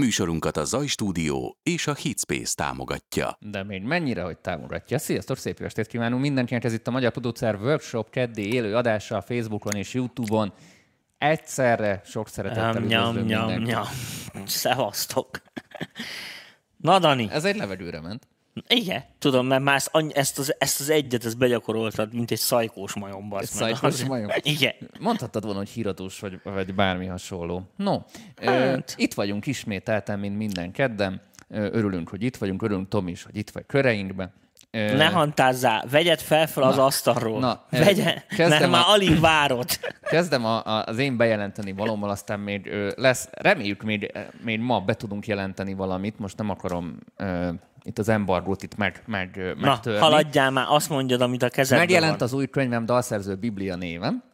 Műsorunkat 0.00 0.56
a 0.56 0.64
Zaj 0.64 0.86
Stúdió 0.86 1.58
és 1.62 1.86
a 1.86 1.94
Hitspace 1.94 2.54
támogatja. 2.54 3.36
De 3.40 3.62
még 3.62 3.82
mennyire, 3.82 4.22
hogy 4.22 4.38
támogatja. 4.38 4.98
Sziasztok, 4.98 5.36
szép 5.36 5.58
jó 5.58 5.66
estét 5.66 5.86
kívánunk 5.86 6.22
mindenkinek. 6.22 6.64
Ez 6.64 6.72
itt 6.72 6.86
a 6.86 6.90
Magyar 6.90 7.12
Producer 7.12 7.54
Workshop 7.54 8.10
keddi 8.10 8.52
élő 8.52 8.74
adása 8.76 9.16
a 9.16 9.22
Facebookon 9.22 9.74
és 9.74 9.94
Youtube-on. 9.94 10.52
Egyszerre 11.18 12.00
sok 12.04 12.28
szeretettel 12.28 12.82
nyam, 12.82 13.16
nyam, 13.16 13.62
nyam. 13.62 13.84
Szevasztok. 14.46 15.42
Na, 16.76 16.98
Dani. 16.98 17.28
Ez 17.30 17.44
egy 17.44 17.56
levegőre 17.56 18.00
ment. 18.00 18.28
Igen, 18.68 19.04
tudom, 19.18 19.46
mert 19.46 19.62
már 19.62 19.80
ezt, 20.12 20.38
az, 20.38 20.54
ezt 20.58 20.80
az 20.80 20.90
egyet 20.90 21.24
ezt 21.24 21.38
begyakoroltad, 21.38 22.14
mint 22.14 22.30
egy 22.30 22.38
szajkós 22.38 22.94
majom, 22.94 23.32
Egy 23.38 23.46
szajkós 23.46 24.04
majom? 24.04 24.30
Igen. 24.42 24.72
Mondhattad 25.00 25.42
volna, 25.44 25.58
hogy 25.58 25.68
híradós 25.68 26.20
vagy, 26.20 26.40
vagy 26.42 26.74
bármi 26.74 27.06
hasonló. 27.06 27.62
No, 27.76 27.98
ö, 28.40 28.44
Hát. 28.50 28.94
itt 28.96 29.14
vagyunk 29.14 29.46
ismételten, 29.46 30.18
mint 30.18 30.36
minden 30.36 30.72
kedden. 30.72 31.20
Ö, 31.48 31.68
Örülünk, 31.72 32.08
hogy 32.08 32.22
itt 32.22 32.36
vagyunk, 32.36 32.62
örülünk 32.62 32.88
Tom 32.88 33.08
is, 33.08 33.22
hogy 33.22 33.36
itt 33.36 33.50
vagy 33.50 33.66
köreinkbe. 33.66 34.32
Ö, 34.70 34.96
Ne 34.96 35.06
hantázzál, 35.06 35.84
vegyed 35.90 36.20
fel 36.20 36.46
fel 36.46 36.62
az 36.62 36.78
asztalról. 36.78 37.40
na, 37.40 37.46
Na, 37.70 37.78
eh, 37.78 37.84
Vegye, 37.84 38.22
kezdem 38.28 38.48
mert 38.48 38.64
a- 38.64 38.68
már 38.68 38.84
alig 38.86 39.20
várod. 39.20 39.66
Kezdem 40.02 40.44
a, 40.44 40.64
a, 40.64 40.84
az 40.86 40.98
én 40.98 41.16
bejelenteni 41.16 41.72
valómal, 41.72 42.10
aztán 42.10 42.40
még 42.40 42.66
ö, 42.66 42.90
lesz, 42.96 43.28
reméljük 43.32 43.82
még, 43.82 44.12
még 44.44 44.60
ma 44.60 44.80
be 44.80 44.94
tudunk 44.94 45.26
jelenteni 45.26 45.74
valamit, 45.74 46.18
most 46.18 46.36
nem 46.36 46.50
akarom 46.50 46.98
ö, 47.16 47.50
itt 47.86 47.98
az 47.98 48.08
embargót 48.08 48.62
itt 48.62 48.76
meg, 48.76 49.02
meg, 49.06 49.54
Na, 49.58 49.66
megtörni. 49.66 49.98
haladjál 50.00 50.50
már, 50.50 50.66
azt 50.68 50.88
mondjad, 50.88 51.20
amit 51.20 51.42
a 51.42 51.48
kezedben 51.48 51.86
Megjelent 51.86 52.18
van. 52.18 52.28
az 52.28 52.34
új 52.34 52.46
könyvem 52.46 52.86
Dalszerző 52.86 53.34
Biblia 53.34 53.76
néven, 53.76 54.24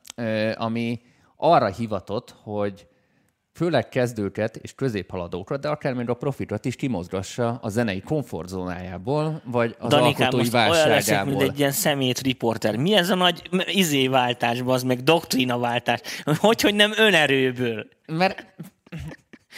ami 0.55 1.01
arra 1.37 1.67
hivatott, 1.67 2.35
hogy 2.43 2.87
főleg 3.55 3.89
kezdőket 3.89 4.57
és 4.57 4.75
középhaladókat, 4.75 5.61
de 5.61 5.69
akár 5.69 5.95
még 5.95 6.09
a 6.09 6.15
profitot 6.15 6.65
is 6.65 6.77
kimozgassa 6.77 7.59
a 7.63 7.69
zenei 7.69 8.01
komfortzónájából, 8.01 9.43
vagy 9.45 9.77
az 9.79 9.89
Danikám, 9.89 10.23
alkotói 10.23 10.41
most 10.41 10.55
olyan 10.55 10.69
leszek, 10.73 10.89
válságából. 10.89 11.33
mint 11.35 11.51
egy 11.51 11.59
ilyen 11.59 11.71
szemét 11.71 12.21
riporter. 12.21 12.77
Mi 12.77 12.95
ez 12.95 13.11
a 13.11 13.15
nagy 13.15 13.43
izéváltás, 13.67 14.63
az 14.67 14.83
meg 14.83 15.03
doktrinaváltás? 15.03 16.01
Hogy, 16.37 16.61
hogy 16.61 16.75
nem 16.75 16.93
önerőből? 16.97 17.87
Mert 18.07 18.47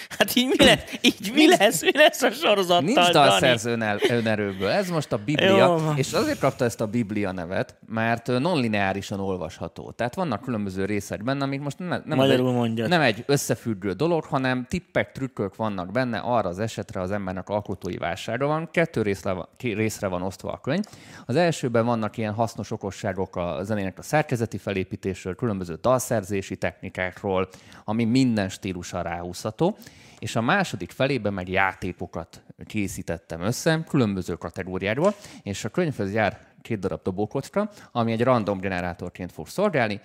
Hát 0.09 0.37
így 0.37 0.55
mi 0.59 0.65
lesz, 0.65 0.99
így 1.01 1.31
mi 1.35 1.49
lesz, 1.57 1.83
mi 1.83 1.97
lesz 1.97 2.23
a 2.23 2.31
sorozattal, 2.31 2.81
Nincs 2.85 3.09
dalszerző 3.09 3.79
önerőből. 4.09 4.69
Ez 4.69 4.89
most 4.89 5.13
a 5.13 5.17
Jó 5.17 5.23
Biblia, 5.25 5.69
van. 5.69 5.97
és 5.97 6.13
azért 6.13 6.39
kapta 6.39 6.65
ezt 6.65 6.81
a 6.81 6.87
Biblia 6.87 7.33
nevet, 7.33 7.77
mert 7.87 8.27
nonlineárisan 8.27 9.21
olvasható. 9.21 9.91
Tehát 9.91 10.15
vannak 10.15 10.43
különböző 10.43 10.85
részek 10.85 11.25
benne, 11.25 11.45
amik 11.45 11.61
most 11.61 11.79
nem, 11.79 12.03
nem, 12.05 12.19
Magyarul 12.19 12.49
egy, 12.49 12.55
mondjad. 12.55 12.89
nem 12.89 13.01
egy 13.01 13.23
összefüggő 13.27 13.93
dolog, 13.93 14.25
hanem 14.25 14.67
tippek, 14.69 15.13
trükkök 15.13 15.57
vannak 15.57 15.91
benne 15.93 16.19
arra 16.19 16.49
az 16.49 16.59
esetre 16.59 17.01
az 17.01 17.11
embernek 17.11 17.49
alkotói 17.49 17.97
válsága 17.97 18.47
van. 18.47 18.69
Kettő 18.71 19.03
részre 19.03 19.33
van, 19.33 19.49
részre 19.59 20.07
van 20.07 20.23
osztva 20.23 20.53
a 20.53 20.61
könyv. 20.61 20.85
Az 21.27 21.37
elsőben 21.37 21.85
vannak 21.85 22.17
ilyen 22.17 22.33
hasznos 22.33 22.71
okosságok 22.71 23.37
a 23.37 23.59
zenének 23.63 23.99
a 23.99 24.03
szerkezeti 24.03 24.59
felépítésről, 24.59 25.35
különböző 25.35 25.79
dalszerzési 25.81 26.57
technikákról, 26.57 27.49
ami 27.85 28.05
minden 28.05 28.49
stílusra 28.49 29.03
ráhúzható. 29.03 29.77
És 30.25 30.37
a 30.37 30.41
második 30.41 30.91
felében 30.91 31.33
meg 31.33 31.49
játékokat 31.49 32.43
készítettem 32.67 33.41
össze, 33.41 33.85
különböző 33.89 34.35
kategóriáról, 34.35 35.15
és 35.43 35.65
a 35.65 35.69
könyvhez 35.69 36.13
jár 36.13 36.41
két 36.63 36.79
darab 36.79 37.03
dobókocka, 37.03 37.71
ami 37.93 38.13
egy 38.13 38.23
random 38.23 38.61
generátorként 38.61 39.33
fog 39.33 39.49
szolgálni. 39.49 40.01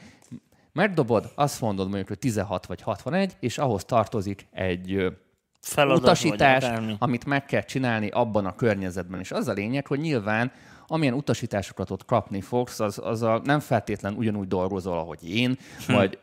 Megdobod, 0.72 1.31
azt 1.36 1.61
mondod 1.61 1.86
mondjuk, 1.86 2.08
hogy 2.08 2.20
16 2.20 2.66
vagy 2.66 2.81
61, 2.81 3.38
és 3.39 3.58
ahhoz 3.58 3.84
tartozik 3.86 4.48
egy 4.52 5.17
Feladat 5.61 6.02
utasítás, 6.02 6.66
amit 6.98 7.26
meg 7.26 7.45
kell 7.45 7.64
csinálni 7.64 8.09
abban 8.09 8.45
a 8.45 8.56
környezetben. 8.56 9.20
És 9.20 9.31
az 9.31 9.48
a 9.48 9.54
lényeg, 9.54 9.88
hogy 9.88 10.00
nyilván 10.00 10.52
amilyen 10.90 11.14
utasításokat 11.14 11.92
ott 11.92 12.06
kapni 12.06 12.42
fogsz, 12.42 12.80
az, 12.80 13.00
az 13.04 13.22
a, 13.22 13.42
nem 13.44 13.59
feltétlen 13.59 14.14
ugyanúgy 14.14 14.48
dolgozol, 14.48 14.98
ahogy 14.98 15.30
én, 15.30 15.58
Hm. 15.88 15.94
vagy, 15.94 16.20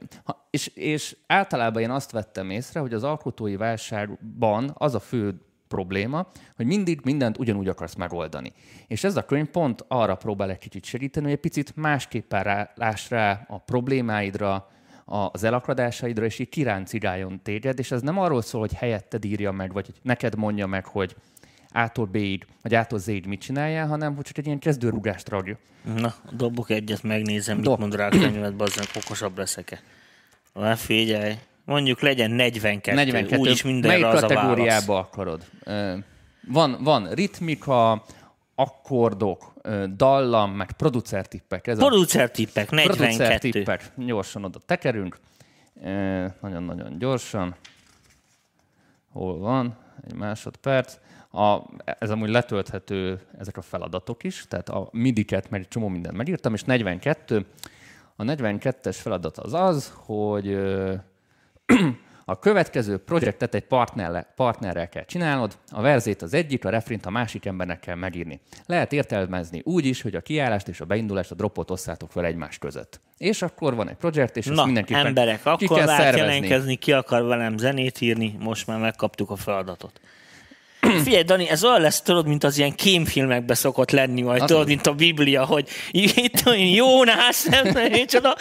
és, 0.51 0.67
és 0.67 1.17
általában 1.27 1.83
én 1.83 1.91
azt 1.91 2.11
vettem 2.11 2.51
észre, 2.51 2.81
hogy 2.81 2.95
az 2.95 3.03
alkotói 3.03 3.57
válságban 3.57 4.71
az 4.75 4.95
a 4.95 5.01
fő 5.01 5.41
probléma, 5.69 6.27
hogy 6.57 6.67
mindig 6.67 7.01
mindent 7.05 7.39
ugyanúgy 7.39 7.69
akarsz 7.69 7.95
megoldani. 7.95 8.53
És 8.87 9.05
ez 9.05 9.17
a 9.17 9.25
könyv 9.25 9.47
pont 9.47 9.85
arra 9.89 10.15
próbál 10.15 10.51
egy 10.51 10.59
kicsit 10.59 10.85
segíteni, 10.85 11.25
hogy 11.27 11.35
egy 11.35 11.41
picit 11.41 11.77
másképpen 11.77 12.43
rá, 12.43 12.73
láss 12.75 13.11
rá 13.11 13.47
a 13.49 13.59
problémáidra, 13.59 14.69
az 15.09 15.45
elakadásaidra, 15.45 16.25
és 16.25 16.39
így 16.39 16.49
kiráncigáljon 16.49 17.41
téged, 17.43 17.79
és 17.79 17.91
ez 17.91 18.03
nem 18.03 18.19
arról 18.19 18.43
szól, 18.43 18.61
hogy 18.61 18.73
helyetted 18.73 19.25
írja 19.25 19.53
meg, 19.53 19.73
vagy 19.73 19.87
hogy 19.87 19.99
neked 20.03 20.37
mondja 20.37 20.67
meg, 20.67 20.87
hogy 20.87 21.17
A-tól 21.77 22.07
B-ig, 22.07 22.47
vagy 22.63 22.75
A-tól 22.75 22.99
Z-ig 22.99 23.27
mit 23.27 23.41
csináljál, 23.41 23.87
hanem 23.87 24.15
hogy 24.15 24.25
csak 24.25 24.39
egy 24.39 24.47
ilyen 24.47 24.59
kezdőrugást 24.59 25.29
ragja. 25.29 25.59
Na, 25.97 26.15
dobok 26.33 26.71
egyet, 26.71 27.03
megnézem, 27.03 27.57
mit 27.57 27.65
Dob. 27.65 27.81
mond 27.81 27.95
rá 27.95 28.07
a 28.07 28.11
könyvet, 28.11 28.57
bazdmeg, 28.57 28.87
okosabb 28.95 29.39
leszek-e. 29.39 29.81
Na, 30.53 30.77
figyelj. 30.77 31.35
Mondjuk 31.65 32.01
legyen 32.01 32.31
42, 32.31 32.95
42. 32.95 33.37
úgyis 33.37 33.63
mindenre 33.63 33.99
Melyik 33.99 34.17
az 34.17 34.23
a 34.23 34.27
kategóriába 34.27 34.99
akarod? 34.99 35.45
Van, 36.49 36.77
van 36.81 37.11
ritmika, 37.11 38.05
akkordok, 38.55 39.53
dallam, 39.97 40.53
meg 40.53 40.73
producertippek. 40.73 41.67
Ez 41.67 41.79
a 41.79 41.87
Producer 41.87 42.31
tippek, 42.31 42.71
42. 42.71 43.05
producertippek. 43.05 43.93
Gyorsan 43.97 44.45
oda 44.45 44.59
tekerünk. 44.67 45.19
Nagyon-nagyon 46.41 46.99
gyorsan. 46.99 47.55
Hol 49.13 49.39
van? 49.39 49.77
Egy 50.07 50.15
másodperc. 50.15 50.97
A, 51.37 51.67
ez 51.99 52.11
amúgy 52.11 52.29
letölthető 52.29 53.21
ezek 53.39 53.57
a 53.57 53.63
feladatok 53.63 54.25
is, 54.25 54.45
tehát 54.49 54.69
a 54.69 54.89
midiket, 54.93 55.51
meg 55.51 55.69
csomó 55.69 55.89
mindent 55.89 56.17
megírtam, 56.17 56.55
és 56.55 56.63
42. 56.63 57.47
A 58.17 58.23
42-es 58.23 58.97
feladat 59.01 59.39
az 59.39 59.55
az, 59.55 59.93
hogy 59.97 60.49
ö, 60.49 60.95
a 62.25 62.39
következő 62.39 62.97
projektet 62.99 63.55
egy 63.55 63.65
partnerrel, 63.65 64.27
partnerrel 64.37 64.89
kell 64.89 65.05
csinálnod, 65.05 65.59
a 65.71 65.81
verzét 65.81 66.23
az 66.23 66.35
egyik, 66.35 66.65
a 66.65 66.71
refrint 66.71 67.07
a 67.07 67.11
másik 67.11 67.45
embernek 67.45 67.81
kell 67.81 67.95
megírni. 67.95 68.41
Lehet 68.67 68.93
értelmezni 68.93 69.61
úgy 69.65 69.85
is, 69.85 70.03
hogy 70.03 70.15
a 70.15 70.21
kiállást 70.21 70.69
és 70.69 70.81
a 70.81 70.85
beindulást 70.85 71.31
a 71.31 71.35
dropot 71.35 71.71
osszátok 71.71 72.11
fel 72.11 72.25
egymás 72.25 72.59
között. 72.59 73.01
És 73.19 73.43
akkor 73.43 73.75
van 73.75 73.89
egy 73.89 73.97
projekt, 73.97 74.37
és 74.37 74.47
ezt 74.47 74.57
Na, 74.57 74.65
mindenképpen 74.65 75.07
emberek, 75.07 75.43
ki 75.43 75.49
akkor 75.49 75.85
kell 75.85 76.17
jelentkezni, 76.17 76.75
ki 76.75 76.93
akar 76.93 77.23
velem 77.23 77.57
zenét 77.57 78.01
írni, 78.01 78.37
most 78.39 78.67
már 78.67 78.79
megkaptuk 78.79 79.31
a 79.31 79.37
feladatot. 79.37 80.01
Figyelj, 81.05 81.23
Dani, 81.23 81.49
ez 81.49 81.65
olyan 81.65 81.81
lesz, 81.81 82.01
tudod, 82.01 82.27
mint 82.27 82.45
az 82.45 82.59
ilyen 82.59 82.75
kémfilmekben 82.75 83.57
szokott 83.57 83.91
lenni 83.91 84.21
majd, 84.23 84.41
Az 84.41 84.47
tudod, 84.47 84.63
az. 84.63 84.69
mint 84.69 84.87
a 84.87 84.93
Biblia, 84.93 85.45
hogy 85.45 85.69
itt 85.91 86.43
Jónás, 86.75 87.43
nem 87.43 87.65
tudom, 87.65 87.93
én 87.93 88.07
csoda, 88.07 88.37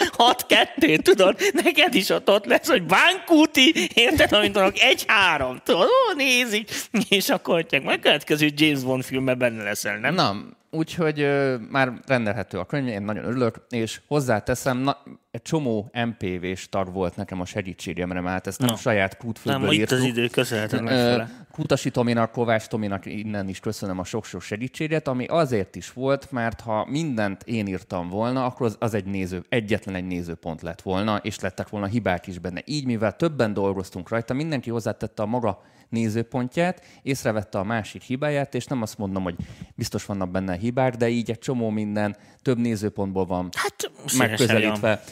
6-2, 0.78 0.98
tudod, 0.98 1.36
neked 1.52 1.94
is 1.94 2.08
ott, 2.08 2.30
ott 2.30 2.44
lesz, 2.44 2.68
hogy 2.68 2.82
Bánkúti, 2.82 3.88
érted, 3.94 4.32
amit 4.32 4.52
tudok, 4.52 4.74
1-3, 4.74 5.56
tudod, 5.64 5.82
ó, 5.82 6.14
nézik, 6.16 6.70
és 7.08 7.28
akkor 7.28 7.66
hogy 7.70 7.82
meg 7.82 8.00
következő 8.00 8.50
James 8.56 8.82
Bond 8.82 9.04
filmben 9.04 9.38
benne 9.38 9.62
leszel, 9.62 9.98
nem? 9.98 10.14
Na, 10.14 10.36
úgyhogy 10.70 11.20
ö, 11.20 11.56
már 11.70 11.92
rendelhető 12.06 12.58
a 12.58 12.64
könyv, 12.64 12.88
én 12.88 13.02
nagyon 13.02 13.24
örülök, 13.24 13.66
és 13.68 14.00
hozzáteszem, 14.06 14.78
na, 14.78 15.02
egy 15.30 15.42
csomó 15.42 15.90
MPV-s 16.06 16.68
tag 16.68 16.92
volt 16.92 17.16
nekem 17.16 17.40
a 17.40 17.44
segítségemre, 17.44 18.20
mert 18.20 18.46
ezt 18.46 18.58
nem 18.58 18.72
a 18.72 18.76
saját 18.76 19.10
nem, 19.10 19.20
kútfőből 19.20 19.72
itt 19.72 19.78
írtuk. 19.78 19.98
az 19.98 20.04
idő, 20.04 20.26
köszönheted 20.26 20.80
Ö, 20.80 20.82
megfele. 20.82 21.46
Kutasi 21.52 21.90
Tominak, 21.90 22.30
Kovács 22.30 22.66
Tominak 22.66 23.06
innen 23.06 23.48
is 23.48 23.60
köszönöm 23.60 23.98
a 23.98 24.04
sok-sok 24.04 24.40
segítséget, 24.40 25.08
ami 25.08 25.24
azért 25.24 25.76
is 25.76 25.92
volt, 25.92 26.30
mert 26.30 26.60
ha 26.60 26.86
mindent 26.90 27.42
én 27.42 27.66
írtam 27.66 28.08
volna, 28.08 28.44
akkor 28.44 28.66
az, 28.66 28.76
az 28.78 28.94
egy 28.94 29.04
néző, 29.04 29.44
egyetlen 29.48 29.94
egy 29.94 30.06
nézőpont 30.06 30.62
lett 30.62 30.82
volna, 30.82 31.16
és 31.16 31.40
lettek 31.40 31.68
volna 31.68 31.86
hibák 31.86 32.26
is 32.26 32.38
benne. 32.38 32.62
Így, 32.64 32.84
mivel 32.84 33.16
többen 33.16 33.52
dolgoztunk 33.52 34.08
rajta, 34.08 34.34
mindenki 34.34 34.70
hozzátette 34.70 35.22
a 35.22 35.26
maga 35.26 35.62
nézőpontját, 35.88 36.84
észrevette 37.02 37.58
a 37.58 37.64
másik 37.64 38.02
hibáját, 38.02 38.54
és 38.54 38.66
nem 38.66 38.82
azt 38.82 38.98
mondom, 38.98 39.22
hogy 39.22 39.36
biztos 39.74 40.04
vannak 40.04 40.30
benne 40.30 40.56
hibák, 40.56 40.94
de 40.94 41.08
így 41.08 41.30
egy 41.30 41.38
csomó 41.38 41.70
minden 41.70 42.16
több 42.42 42.58
nézőpontból 42.58 43.26
van 43.26 43.48
Hát, 43.52 43.90
megközelítve. 44.18 45.02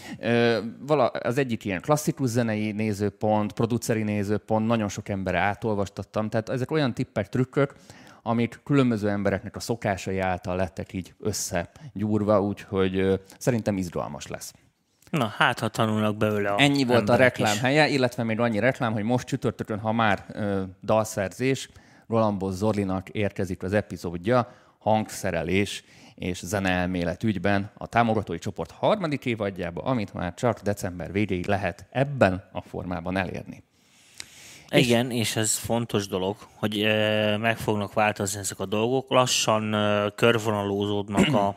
Vala, 0.87 1.07
az 1.07 1.39
egyik 1.39 1.65
ilyen 1.65 1.81
klasszikus 1.81 2.29
zenei 2.29 2.73
nézőpont, 2.73 3.53
produceri 3.53 4.03
nézőpont, 4.03 4.67
nagyon 4.67 4.89
sok 4.89 5.09
emberre 5.09 5.39
átolvastattam, 5.39 6.29
tehát 6.29 6.49
ezek 6.49 6.71
olyan 6.71 6.95
tippek, 6.95 7.29
trükkök, 7.29 7.75
amik 8.23 8.61
különböző 8.65 9.09
embereknek 9.09 9.57
a 9.57 9.61
szokásai 9.61 10.19
által 10.19 10.57
lettek 10.57 10.93
így 10.93 11.15
összegyúrva, 11.21 12.43
úgyhogy 12.43 13.21
szerintem 13.39 13.77
izgalmas 13.77 14.27
lesz. 14.27 14.53
Na, 15.11 15.27
hát 15.37 15.59
ha 15.59 15.69
tanulnak 15.69 16.17
belőle 16.17 16.51
a 16.51 16.61
Ennyi 16.61 16.85
volt 16.85 17.09
a 17.09 17.17
reklám 17.17 17.55
is. 17.55 17.61
helye, 17.61 17.89
illetve 17.89 18.23
még 18.23 18.41
annyi 18.41 18.59
reklám, 18.59 18.93
hogy 18.93 19.03
most 19.03 19.27
csütörtökön, 19.27 19.79
ha 19.79 19.93
már 19.93 20.25
ö, 20.33 20.63
dalszerzés, 20.83 21.69
Rolambos 22.09 22.55
Zorlinak 22.55 23.09
érkezik 23.09 23.63
az 23.63 23.73
epizódja, 23.73 24.53
hangszerelés 24.79 25.85
és 26.15 26.39
zeneelmélet 26.39 27.23
ügyben 27.23 27.71
a 27.79 27.87
támogatói 27.87 28.39
csoport 28.39 28.71
harmadik 28.71 29.25
évadjába, 29.25 29.83
amit 29.83 30.15
már 30.15 30.35
csak 30.35 30.61
december 30.61 31.13
végéig 31.13 31.47
lehet 31.47 31.87
ebben 31.91 32.49
a 32.53 32.61
formában 32.61 33.17
elérni. 33.17 33.63
Igen, 34.71 35.11
és 35.11 35.37
ez 35.37 35.57
fontos 35.57 36.07
dolog, 36.07 36.37
hogy 36.55 36.83
ö, 36.83 37.37
meg 37.37 37.59
fognak 37.59 37.93
változni 37.93 38.41
ezek 38.41 38.59
a 38.59 38.67
dolgok. 38.67 39.11
Lassan 39.11 39.77
körvonalózódnak 40.15 41.35
a, 41.35 41.57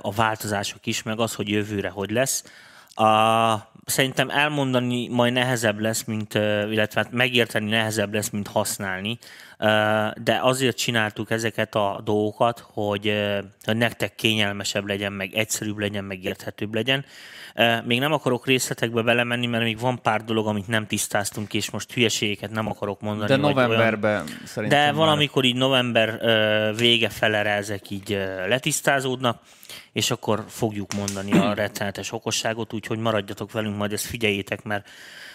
a 0.00 0.10
változások 0.10 0.86
is, 0.86 1.02
meg 1.02 1.20
az, 1.20 1.34
hogy 1.34 1.48
jövőre 1.48 1.88
hogy 1.88 2.10
lesz. 2.10 2.44
A, 2.94 3.54
szerintem 3.84 4.30
elmondani 4.30 5.08
majd 5.08 5.32
nehezebb 5.32 5.78
lesz, 5.78 6.04
mint, 6.04 6.34
illetve 6.70 7.02
hát 7.02 7.12
megérteni 7.12 7.70
nehezebb 7.70 8.14
lesz, 8.14 8.30
mint 8.30 8.48
használni. 8.48 9.18
De 10.22 10.38
azért 10.42 10.76
csináltuk 10.76 11.30
ezeket 11.30 11.74
a 11.74 12.00
dolgokat, 12.04 12.64
hogy, 12.72 13.12
hogy 13.64 13.76
nektek 13.76 14.14
kényelmesebb 14.14 14.86
legyen, 14.86 15.12
meg 15.12 15.34
egyszerűbb 15.34 15.78
legyen, 15.78 16.04
meg 16.04 16.24
érthetőbb 16.24 16.74
legyen. 16.74 17.04
Még 17.84 17.98
nem 17.98 18.12
akarok 18.12 18.46
részletekbe 18.46 19.02
belemenni, 19.02 19.46
mert 19.46 19.64
még 19.64 19.78
van 19.78 20.02
pár 20.02 20.24
dolog, 20.24 20.46
amit 20.46 20.68
nem 20.68 20.86
tisztáztunk, 20.86 21.54
és 21.54 21.70
most 21.70 21.92
hülyeségeket 21.92 22.50
nem 22.50 22.66
akarok 22.66 23.00
mondani. 23.00 23.28
De 23.28 23.36
vagy 23.36 23.54
olyan- 23.56 23.68
novemberben 23.68 24.24
szerintem 24.44 24.78
de 24.78 24.84
már- 24.84 24.94
valamikor 24.94 25.44
így 25.44 25.56
november 25.56 26.20
vége 26.76 27.08
felere 27.08 27.50
ezek 27.50 27.90
így 27.90 28.18
letisztázódnak, 28.48 29.42
és 29.92 30.10
akkor 30.10 30.44
fogjuk 30.48 30.92
mondani 30.94 31.32
a 31.32 31.54
rettenetes 31.62 32.12
okosságot, 32.12 32.72
úgyhogy 32.72 32.98
maradjatok 32.98 33.52
velünk, 33.52 33.76
majd 33.76 33.92
ezt 33.92 34.06
figyeljétek, 34.06 34.62
mert, 34.62 34.88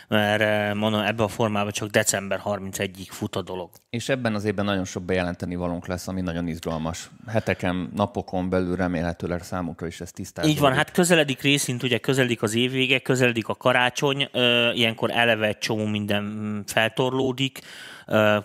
mert 0.07 0.42
ö, 0.42 0.74
mondom, 0.74 1.02
ebbe 1.02 1.24
a 1.24 1.28
formában 1.28 1.72
csak 1.72 1.90
december 1.90 2.42
31-ig 2.46 3.07
fut 3.10 3.36
a 3.36 3.42
dolog. 3.42 3.69
És 3.90 4.10
ebben 4.10 4.36
az 4.36 4.46
évben 4.46 4.66
nagyon 4.66 4.86
sok 4.86 5.04
bejelenteni 5.04 5.56
valónk 5.56 5.88
lesz, 5.88 6.07
ami 6.07 6.22
nagyon 6.22 6.48
izgalmas. 6.48 7.10
Heteken, 7.28 7.90
napokon 7.96 8.50
belül 8.50 8.75
remélhetőleg 8.75 9.44
számukra 9.44 9.88
is 9.88 10.02
ez 10.02 10.12
tisztázódik. 10.12 10.56
Így 10.56 10.62
van, 10.62 10.74
hát 10.74 10.92
közeledik 10.92 11.42
részint, 11.42 11.84
ugye 11.84 11.98
közeledik 11.98 12.42
az 12.42 12.56
évvége, 12.56 13.00
közeledik 13.00 13.48
a 13.48 13.56
karácsony, 13.56 14.30
ilyenkor 14.74 15.12
eleve 15.12 15.48
egy 15.48 15.57
csomó 15.57 15.86
minden 15.86 16.24
mm, 16.24 16.60
feltorlódik, 16.66 17.60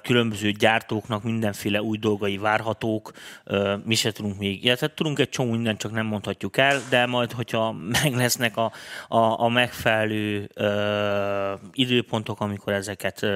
különböző 0.03 0.51
gyártóknak 0.51 1.23
mindenféle 1.23 1.83
új 1.83 1.99
dolgai 1.99 2.39
várhatók, 2.39 3.13
mi 3.85 3.95
se 3.95 4.13
tudunk 4.13 4.39
még, 4.39 4.65
illetve 4.65 4.95
tudunk 4.95 5.19
egy 5.19 5.29
csomó 5.29 5.51
mindent, 5.51 5.79
csak 5.79 5.93
nem 5.93 6.07
mondhatjuk 6.07 6.57
el, 6.57 6.81
de 6.91 7.07
majd, 7.07 7.33
hogyha 7.33 7.73
meg 8.03 8.15
lesznek 8.15 8.57
a, 8.57 8.73
a, 9.09 9.41
a 9.43 9.49
megfelelő 9.49 10.51
időpontok, 11.73 12.41
amikor 12.41 12.73
ezeket 12.73 13.27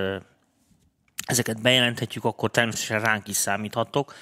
ezeket 1.27 1.63
bejelenthetjük, 1.63 2.25
akkor 2.25 2.51
természetesen 2.51 3.01
ránk 3.01 3.29
is 3.29 3.37
számíthatok. 3.37 4.15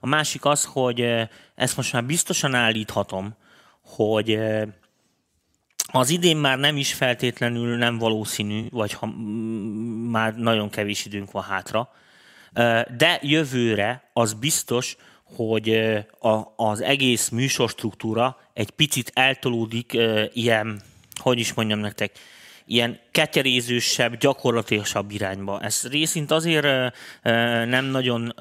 A 0.00 0.06
másik 0.06 0.44
az, 0.44 0.64
hogy 0.64 1.28
ezt 1.54 1.76
most 1.76 1.92
már 1.92 2.04
biztosan 2.04 2.54
állíthatom, 2.54 3.36
hogy 3.82 4.38
az 5.92 6.10
idén 6.10 6.36
már 6.36 6.58
nem 6.58 6.76
is 6.76 6.94
feltétlenül 6.94 7.76
nem 7.76 7.98
valószínű, 7.98 8.66
vagy 8.70 8.92
ha 8.92 9.06
mm, 9.06 10.10
már 10.10 10.36
nagyon 10.36 10.70
kevés 10.70 11.04
időnk 11.04 11.30
van 11.30 11.42
hátra, 11.42 11.90
de 12.96 13.18
jövőre 13.22 14.10
az 14.12 14.32
biztos, 14.34 14.96
hogy 15.36 15.68
a, 16.18 16.52
az 16.56 16.80
egész 16.80 17.28
műsorstruktúra 17.28 18.38
egy 18.52 18.70
picit 18.70 19.10
eltolódik 19.14 19.98
ilyen, 20.32 20.80
hogy 21.14 21.38
is 21.38 21.54
mondjam 21.54 21.78
nektek, 21.78 22.18
ilyen 22.70 22.98
ketyerézősebb, 23.10 24.16
gyakorlatilasabb 24.16 25.10
irányba. 25.10 25.60
Ez 25.60 25.88
részint 25.90 26.30
azért 26.30 26.66
nem 27.66 27.84
nagyon 27.84 28.34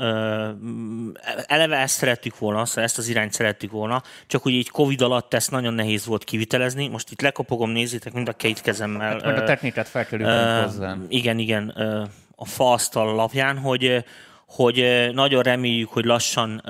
eleve 1.48 1.78
ezt 1.78 1.96
szerettük 1.96 2.38
volna, 2.38 2.66
szóval 2.66 2.84
ezt 2.84 2.98
az 2.98 3.08
irányt 3.08 3.34
szerettük 3.34 3.72
volna, 3.72 4.04
csak 4.28 4.42
hogy 4.42 4.52
így 4.52 4.70
Covid 4.70 5.02
alatt 5.02 5.34
ezt 5.34 5.52
nagyon 5.52 5.74
nehéz 5.74 6.06
volt 6.06 6.24
kivitelezni. 6.24 6.88
Most 6.88 7.12
itt 7.12 7.22
lekopogom, 7.22 7.70
nézzétek, 7.70 8.14
mind 8.14 8.28
a 8.28 8.34
két 8.34 8.62
kezemmel. 8.62 9.22
Hát 9.24 9.38
a 9.38 9.44
technikát 9.44 9.88
fel 9.88 10.06
kell 10.06 10.64
hozzá. 10.64 10.98
igen, 11.08 11.38
igen, 11.40 11.68
a 12.36 12.46
faasztal 12.46 13.08
alapján, 13.08 13.58
hogy, 13.58 14.06
hogy 14.48 15.10
nagyon 15.14 15.44
reméljük, 15.44 15.90
hogy 15.90 16.06
lassan 16.06 16.62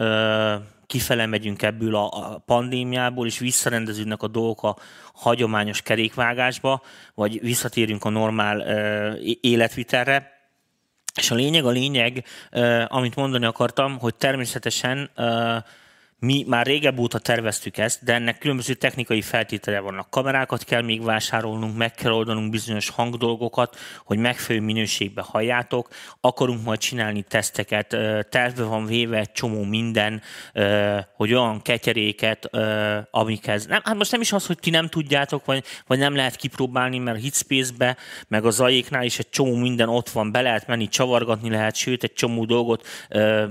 kifele 0.90 1.26
megyünk 1.26 1.62
ebből 1.62 1.96
a 1.96 2.10
a 2.12 2.38
pandémiából, 2.46 3.28
és 3.28 3.40
visszarendeződnek 3.40 4.22
a 4.22 4.28
dolgok 4.28 4.64
a 4.64 4.78
hagyományos 5.14 5.82
kerékvágásba, 5.82 6.82
vagy 7.14 7.42
visszatérünk 7.42 8.04
a 8.06 8.10
normál 8.10 8.60
életvitelre. 9.42 10.32
És 11.16 11.32
a 11.32 11.36
lényeg, 11.36 11.66
a 11.66 11.70
lényeg, 11.70 12.26
amit 12.88 13.16
mondani 13.16 13.46
akartam, 13.46 14.00
hogy 14.00 14.16
természetesen 14.16 15.10
mi 16.20 16.46
már 16.48 16.66
régebb 16.66 17.00
óta 17.00 17.20
terveztük 17.20 17.78
ezt, 17.78 18.04
de 18.04 18.14
ennek 18.14 18.38
különböző 18.38 18.74
technikai 18.74 19.22
feltétele 19.22 19.80
vannak. 19.80 20.10
Kamerákat 20.10 20.64
kell 20.64 20.82
még 20.82 21.04
vásárolnunk, 21.04 21.78
meg 21.78 21.94
kell 21.94 22.12
oldanunk 22.12 22.50
bizonyos 22.50 22.90
hangdolgokat, 22.90 23.78
hogy 24.06 24.18
megfelelő 24.18 24.66
minőségbe 24.66 25.22
halljátok. 25.22 25.88
Akarunk 26.22 26.64
majd 26.64 26.80
csinálni 26.80 27.22
teszteket, 27.22 27.88
tervbe 28.30 28.64
van 28.64 28.86
véve 28.86 29.18
egy 29.18 29.32
csomó 29.32 29.64
minden, 29.64 30.22
hogy 31.16 31.34
olyan 31.34 31.62
ketyeréket, 31.62 32.50
amikhez... 33.12 33.66
Nem, 33.66 33.82
hát 33.84 33.96
most 33.96 34.12
nem 34.12 34.22
is 34.22 34.32
az, 34.32 34.46
hogy 34.46 34.60
ti 34.60 34.70
nem 34.70 34.88
tudjátok, 34.88 35.46
vagy, 35.46 35.64
vagy 35.88 36.00
nem 36.00 36.16
lehet 36.16 36.36
kipróbálni, 36.36 36.98
mert 36.98 37.22
Hitspace-be, 37.22 37.98
meg 38.28 38.46
a 38.46 38.50
zajéknál 38.50 39.04
is 39.04 39.20
egy 39.20 39.30
csomó 39.30 39.56
minden 39.56 39.90
ott 39.90 40.10
van, 40.10 40.32
be 40.32 40.42
lehet 40.42 40.68
menni, 40.68 40.88
csavargatni 40.88 41.50
lehet, 41.50 41.76
sőt, 41.76 42.04
egy 42.04 42.14
csomó 42.14 42.46
dolgot. 42.46 42.88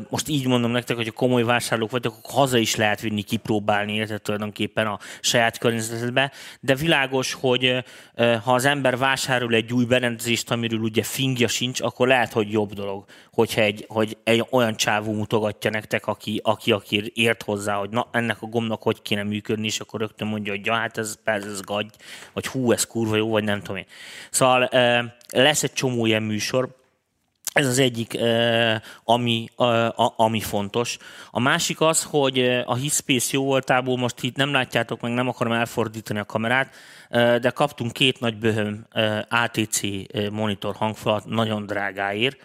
Most 0.08 0.28
így 0.28 0.46
mondom 0.46 0.70
nektek, 0.70 0.96
hogy 0.96 1.08
a 1.08 1.12
komoly 1.12 1.42
vásárlók 1.42 1.90
vagytok, 1.90 2.16
akkor 2.16 2.32
haza 2.58 2.70
is 2.70 2.76
lehet 2.76 3.00
vinni, 3.00 3.22
kipróbálni, 3.22 3.94
érted 3.94 4.22
tulajdonképpen 4.22 4.86
a 4.86 4.98
saját 5.20 5.58
környezetbe, 5.58 6.32
de 6.60 6.74
világos, 6.74 7.32
hogy 7.32 7.84
ha 8.16 8.54
az 8.54 8.64
ember 8.64 8.96
vásárol 8.96 9.54
egy 9.54 9.72
új 9.72 9.84
berendezést, 9.84 10.50
amiről 10.50 10.80
ugye 10.80 11.02
fingja 11.02 11.48
sincs, 11.48 11.80
akkor 11.80 12.08
lehet, 12.08 12.32
hogy 12.32 12.52
jobb 12.52 12.72
dolog, 12.72 13.04
hogyha 13.32 13.60
egy, 13.60 13.84
hogy 13.88 14.16
egy 14.24 14.44
olyan 14.50 14.76
csávó 14.76 15.12
mutogatja 15.12 15.70
nektek, 15.70 16.06
aki, 16.06 16.40
aki, 16.44 16.72
aki 16.72 17.12
ért 17.14 17.42
hozzá, 17.42 17.74
hogy 17.74 17.90
na, 17.90 18.08
ennek 18.12 18.42
a 18.42 18.46
gombnak 18.46 18.82
hogy 18.82 19.02
kéne 19.02 19.22
működni, 19.22 19.66
és 19.66 19.80
akkor 19.80 20.00
rögtön 20.00 20.28
mondja, 20.28 20.52
hogy 20.52 20.66
ja, 20.66 20.74
hát 20.74 20.98
ez, 20.98 21.18
ez, 21.24 21.44
ez 21.44 21.60
gagy, 21.60 21.90
vagy 22.32 22.46
hú, 22.46 22.72
ez 22.72 22.84
kurva 22.84 23.16
jó, 23.16 23.28
vagy 23.28 23.44
nem 23.44 23.60
tudom 23.60 23.76
én. 23.76 23.86
Szóval 24.30 24.68
lesz 25.32 25.62
egy 25.62 25.72
csomó 25.72 26.06
ilyen 26.06 26.22
műsor, 26.22 26.76
ez 27.58 27.66
az 27.66 27.78
egyik, 27.78 28.18
ami, 29.04 29.48
ami 30.16 30.40
fontos. 30.40 30.96
A 31.30 31.40
másik 31.40 31.80
az, 31.80 32.02
hogy 32.02 32.38
a 32.64 32.74
Hitspace 32.74 33.28
jó 33.32 33.44
voltából 33.44 33.96
most 33.96 34.22
itt 34.22 34.36
nem 34.36 34.52
látjátok 34.52 35.00
meg, 35.00 35.12
nem 35.12 35.28
akarom 35.28 35.52
elfordítani 35.52 36.18
a 36.18 36.24
kamerát, 36.24 36.74
de 37.40 37.50
kaptunk 37.50 37.92
két 37.92 38.20
nagy 38.20 38.36
böhöm 38.36 38.86
ATC 39.28 39.80
monitor 40.30 40.74
hangfalat 40.74 41.24
nagyon 41.24 41.66
drágáért, 41.66 42.36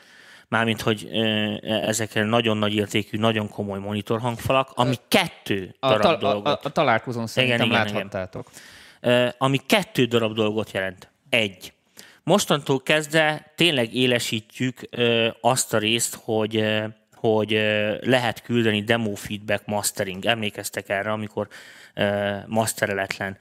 mármint, 0.48 0.82
hogy 0.82 1.10
eh, 1.12 1.88
ezekre 1.88 2.24
nagyon 2.24 2.58
nagy 2.58 2.76
értékű, 2.76 3.18
nagyon 3.18 3.50
komoly 3.50 3.80
monitor 3.80 4.20
hangfalak, 4.20 4.72
ami 4.74 4.96
kettő 5.08 5.76
A, 5.80 5.88
darab 5.88 6.06
a, 6.06 6.16
dolgot 6.16 6.66
a, 6.66 6.68
a 6.68 6.72
találkozón 6.72 7.28
szerintem 7.28 7.66
igen, 7.66 7.88
igen. 7.88 7.94
láthattátok. 7.94 8.48
Ö, 9.00 9.28
ami 9.38 9.58
kettő 9.58 10.06
darab 10.06 10.34
dolgot 10.34 10.72
jelent. 10.72 11.12
Egy. 11.30 11.73
Mostantól 12.24 12.82
kezdve 12.82 13.52
tényleg 13.56 13.96
élesítjük 13.96 14.80
azt 15.42 15.74
a 15.74 15.78
részt, 15.78 16.20
hogy 16.24 16.64
hogy 17.14 17.52
lehet 18.02 18.42
küldeni 18.42 18.84
demo 18.84 19.16
feedback 19.16 19.66
mastering. 19.66 20.26
Emlékeztek 20.26 20.90
erre, 20.90 21.12
amikor 21.12 21.48
mastereletlen 22.48 23.38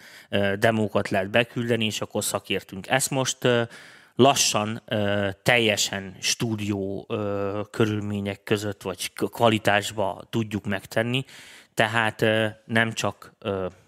demókat 0.59 1.09
lehet 1.09 1.31
beküldeni, 1.31 1.85
és 1.85 2.01
akkor 2.01 2.25
szakértünk. 2.25 2.89
Ezt 2.89 3.11
most 3.11 3.39
lassan 4.15 4.83
teljesen 5.43 6.17
stúdió 6.21 7.07
körülmények 7.71 8.43
között, 8.43 8.83
vagy 8.83 9.13
kvalitásba 9.13 10.23
tudjuk 10.31 10.67
megtenni. 10.67 11.25
Tehát 11.75 12.25
nem 12.65 12.93
csak, 12.93 13.33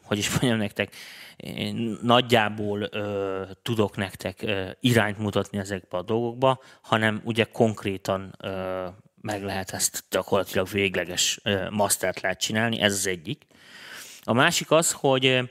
hogy 0.03 0.19
is 0.19 0.31
mondjam 0.31 0.59
nektek, 0.59 0.95
én 1.37 1.99
nagyjából 2.03 2.89
ö, 2.91 3.43
tudok 3.63 3.97
nektek 3.97 4.43
ö, 4.43 4.69
irányt 4.81 5.19
mutatni 5.19 5.59
ezekbe 5.59 5.97
a 5.97 6.03
dolgokba, 6.03 6.61
hanem 6.83 7.21
ugye 7.25 7.45
konkrétan 7.45 8.35
ö, 8.39 8.87
meg 9.21 9.43
lehet 9.43 9.71
ezt 9.71 10.05
gyakorlatilag 10.11 10.69
végleges 10.69 11.41
ö, 11.43 11.71
mastert 11.71 12.21
lehet 12.21 12.41
csinálni, 12.41 12.81
ez 12.81 12.93
az 12.93 13.07
egyik. 13.07 13.47
A 14.23 14.33
másik 14.33 14.71
az, 14.71 14.93
hogy 14.93 15.51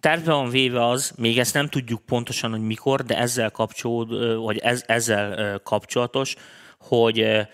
tervbe 0.00 0.32
van 0.32 0.50
véve 0.50 0.86
az, 0.86 1.12
még 1.16 1.38
ezt 1.38 1.54
nem 1.54 1.68
tudjuk 1.68 2.00
pontosan, 2.06 2.50
hogy 2.50 2.60
mikor, 2.60 3.02
de 3.02 3.18
ezzel 3.18 3.50
kapcsolód, 3.50 4.36
vagy 4.36 4.58
ez, 4.58 4.84
ezzel 4.86 5.60
kapcsolatos, 5.62 6.34
hogy 6.78 7.46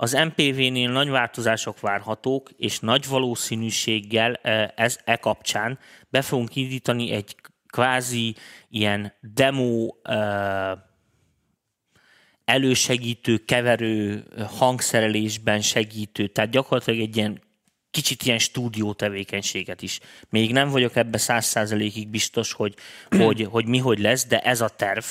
az 0.00 0.12
MPV-nél 0.12 0.90
nagy 0.90 1.08
változások 1.08 1.80
várhatók, 1.80 2.50
és 2.56 2.78
nagy 2.78 3.08
valószínűséggel 3.08 4.34
eh, 4.34 4.68
ez 4.76 4.98
e 5.04 5.16
kapcsán 5.16 5.78
be 6.08 6.22
fogunk 6.22 6.56
indítani 6.56 7.10
egy 7.10 7.36
kvázi 7.66 8.34
ilyen 8.68 9.12
demo 9.20 9.88
eh, 10.02 10.72
elősegítő, 12.44 13.36
keverő, 13.36 14.24
hangszerelésben 14.58 15.60
segítő, 15.60 16.26
tehát 16.26 16.50
gyakorlatilag 16.50 17.00
egy 17.00 17.16
ilyen 17.16 17.42
kicsit 17.90 18.22
ilyen 18.22 18.38
stúdió 18.38 18.92
tevékenységet 18.92 19.82
is. 19.82 20.00
Még 20.28 20.52
nem 20.52 20.68
vagyok 20.68 20.96
ebbe 20.96 21.18
száz 21.18 21.44
százalékig 21.44 22.08
biztos, 22.08 22.52
hogy, 22.52 22.74
hogy, 23.24 23.48
hogy 23.50 23.66
mi 23.66 23.78
hogy 23.78 23.98
lesz, 23.98 24.26
de 24.26 24.40
ez 24.40 24.60
a 24.60 24.68
terv, 24.68 25.04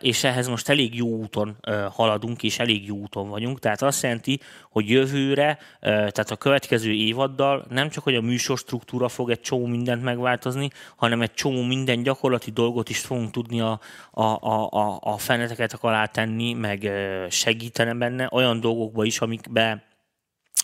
és 0.00 0.24
ehhez 0.24 0.48
most 0.48 0.68
elég 0.68 0.94
jó 0.94 1.08
úton 1.08 1.56
haladunk, 1.90 2.42
és 2.42 2.58
elég 2.58 2.86
jó 2.86 2.96
úton 2.96 3.28
vagyunk. 3.28 3.58
Tehát 3.58 3.82
azt 3.82 4.02
jelenti, 4.02 4.40
hogy 4.70 4.88
jövőre, 4.90 5.58
tehát 5.80 6.30
a 6.30 6.36
következő 6.36 6.92
évaddal 6.92 7.66
nem 7.70 7.88
csak, 7.88 8.04
hogy 8.04 8.14
a 8.14 8.20
műsor 8.20 8.58
struktúra 8.58 9.08
fog 9.08 9.30
egy 9.30 9.40
csomó 9.40 9.66
mindent 9.66 10.02
megváltozni, 10.02 10.70
hanem 10.96 11.22
egy 11.22 11.34
csomó 11.34 11.62
minden 11.62 12.02
gyakorlati 12.02 12.50
dolgot 12.50 12.88
is 12.88 12.98
fogunk 12.98 13.30
tudni 13.30 13.60
a, 13.60 13.80
a, 14.10 14.22
a, 14.22 14.70
a, 14.70 14.98
a 15.00 15.18
feneteket 15.18 15.72
alá 15.80 16.06
tenni, 16.06 16.52
meg 16.52 16.90
segíteni 17.30 17.98
benne, 17.98 18.28
olyan 18.32 18.60
dolgokba 18.60 19.04
is, 19.04 19.20
amikbe 19.20 19.87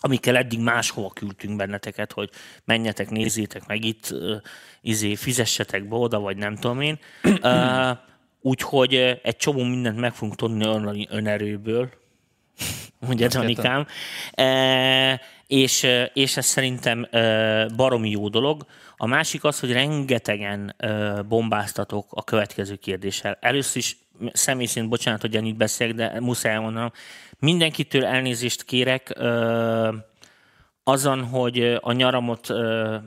amikkel 0.05 0.37
eddig 0.37 0.61
máshova 0.61 1.09
küldtünk 1.09 1.57
benneteket, 1.57 2.13
hogy 2.13 2.31
menjetek, 2.65 3.11
nézzétek 3.11 3.67
meg 3.67 3.85
itt, 3.85 4.15
izé, 4.81 5.15
fizessetek 5.15 5.89
be 5.89 5.97
oda, 5.97 6.21
vagy 6.21 6.37
nem 6.37 6.57
tudom 6.57 6.81
én. 6.81 6.99
Uh, 7.23 7.99
úgyhogy 8.41 8.95
egy 9.23 9.37
csomó 9.37 9.63
mindent 9.63 9.99
meg 9.99 10.15
fogunk 10.15 10.37
tudni 10.37 11.07
önerőből, 11.11 11.91
mondja 13.07 13.29
Danikám. 13.29 13.87
Uh, 14.37 15.21
és, 15.47 15.87
és 16.13 16.37
ez 16.37 16.47
szerintem 16.47 17.09
baromi 17.77 18.11
jó 18.11 18.29
dolog. 18.29 18.67
A 18.97 19.07
másik 19.07 19.45
az, 19.45 19.61
hogy 19.61 19.73
rengetegen 19.73 20.77
bombáztatok 21.29 22.07
a 22.11 22.25
következő 22.25 22.77
kérdéssel. 22.77 23.39
Először 23.41 23.77
is 23.77 23.97
személy 24.33 24.67
szerint, 24.67 24.91
bocsánat, 24.91 25.21
hogy 25.21 25.37
ennyit 25.37 25.57
beszélek, 25.57 25.95
de 25.95 26.21
muszáj 26.21 26.53
elmondanom, 26.53 26.93
Mindenkitől 27.45 28.05
elnézést 28.05 28.63
kérek 28.63 29.13
azon, 30.85 31.25
hogy 31.25 31.79
a 31.81 31.93
nyaramot 31.93 32.51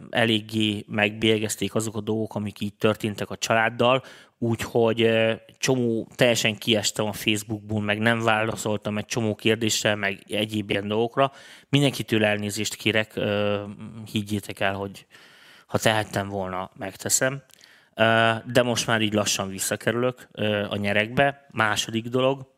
eléggé 0.10 0.86
megbélgezték 0.88 1.76
azok 1.76 1.96
a 1.96 2.02
dolgok, 2.02 2.36
amik 2.36 2.60
így 2.60 2.74
történtek 2.74 3.30
a 3.30 3.38
családdal, 3.38 4.04
úgyhogy 4.38 5.10
csomó, 5.58 6.08
teljesen 6.16 6.58
kiestem 6.58 7.06
a 7.06 7.14
Facebookból, 7.14 7.82
meg 7.82 8.00
nem 8.00 8.24
válaszoltam 8.24 8.98
egy 8.98 9.06
csomó 9.06 9.36
kérdésre, 9.36 9.96
meg 9.96 10.24
egyéb 10.28 10.70
ilyen 10.70 10.88
dolgokra. 10.88 11.32
Mindenkitől 11.70 12.26
elnézést 12.26 12.76
kérek, 12.76 13.20
higgyétek 14.12 14.60
el, 14.60 14.74
hogy 14.74 15.06
ha 15.68 15.78
tehettem 15.78 16.30
volna, 16.30 16.72
megteszem. 16.76 17.44
De 18.46 18.64
most 18.64 18.88
már 18.88 19.02
így 19.02 19.14
lassan 19.14 19.50
visszakerülök 19.50 20.28
a 20.70 20.76
nyerekbe. 20.76 21.48
Második 21.52 22.08
dolog, 22.08 22.56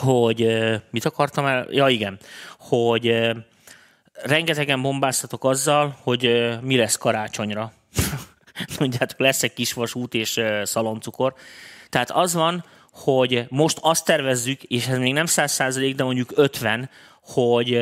hogy 0.00 0.62
mit 0.90 1.04
akartam 1.04 1.46
el? 1.46 1.66
Ja 1.70 1.88
igen, 1.88 2.18
hogy 2.58 3.30
rengetegen 4.12 4.82
bombáztatok 4.82 5.44
azzal, 5.44 5.96
hogy 6.02 6.50
mi 6.60 6.76
lesz 6.76 6.96
karácsonyra. 6.96 7.72
Tudjátok, 8.76 9.18
lesz 9.18 9.42
egy 9.42 9.52
kisvasút 9.52 10.14
és 10.14 10.40
szaloncukor. 10.62 11.34
Tehát 11.88 12.10
az 12.10 12.34
van, 12.34 12.64
hogy 12.92 13.46
most 13.48 13.78
azt 13.82 14.04
tervezzük, 14.04 14.62
és 14.62 14.86
ez 14.86 14.98
még 14.98 15.12
nem 15.12 15.26
száz 15.26 15.52
százalék, 15.52 15.94
de 15.94 16.04
mondjuk 16.04 16.32
50, 16.34 16.90
hogy 17.22 17.78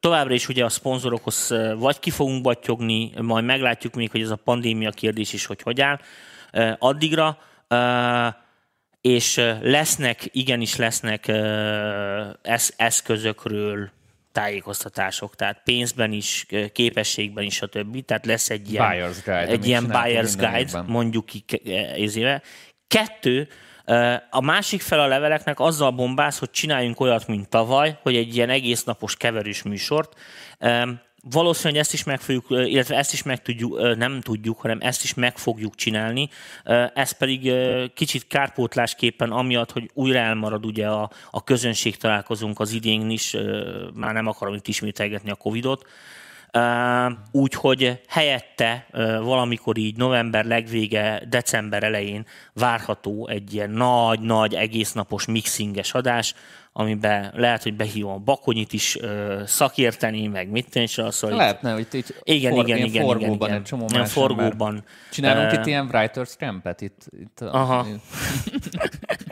továbbra 0.00 0.34
is 0.34 0.48
ugye 0.48 0.64
a 0.64 0.68
szponzorokhoz 0.68 1.54
vagy 1.78 1.98
ki 1.98 2.10
fogunk 2.10 2.42
battyogni, 2.42 3.12
majd 3.20 3.44
meglátjuk 3.44 3.94
még, 3.94 4.10
hogy 4.10 4.20
ez 4.20 4.30
a 4.30 4.36
pandémia 4.36 4.90
kérdés 4.90 5.32
is, 5.32 5.46
hogy 5.46 5.62
hogy 5.62 5.80
áll. 5.80 6.00
Addigra 6.78 7.38
és 9.06 9.36
lesznek, 9.62 10.28
igenis 10.32 10.76
lesznek 10.76 11.32
eszközökről 12.76 13.90
tájékoztatások, 14.32 15.36
tehát 15.36 15.60
pénzben 15.64 16.12
is, 16.12 16.46
képességben 16.72 17.44
is, 17.44 17.62
többi. 17.70 18.02
Tehát 18.02 18.26
lesz 18.26 18.50
egy 18.50 18.72
ilyen 18.72 18.86
buyer's 18.90 19.16
guide, 19.24 19.46
egy 19.46 19.66
ilyen 19.66 19.86
buyer's 19.88 20.34
guide 20.38 20.82
mondjuk 20.86 21.26
ki 21.26 21.44
ézéve. 21.96 22.42
Kettő, 22.88 23.48
a 24.30 24.40
másik 24.40 24.80
fel 24.80 25.00
a 25.00 25.06
leveleknek 25.06 25.60
azzal 25.60 25.90
bombáz, 25.90 26.38
hogy 26.38 26.50
csináljunk 26.50 27.00
olyat, 27.00 27.26
mint 27.26 27.48
tavaly, 27.48 27.98
hogy 28.02 28.16
egy 28.16 28.36
ilyen 28.36 28.50
egész 28.50 28.84
napos 28.84 29.16
keverős 29.16 29.62
műsort 29.62 30.20
valószínűleg 31.30 31.82
ezt 31.82 31.92
is 31.92 32.04
meg 32.04 32.20
fogjuk, 32.20 32.46
illetve 32.50 32.96
ezt 32.96 33.12
is 33.12 33.22
meg 33.22 33.42
tudjuk, 33.42 33.96
nem 33.96 34.20
tudjuk, 34.20 34.60
hanem 34.60 34.78
ezt 34.80 35.04
is 35.04 35.14
meg 35.14 35.38
fogjuk 35.38 35.74
csinálni. 35.74 36.28
Ez 36.94 37.10
pedig 37.10 37.52
kicsit 37.94 38.26
kárpótlásképpen 38.26 39.30
amiatt, 39.30 39.72
hogy 39.72 39.90
újra 39.94 40.18
elmarad 40.18 40.66
ugye 40.66 40.88
a, 40.88 41.10
a 41.30 41.44
közönség 41.44 41.96
találkozunk 41.96 42.60
az 42.60 42.72
idén 42.72 43.10
is, 43.10 43.36
már 43.94 44.12
nem 44.12 44.26
akarom 44.26 44.54
itt 44.54 44.68
ismételgetni 44.68 45.30
a 45.30 45.34
Covidot, 45.34 45.84
Úgyhogy 47.30 48.00
helyette 48.08 48.86
valamikor 49.22 49.78
így 49.78 49.96
november 49.96 50.44
legvége, 50.44 51.22
december 51.28 51.82
elején 51.82 52.26
várható 52.52 53.28
egy 53.28 53.54
ilyen 53.54 53.70
nagy-nagy 53.70 54.54
egésznapos 54.54 55.26
mixinges 55.26 55.94
adás, 55.94 56.34
amiben 56.78 57.32
lehet, 57.34 57.62
hogy 57.62 57.74
behívom 57.74 58.12
a 58.12 58.18
bakonyit 58.18 58.72
is 58.72 58.96
ö, 59.00 59.42
szakérteni, 59.46 60.26
meg 60.26 60.48
mit 60.48 60.74
is 60.74 60.98
az, 60.98 61.20
hogy... 61.20 61.32
Lehetne, 61.32 61.72
hogy 61.72 61.86
itt 61.92 62.20
igen, 62.22 62.52
for, 62.52 62.68
igen, 62.68 62.78
igen, 62.78 63.04
forgóban 63.04 63.34
igen, 63.34 63.48
igen. 63.48 63.56
egy 63.56 63.62
csomó 63.62 63.86
más 63.92 64.12
forgóban. 64.12 64.84
Csinálunk 65.10 65.52
uh, 65.52 65.58
itt 65.58 65.66
ilyen 65.66 65.88
writer's 65.92 66.36
campet 66.36 66.80
itt. 66.80 67.06
itt 67.20 67.40
Aha. 67.40 67.86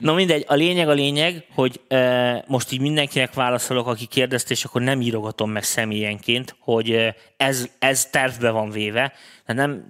Na 0.00 0.14
mindegy, 0.14 0.44
a 0.48 0.54
lényeg 0.54 0.88
a 0.88 0.92
lényeg, 0.92 1.46
hogy 1.54 1.80
e, 1.88 2.44
most 2.46 2.72
így 2.72 2.80
mindenkinek 2.80 3.34
válaszolok, 3.34 3.86
aki 3.86 4.06
kérdezte, 4.06 4.52
és 4.52 4.64
akkor 4.64 4.82
nem 4.82 5.00
írogatom 5.00 5.50
meg 5.50 5.62
személyenként, 5.62 6.56
hogy 6.58 7.14
ez, 7.36 7.68
ez 7.78 8.06
tervbe 8.06 8.50
van 8.50 8.70
véve. 8.70 9.12
Tehát 9.46 9.66
nem 9.66 9.84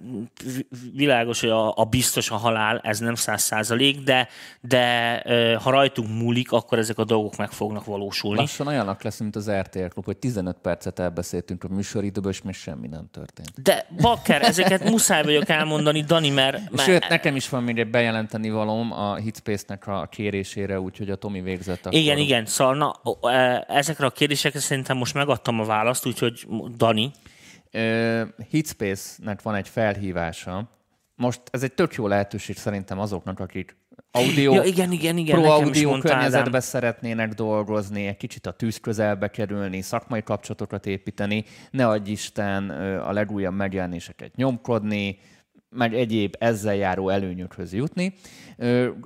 világos, 0.93 1.39
hogy 1.39 1.49
a, 1.49 1.77
a 1.77 1.83
biztos 1.83 2.31
a 2.31 2.35
halál, 2.35 2.79
ez 2.83 2.99
nem 2.99 3.15
száz 3.15 3.41
százalék, 3.41 3.99
de, 3.99 4.27
de 4.61 5.19
e, 5.21 5.55
ha 5.57 5.69
rajtunk 5.69 6.09
múlik, 6.09 6.51
akkor 6.51 6.77
ezek 6.77 6.97
a 6.97 7.03
dolgok 7.03 7.37
meg 7.37 7.51
fognak 7.51 7.85
valósulni. 7.85 8.39
Lassan 8.39 8.67
olyanak 8.67 9.03
lesz, 9.03 9.19
mint 9.19 9.35
az 9.35 9.51
RTL 9.51 9.85
Klub, 9.85 10.05
hogy 10.05 10.17
15 10.17 10.57
percet 10.61 10.99
elbeszéltünk 10.99 11.63
a 11.63 11.67
műsoridőből, 11.67 12.31
és 12.31 12.41
még 12.41 12.53
semmi 12.53 12.87
nem 12.87 13.07
történt. 13.11 13.61
De 13.61 13.85
bakker, 14.01 14.41
ezeket 14.41 14.89
muszáj 14.89 15.23
vagyok 15.23 15.49
elmondani, 15.49 16.01
Dani, 16.01 16.29
mert... 16.29 16.71
mert... 16.71 16.87
Sőt, 16.87 17.09
nekem 17.09 17.35
is 17.35 17.49
van 17.49 17.63
még 17.63 17.79
egy 17.79 17.89
bejelenteni 17.89 18.49
valóm 18.49 18.91
a 18.91 19.15
Hitspace-nek 19.15 19.87
a 19.87 19.94
kérésére, 20.09 20.79
úgyhogy 20.79 21.09
a 21.09 21.15
Tomi 21.15 21.41
végzett. 21.41 21.85
Akkor... 21.85 21.99
Igen, 21.99 22.17
igen, 22.17 22.45
szóval 22.45 22.75
na, 22.75 22.93
ezekre 23.67 24.05
a 24.05 24.09
kérdésekre 24.09 24.59
szerintem 24.59 24.97
most 24.97 25.13
megadtam 25.13 25.59
a 25.59 25.65
választ, 25.65 26.05
úgyhogy 26.05 26.47
Dani. 26.77 27.11
Hitspace-nek 28.49 29.41
van 29.41 29.55
egy 29.55 29.69
felhívása. 29.69 30.69
Most 31.15 31.41
ez 31.51 31.63
egy 31.63 31.73
tök 31.73 31.93
jó 31.93 32.07
lehetőség 32.07 32.57
szerintem 32.57 32.99
azoknak, 32.99 33.39
akik 33.39 33.77
audio, 34.11 34.53
ja, 34.53 34.63
igen, 34.63 34.91
igen, 34.91 35.17
igen, 35.17 35.41
pro 35.41 35.51
audio 35.51 35.97
környezetbe 35.97 36.59
szeretnének 36.59 37.33
dolgozni, 37.33 38.07
egy 38.07 38.17
kicsit 38.17 38.45
a 38.45 38.51
tűz 38.51 38.79
közelbe 38.79 39.27
kerülni, 39.27 39.81
szakmai 39.81 40.23
kapcsolatokat 40.23 40.85
építeni, 40.85 41.45
ne 41.71 41.87
adj 41.87 42.11
Isten 42.11 42.69
a 42.99 43.11
legújabb 43.11 43.55
megjelenéseket 43.55 44.35
nyomkodni, 44.35 45.19
meg 45.75 45.93
egyéb 45.93 46.35
ezzel 46.39 46.75
járó 46.75 47.09
előnyökhöz 47.09 47.73
jutni. 47.73 48.13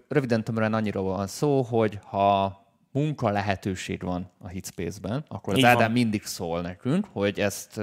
Röviden 0.07 0.43
tömören 0.43 0.73
annyira 0.73 1.01
van 1.01 1.27
szó, 1.27 1.61
hogy 1.61 1.99
ha 2.03 2.59
munka 2.91 3.29
lehetőség 3.29 4.01
van 4.01 4.31
a 4.37 4.47
Hitspace-ben, 4.47 5.25
akkor 5.27 5.53
az 5.53 5.63
Ádám 5.63 5.91
mindig 5.91 6.23
szól 6.23 6.61
nekünk, 6.61 7.07
hogy 7.11 7.39
ezt 7.39 7.81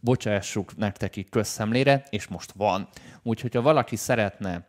bocsássuk 0.00 0.76
nektek 0.76 1.16
itt 1.16 1.28
közszemlére, 1.28 2.04
és 2.10 2.26
most 2.26 2.52
van. 2.52 2.88
Úgyhogy 3.22 3.54
ha 3.54 3.62
valaki 3.62 3.96
szeretne 3.96 4.66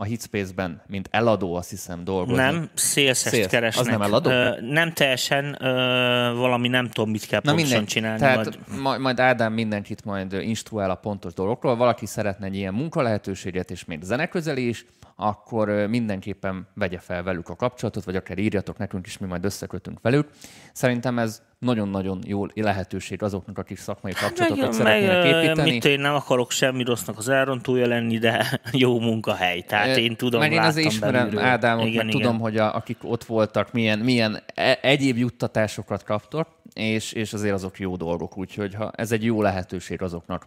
a 0.00 0.04
Hitspace-ben, 0.04 0.82
mint 0.86 1.08
eladó, 1.10 1.54
azt 1.54 1.70
hiszem, 1.70 2.04
dolgozni. 2.04 2.42
Nem, 2.42 2.70
szélszest 2.74 3.46
keresnek. 3.48 3.84
Az 3.84 3.90
nem 3.90 4.02
eladó? 4.02 4.30
Ö, 4.30 4.60
nem 4.60 4.92
teljesen, 4.92 5.56
ö, 5.60 6.34
valami 6.36 6.68
nem 6.68 6.88
tudom, 6.88 7.10
mit 7.10 7.26
kell 7.26 7.40
Na 7.42 7.50
pontosan 7.50 7.70
minden, 7.70 7.92
csinálni. 7.92 8.20
Tehát 8.20 8.58
majd... 8.82 9.00
majd 9.00 9.20
Ádám 9.20 9.52
mindenkit 9.52 10.04
majd 10.04 10.32
instruál 10.32 10.90
a 10.90 10.94
pontos 10.94 11.32
dolgokról. 11.32 11.76
Valaki 11.76 12.06
szeretne 12.06 12.46
egy 12.46 12.56
ilyen 12.56 12.74
munkalehetőséget, 12.74 13.70
és 13.70 13.84
még 13.84 14.02
zeneközeli 14.02 14.68
is, 14.68 14.86
akkor 15.20 15.68
mindenképpen 15.68 16.66
vegye 16.74 16.98
fel 16.98 17.22
velük 17.22 17.48
a 17.48 17.56
kapcsolatot, 17.56 18.04
vagy 18.04 18.16
akár 18.16 18.38
írjatok 18.38 18.78
nekünk 18.78 19.06
is, 19.06 19.18
mi 19.18 19.26
majd 19.26 19.44
összekötünk 19.44 19.98
velük. 20.02 20.28
Szerintem 20.72 21.18
ez 21.18 21.42
nagyon-nagyon 21.58 22.18
jó 22.26 22.46
lehetőség 22.54 23.22
azoknak, 23.22 23.58
akik 23.58 23.78
szakmai 23.78 24.12
kapcsolatokat 24.12 24.64
meg, 24.64 24.72
szeretnének 24.72 25.22
meg, 25.22 25.44
építeni. 25.44 25.70
Mit, 25.70 25.84
én 25.84 26.00
nem 26.00 26.14
akarok 26.14 26.50
semmi 26.50 26.84
rossznak 26.84 27.18
az 27.18 27.28
elrontója 27.28 27.86
lenni, 27.86 28.18
de 28.18 28.60
jó 28.72 29.00
munkahely. 29.00 29.60
Tehát 29.60 29.96
én 29.96 30.16
tudom, 30.16 30.40
Meg 30.40 30.52
én 30.52 30.60
azért 30.60 30.86
ismerem 30.86 31.24
belülről. 31.24 31.44
Ádámot, 31.44 31.86
igen, 31.86 32.04
meg 32.04 32.14
igen. 32.14 32.20
tudom, 32.20 32.40
hogy 32.40 32.56
a, 32.56 32.74
akik 32.74 32.98
ott 33.02 33.24
voltak, 33.24 33.72
milyen, 33.72 33.98
milyen 33.98 34.42
e- 34.54 34.78
egyéb 34.82 35.16
juttatásokat 35.16 36.04
kaptak, 36.04 36.48
és, 36.74 37.12
és 37.12 37.32
azért 37.32 37.54
azok 37.54 37.78
jó 37.78 37.96
dolgok. 37.96 38.36
Úgyhogy 38.36 38.74
ha 38.74 38.90
ez 38.94 39.12
egy 39.12 39.24
jó 39.24 39.42
lehetőség 39.42 40.02
azoknak, 40.02 40.46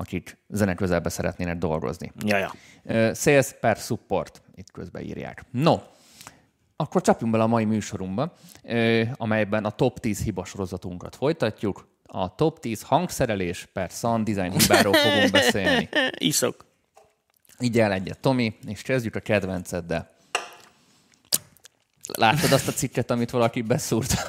akik 0.00 0.36
zeneközelbe 0.48 1.08
szeretnének 1.08 1.58
dolgozni. 1.58 2.12
Ja, 2.24 2.36
ja. 2.36 2.52
Sales 3.14 3.52
per 3.60 3.76
support, 3.76 4.42
itt 4.54 4.70
közben 4.70 5.02
írják. 5.02 5.44
No, 5.50 5.78
akkor 6.76 7.02
csapjunk 7.02 7.32
bele 7.32 7.44
a 7.44 7.46
mai 7.46 7.64
műsorunkba, 7.64 8.32
amelyben 9.16 9.64
a 9.64 9.70
top 9.70 9.98
10 9.98 10.22
hibasorozatunkat 10.22 11.16
folytatjuk. 11.16 11.88
A 12.06 12.34
top 12.34 12.60
10 12.60 12.82
hangszerelés 12.82 13.68
per 13.72 13.90
sound 13.90 14.30
design 14.30 14.58
hibáról 14.58 14.92
fogunk 14.92 15.30
beszélni. 15.40 15.88
Iszok. 16.18 16.64
Így 17.58 17.78
el 17.78 17.92
egyet, 17.92 18.18
Tomi, 18.18 18.56
és 18.66 18.82
kezdjük 18.82 19.14
a 19.14 19.20
kedvenceddel. 19.20 20.10
Láttad 22.12 22.52
azt 22.52 22.68
a 22.68 22.72
cikket, 22.72 23.10
amit 23.10 23.30
valaki 23.30 23.62
beszúrt 23.62 24.26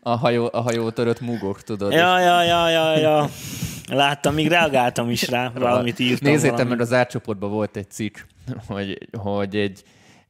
a 0.00 0.16
hajó, 0.16 0.48
a 0.52 0.60
hajó 0.60 0.90
törött 0.90 1.20
múgok, 1.20 1.62
tudod? 1.62 1.92
Ja, 1.92 2.20
ja, 2.20 2.42
ja, 2.42 2.68
ja, 2.68 2.98
ja. 2.98 3.28
Láttam, 3.88 4.34
még 4.34 4.48
reagáltam 4.48 5.10
is 5.10 5.28
rá, 5.28 5.52
valamit 5.54 5.98
írtam. 5.98 6.32
Nézzétek 6.32 6.68
meg, 6.68 6.80
az 6.80 6.92
átcsoportban 6.92 7.50
volt 7.50 7.76
egy 7.76 7.90
cikk, 7.90 8.16
hogy, 8.66 9.08
hogy 9.18 9.56
egy, 9.56 9.82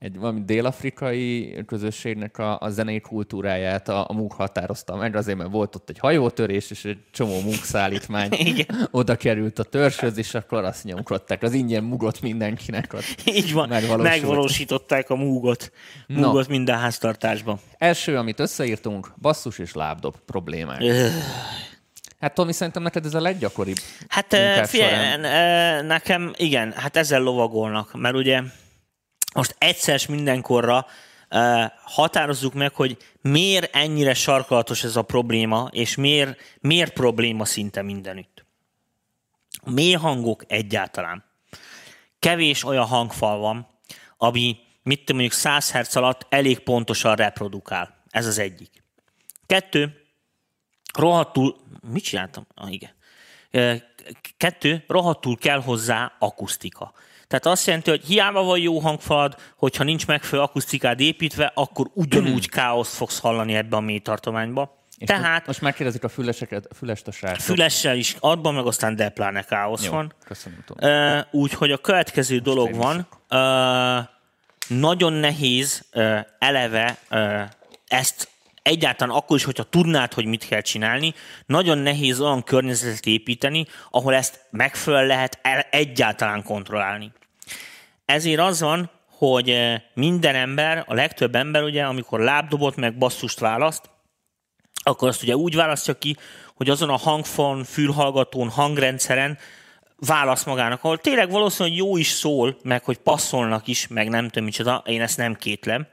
egy 0.03 0.19
valami 0.19 0.41
dél-afrikai 0.45 1.55
közösségnek 1.67 2.39
a, 2.39 2.59
a 2.61 2.71
zenei 2.71 3.01
kultúráját 3.01 3.89
a, 3.89 4.05
a 4.09 4.13
MOOC 4.13 4.35
határozta 4.35 4.97
meg, 4.97 5.17
azért 5.17 5.39
mert 5.39 5.51
volt 5.51 5.75
ott 5.75 5.89
egy 5.89 5.99
hajótörés, 5.99 6.71
és 6.71 6.85
egy 6.85 6.99
csomó 7.11 7.41
MOOC 7.41 7.65
szállítmány 7.65 8.33
Igen. 8.53 8.89
oda 8.91 9.17
került 9.17 9.59
a 9.59 9.63
törzshöz, 9.63 10.19
és 10.19 10.35
akkor 10.35 10.65
azt 10.65 10.85
nyomkodták. 10.85 11.43
Az 11.43 11.53
ingyen 11.53 11.85
mugot 11.85 12.21
mindenkinek 12.21 12.93
ott 12.93 13.23
Így 13.25 13.53
van, 13.53 13.69
megvalósították 13.99 15.11
a 15.11 15.17
múgot. 15.17 15.73
Múgot 16.07 16.49
minden 16.49 16.79
háztartásban. 16.79 17.59
Első, 17.79 18.17
amit 18.17 18.41
összeírtunk, 18.41 19.13
basszus 19.21 19.59
és 19.59 19.73
lábdob 19.73 20.15
problémák. 20.27 20.83
Hát 22.21 22.35
Tomi, 22.35 22.53
szerintem 22.53 22.83
neked 22.83 23.05
ez 23.05 23.15
a 23.15 23.21
leggyakoribb 23.21 23.77
Hát 24.09 24.37
figyelj, 24.67 25.21
nekem 25.83 26.33
igen, 26.37 26.73
hát 26.73 26.97
ezzel 26.97 27.21
lovagolnak, 27.21 27.99
mert 28.01 28.15
ugye 28.15 28.43
most 29.35 29.55
egyszer 29.59 30.01
mindenkorra 30.09 30.87
határozzuk 31.85 32.55
meg, 32.55 32.75
hogy 32.75 32.97
miért 33.21 33.77
ennyire 33.77 34.15
sarkalatos 34.15 34.85
ez 34.85 34.97
a 34.97 35.03
probléma, 35.03 35.69
és 35.71 35.95
miért, 35.95 36.41
miért 36.61 36.93
probléma 36.93 37.45
szinte 37.45 37.83
mindenütt. 37.83 38.45
Mély 39.65 39.93
hangok 39.93 40.45
egyáltalán. 40.49 41.25
Kevés 42.19 42.65
olyan 42.65 42.87
hangfal 42.87 43.39
van, 43.39 43.69
ami, 44.17 44.57
mit 44.83 44.99
tudom, 44.99 45.17
mondjuk 45.17 45.41
100 45.41 45.73
Hz 45.73 45.97
alatt 45.97 46.27
elég 46.29 46.59
pontosan 46.59 47.15
reprodukál. 47.15 48.03
Ez 48.11 48.27
az 48.27 48.39
egyik. 48.39 48.83
Kettő, 49.47 50.03
rohadtul, 50.99 51.57
mit 51.81 52.05
csináltam? 52.05 52.47
Ah, 52.55 52.73
igen. 52.73 52.91
Kettő, 54.37 54.85
rohadtul 54.87 55.37
kell 55.37 55.63
hozzá 55.63 56.13
akusztika. 56.19 56.93
Tehát 57.33 57.47
azt 57.47 57.67
jelenti, 57.67 57.91
hogy 57.91 58.05
hiába 58.05 58.43
van 58.43 58.59
jó 58.59 58.79
hangfalad, 58.79 59.37
hogyha 59.57 59.85
nincs 59.85 60.07
megfelelő 60.07 60.49
akusztikád 60.49 61.01
építve, 61.01 61.53
akkor 61.55 61.91
ugyanúgy 61.95 62.49
káoszt 62.59 62.95
fogsz 62.95 63.21
hallani 63.21 63.55
ebbe 63.55 63.77
a 63.77 63.81
mély 63.81 63.99
tartományba. 63.99 64.79
És 64.99 65.07
Tehát 65.07 65.47
most 65.47 65.61
megkérdezik 65.61 66.05
a 66.05 66.09
füleseket, 66.09 66.69
fülest 66.77 67.07
a 67.07 67.13
srácok. 67.13 67.41
fülessel 67.41 67.97
is 67.97 68.17
adban, 68.21 68.55
meg 68.55 68.67
aztán 68.67 68.97
depláne 68.97 69.43
káosz 69.43 69.85
Jó, 69.85 69.93
van. 69.93 70.13
köszönöm. 70.25 70.65
Ö, 70.77 71.19
Úgyhogy 71.31 71.71
a 71.71 71.79
következő 71.79 72.39
dolog 72.39 72.69
én 72.69 72.77
van. 72.77 73.07
Ö, 73.29 73.99
nagyon 74.75 75.13
nehéz 75.13 75.85
ö, 75.93 76.19
eleve 76.39 76.97
ö, 77.09 77.41
ezt 77.87 78.29
egyáltalán 78.63 79.17
akkor 79.17 79.37
is, 79.37 79.45
hogyha 79.45 79.63
tudnád, 79.63 80.13
hogy 80.13 80.25
mit 80.27 80.47
kell 80.47 80.61
csinálni, 80.61 81.15
nagyon 81.47 81.79
nehéz 81.79 82.21
olyan 82.21 82.43
környezetet 82.43 83.07
építeni, 83.07 83.67
ahol 83.91 84.15
ezt 84.15 84.41
megfelelően 84.51 85.09
lehet 85.09 85.39
el, 85.43 85.61
egyáltalán 85.71 86.43
kontrollálni. 86.43 87.13
Ezért 88.05 88.41
az 88.41 88.61
van, 88.61 88.91
hogy 89.07 89.51
ö, 89.51 89.75
minden 89.95 90.35
ember, 90.35 90.85
a 90.87 90.95
legtöbb 90.95 91.35
ember 91.35 91.63
ugye, 91.63 91.85
amikor 91.85 92.21
lábdobot 92.21 92.77
meg 92.77 92.99
basszust 92.99 93.39
választ, 93.39 93.91
akkor 94.83 95.09
azt 95.09 95.23
ugye 95.23 95.37
úgy 95.37 95.55
választja 95.55 95.95
ki, 95.95 96.17
hogy 96.55 96.71
azon 96.71 96.89
a 96.89 96.97
hangfon, 96.97 97.65
fülhallgatón, 97.65 98.49
hangrendszeren 98.49 99.39
válasz 99.97 100.45
magának, 100.45 100.85
ahol 100.85 100.99
tényleg 100.99 101.31
valószínűleg 101.31 101.79
jó 101.79 101.97
is 101.97 102.09
szól, 102.09 102.57
meg 102.63 102.85
hogy 102.85 102.99
passzolnak 102.99 103.67
is, 103.67 103.87
meg 103.87 104.09
nem 104.09 104.29
tudom 104.29 104.45
micsoda, 104.45 104.83
én 104.87 105.01
ezt 105.03 105.17
nem 105.17 105.35
kétlem, 105.35 105.87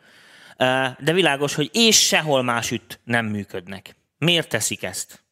Ö, 0.62 0.88
de 1.00 1.14
világos, 1.14 1.56
hogy 1.56 1.70
és 1.74 2.06
sehol 2.08 2.44
másütt 2.44 3.00
nem 3.04 3.26
működnek. 3.26 3.96
Miért 4.18 4.50
teszik 4.50 4.84
ezt? 4.84 5.24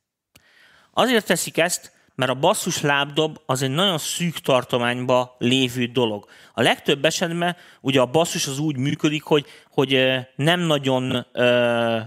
Azért 0.94 1.26
teszik 1.26 1.58
ezt, 1.58 1.92
mert 2.18 2.32
a 2.32 2.36
basszus 2.36 2.82
lábdob 2.82 3.38
az 3.46 3.62
egy 3.62 3.70
nagyon 3.70 3.98
szűk 3.98 4.38
tartományba 4.38 5.36
lévő 5.40 5.86
dolog. 5.86 6.26
A 6.54 6.62
legtöbb 6.62 7.06
esetben 7.06 7.56
ugye 7.82 8.00
a 8.02 8.06
basszus 8.06 8.48
az 8.48 8.60
úgy 8.60 8.78
működik, 8.78 9.24
hogy, 9.24 9.46
hogy 9.72 10.10
nem 10.36 10.60
nagyon, 10.60 11.26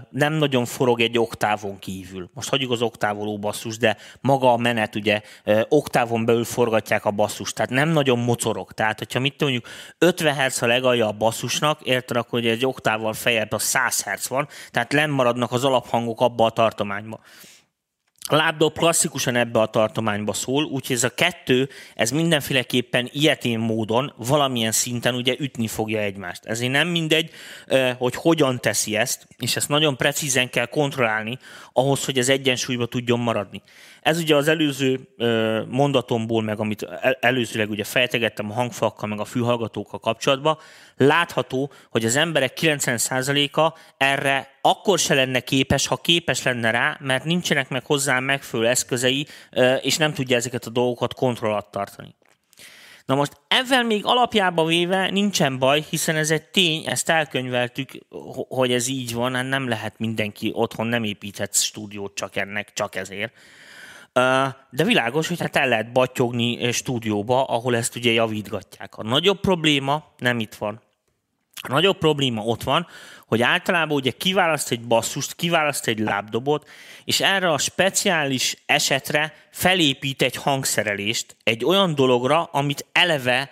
nem 0.09 0.33
nagyon 0.33 0.65
forog 0.65 1.01
egy 1.01 1.17
oktávon 1.17 1.79
kívül. 1.79 2.29
Most 2.33 2.49
hagyjuk 2.49 2.71
az 2.71 2.81
oktávoló 2.81 3.39
basszus, 3.39 3.77
de 3.77 3.97
maga 4.21 4.53
a 4.53 4.57
menet 4.57 4.95
ugye 4.95 5.21
oktávon 5.69 6.25
belül 6.25 6.45
forgatják 6.45 7.05
a 7.05 7.11
basszus, 7.11 7.53
tehát 7.53 7.71
nem 7.71 7.89
nagyon 7.89 8.19
mocorog. 8.19 8.71
Tehát, 8.71 8.97
hogyha 8.97 9.19
mit 9.19 9.41
mondjuk 9.41 9.67
50 9.97 10.35
Hz 10.35 10.61
a 10.61 10.67
legalja 10.67 11.07
a 11.07 11.11
basszusnak, 11.11 11.81
érted, 11.81 12.17
akkor 12.17 12.39
ugye 12.39 12.51
egy 12.51 12.65
oktávval 12.65 13.13
feljebb 13.13 13.51
a 13.51 13.59
100 13.59 14.03
Hz 14.03 14.27
van, 14.27 14.47
tehát 14.71 14.93
lenn 14.93 15.09
maradnak 15.09 15.51
az 15.51 15.63
alaphangok 15.63 16.21
abba 16.21 16.45
a 16.45 16.49
tartományba. 16.49 17.19
A 18.29 18.35
lábdob 18.35 18.77
klasszikusan 18.77 19.35
ebbe 19.35 19.59
a 19.59 19.65
tartományba 19.65 20.33
szól, 20.33 20.63
úgyhogy 20.63 20.95
ez 20.95 21.03
a 21.03 21.13
kettő, 21.13 21.69
ez 21.95 22.11
mindenféleképpen 22.11 23.09
ilyetén 23.11 23.59
módon, 23.59 24.13
valamilyen 24.17 24.71
szinten 24.71 25.15
ugye 25.15 25.35
ütni 25.39 25.67
fogja 25.67 25.99
egymást. 25.99 26.45
Ezért 26.45 26.71
nem 26.71 26.87
mindegy, 26.87 27.29
hogy 27.97 28.15
hogyan 28.15 28.59
teszi 28.59 28.95
ezt, 28.95 29.27
és 29.37 29.55
ezt 29.55 29.69
nagyon 29.69 29.97
precízen 29.97 30.49
kell 30.49 30.65
kontrollálni, 30.65 31.37
ahhoz, 31.73 32.05
hogy 32.05 32.17
ez 32.17 32.29
egyensúlyba 32.29 32.85
tudjon 32.85 33.19
maradni. 33.19 33.61
Ez 34.01 34.19
ugye 34.19 34.35
az 34.35 34.47
előző 34.47 34.99
mondatomból, 35.69 36.41
meg 36.41 36.59
amit 36.59 36.83
el- 36.83 37.17
előzőleg 37.19 37.69
ugye 37.69 37.83
fejtegettem 37.83 38.51
a 38.51 38.53
hangfalakkal, 38.53 39.09
meg 39.09 39.19
a 39.19 39.25
fülhallgatókkal 39.25 39.99
kapcsolatban, 39.99 40.57
látható, 40.97 41.71
hogy 41.89 42.05
az 42.05 42.15
emberek 42.15 42.53
90%-a 42.61 43.77
erre 43.97 44.49
akkor 44.61 44.99
se 44.99 45.13
lenne 45.13 45.39
képes, 45.39 45.87
ha 45.87 45.95
képes 45.95 46.43
lenne 46.43 46.71
rá, 46.71 46.97
mert 46.99 47.23
nincsenek 47.23 47.69
meg 47.69 47.85
hozzá 47.85 48.19
megfelelő 48.19 48.69
eszközei, 48.69 49.27
és 49.81 49.97
nem 49.97 50.13
tudja 50.13 50.35
ezeket 50.35 50.65
a 50.65 50.69
dolgokat 50.69 51.13
kontroll 51.13 51.51
alatt 51.51 51.71
tartani. 51.71 52.15
Na 53.05 53.15
most 53.15 53.41
ezzel 53.47 53.83
még 53.83 54.05
alapjába 54.05 54.65
véve 54.65 55.09
nincsen 55.09 55.59
baj, 55.59 55.83
hiszen 55.89 56.15
ez 56.15 56.31
egy 56.31 56.43
tény, 56.43 56.85
ezt 56.85 57.09
elkönyveltük, 57.09 57.91
ho- 58.09 58.47
hogy 58.49 58.71
ez 58.71 58.87
így 58.87 59.13
van, 59.13 59.35
hát 59.35 59.47
nem 59.47 59.67
lehet 59.67 59.99
mindenki 59.99 60.51
otthon, 60.53 60.87
nem 60.87 61.03
építhetsz 61.03 61.61
stúdiót 61.61 62.15
csak 62.15 62.35
ennek, 62.35 62.73
csak 62.73 62.95
ezért. 62.95 63.33
De 64.13 64.83
világos, 64.83 65.27
hogy 65.27 65.39
hát 65.39 65.55
el 65.55 65.67
lehet 65.67 65.91
battyogni 65.91 66.65
ö, 66.65 66.71
stúdióba, 66.71 67.43
ahol 67.43 67.75
ezt 67.75 67.95
ugye 67.95 68.11
javítgatják. 68.11 68.97
A 68.97 69.03
nagyobb 69.03 69.39
probléma 69.39 70.03
nem 70.17 70.39
itt 70.39 70.55
van. 70.55 70.81
A 71.61 71.71
nagyobb 71.71 71.97
probléma 71.97 72.41
ott 72.41 72.63
van, 72.63 72.87
hogy 73.27 73.41
általában 73.41 73.97
ugye 73.97 74.11
kiválaszt 74.11 74.71
egy 74.71 74.81
basszust, 74.81 75.35
kiválaszt 75.35 75.87
egy 75.87 75.99
lábdobot, 75.99 76.69
és 77.05 77.19
erre 77.19 77.51
a 77.51 77.57
speciális 77.57 78.57
esetre 78.65 79.33
felépít 79.51 80.21
egy 80.21 80.35
hangszerelést, 80.35 81.35
egy 81.43 81.65
olyan 81.65 81.95
dologra, 81.95 82.43
amit 82.43 82.85
eleve 82.91 83.51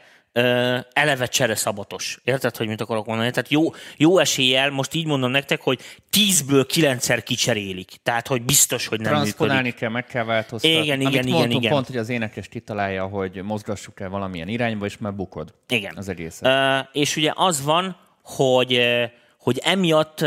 eleve 0.93 1.25
csereszabatos. 1.25 2.19
Érted, 2.23 2.57
hogy 2.57 2.67
mit 2.67 2.81
akarok 2.81 3.05
mondani? 3.05 3.29
Tehát 3.31 3.51
jó, 3.51 3.73
jó 3.97 4.17
eséllyel, 4.19 4.69
most 4.69 4.93
így 4.93 5.05
mondom 5.05 5.31
nektek, 5.31 5.61
hogy 5.61 5.79
tízből 6.09 6.65
kilencszer 6.65 7.23
kicserélik. 7.23 7.91
Tehát, 8.03 8.27
hogy 8.27 8.41
biztos, 8.41 8.87
hogy 8.87 8.99
nem 8.99 9.21
működik. 9.21 9.75
Kell, 9.75 9.89
meg 9.89 10.05
kell 10.05 10.23
változtatni. 10.23 10.77
Igen, 10.77 10.99
Amit 10.99 11.07
igen, 11.07 11.23
igen, 11.23 11.37
mondtunk 11.37 11.61
igen. 11.61 11.73
pont, 11.73 11.87
hogy 11.87 11.97
az 11.97 12.09
énekes 12.09 12.47
kitalálja, 12.47 13.03
hogy 13.03 13.43
mozgassuk 13.43 13.99
el 13.99 14.09
valamilyen 14.09 14.47
irányba, 14.47 14.85
és 14.85 14.97
már 14.97 15.15
bukod 15.15 15.53
Igen. 15.67 15.93
az 15.97 16.09
egészet. 16.09 16.45
Ö, 16.45 16.99
és 16.99 17.15
ugye 17.15 17.31
az 17.35 17.63
van, 17.63 17.97
hogy, 18.23 18.81
hogy 19.39 19.59
emiatt 19.63 20.19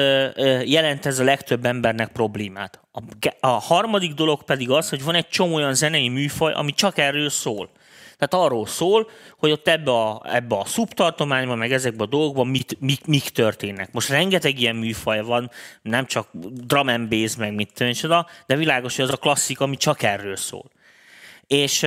jelent 0.64 1.06
ez 1.06 1.18
a 1.18 1.24
legtöbb 1.24 1.64
embernek 1.64 2.08
problémát. 2.08 2.80
A, 2.92 3.00
a 3.40 3.46
harmadik 3.46 4.14
dolog 4.14 4.42
pedig 4.42 4.70
az, 4.70 4.88
hogy 4.88 5.04
van 5.04 5.14
egy 5.14 5.28
csomó 5.28 5.54
olyan 5.54 5.74
zenei 5.74 6.08
műfaj, 6.08 6.52
ami 6.52 6.72
csak 6.72 6.98
erről 6.98 7.30
szól. 7.30 7.70
Tehát 8.22 8.46
arról 8.46 8.66
szól, 8.66 9.10
hogy 9.38 9.50
ott 9.50 9.68
ebbe 9.68 9.90
a, 9.90 10.22
ebbe 10.24 10.56
a 10.56 10.64
szubtartományban, 10.64 11.58
meg 11.58 11.72
ezekben 11.72 12.06
a 12.06 12.10
dolgokban 12.10 12.46
mit, 12.46 12.76
mik, 12.80 13.06
mik 13.06 13.22
történnek. 13.22 13.92
Most 13.92 14.08
rengeteg 14.08 14.60
ilyen 14.60 14.76
műfaj 14.76 15.22
van, 15.22 15.50
nem 15.82 16.06
csak 16.06 16.28
drum 16.32 16.88
and 16.88 17.08
bass, 17.08 17.36
meg 17.36 17.54
mit 17.54 17.72
tudom, 18.00 18.24
de 18.46 18.56
világos, 18.56 18.96
hogy 18.96 19.04
az 19.04 19.10
a 19.10 19.16
klasszik, 19.16 19.60
ami 19.60 19.76
csak 19.76 20.02
erről 20.02 20.36
szól. 20.36 20.70
És 21.46 21.86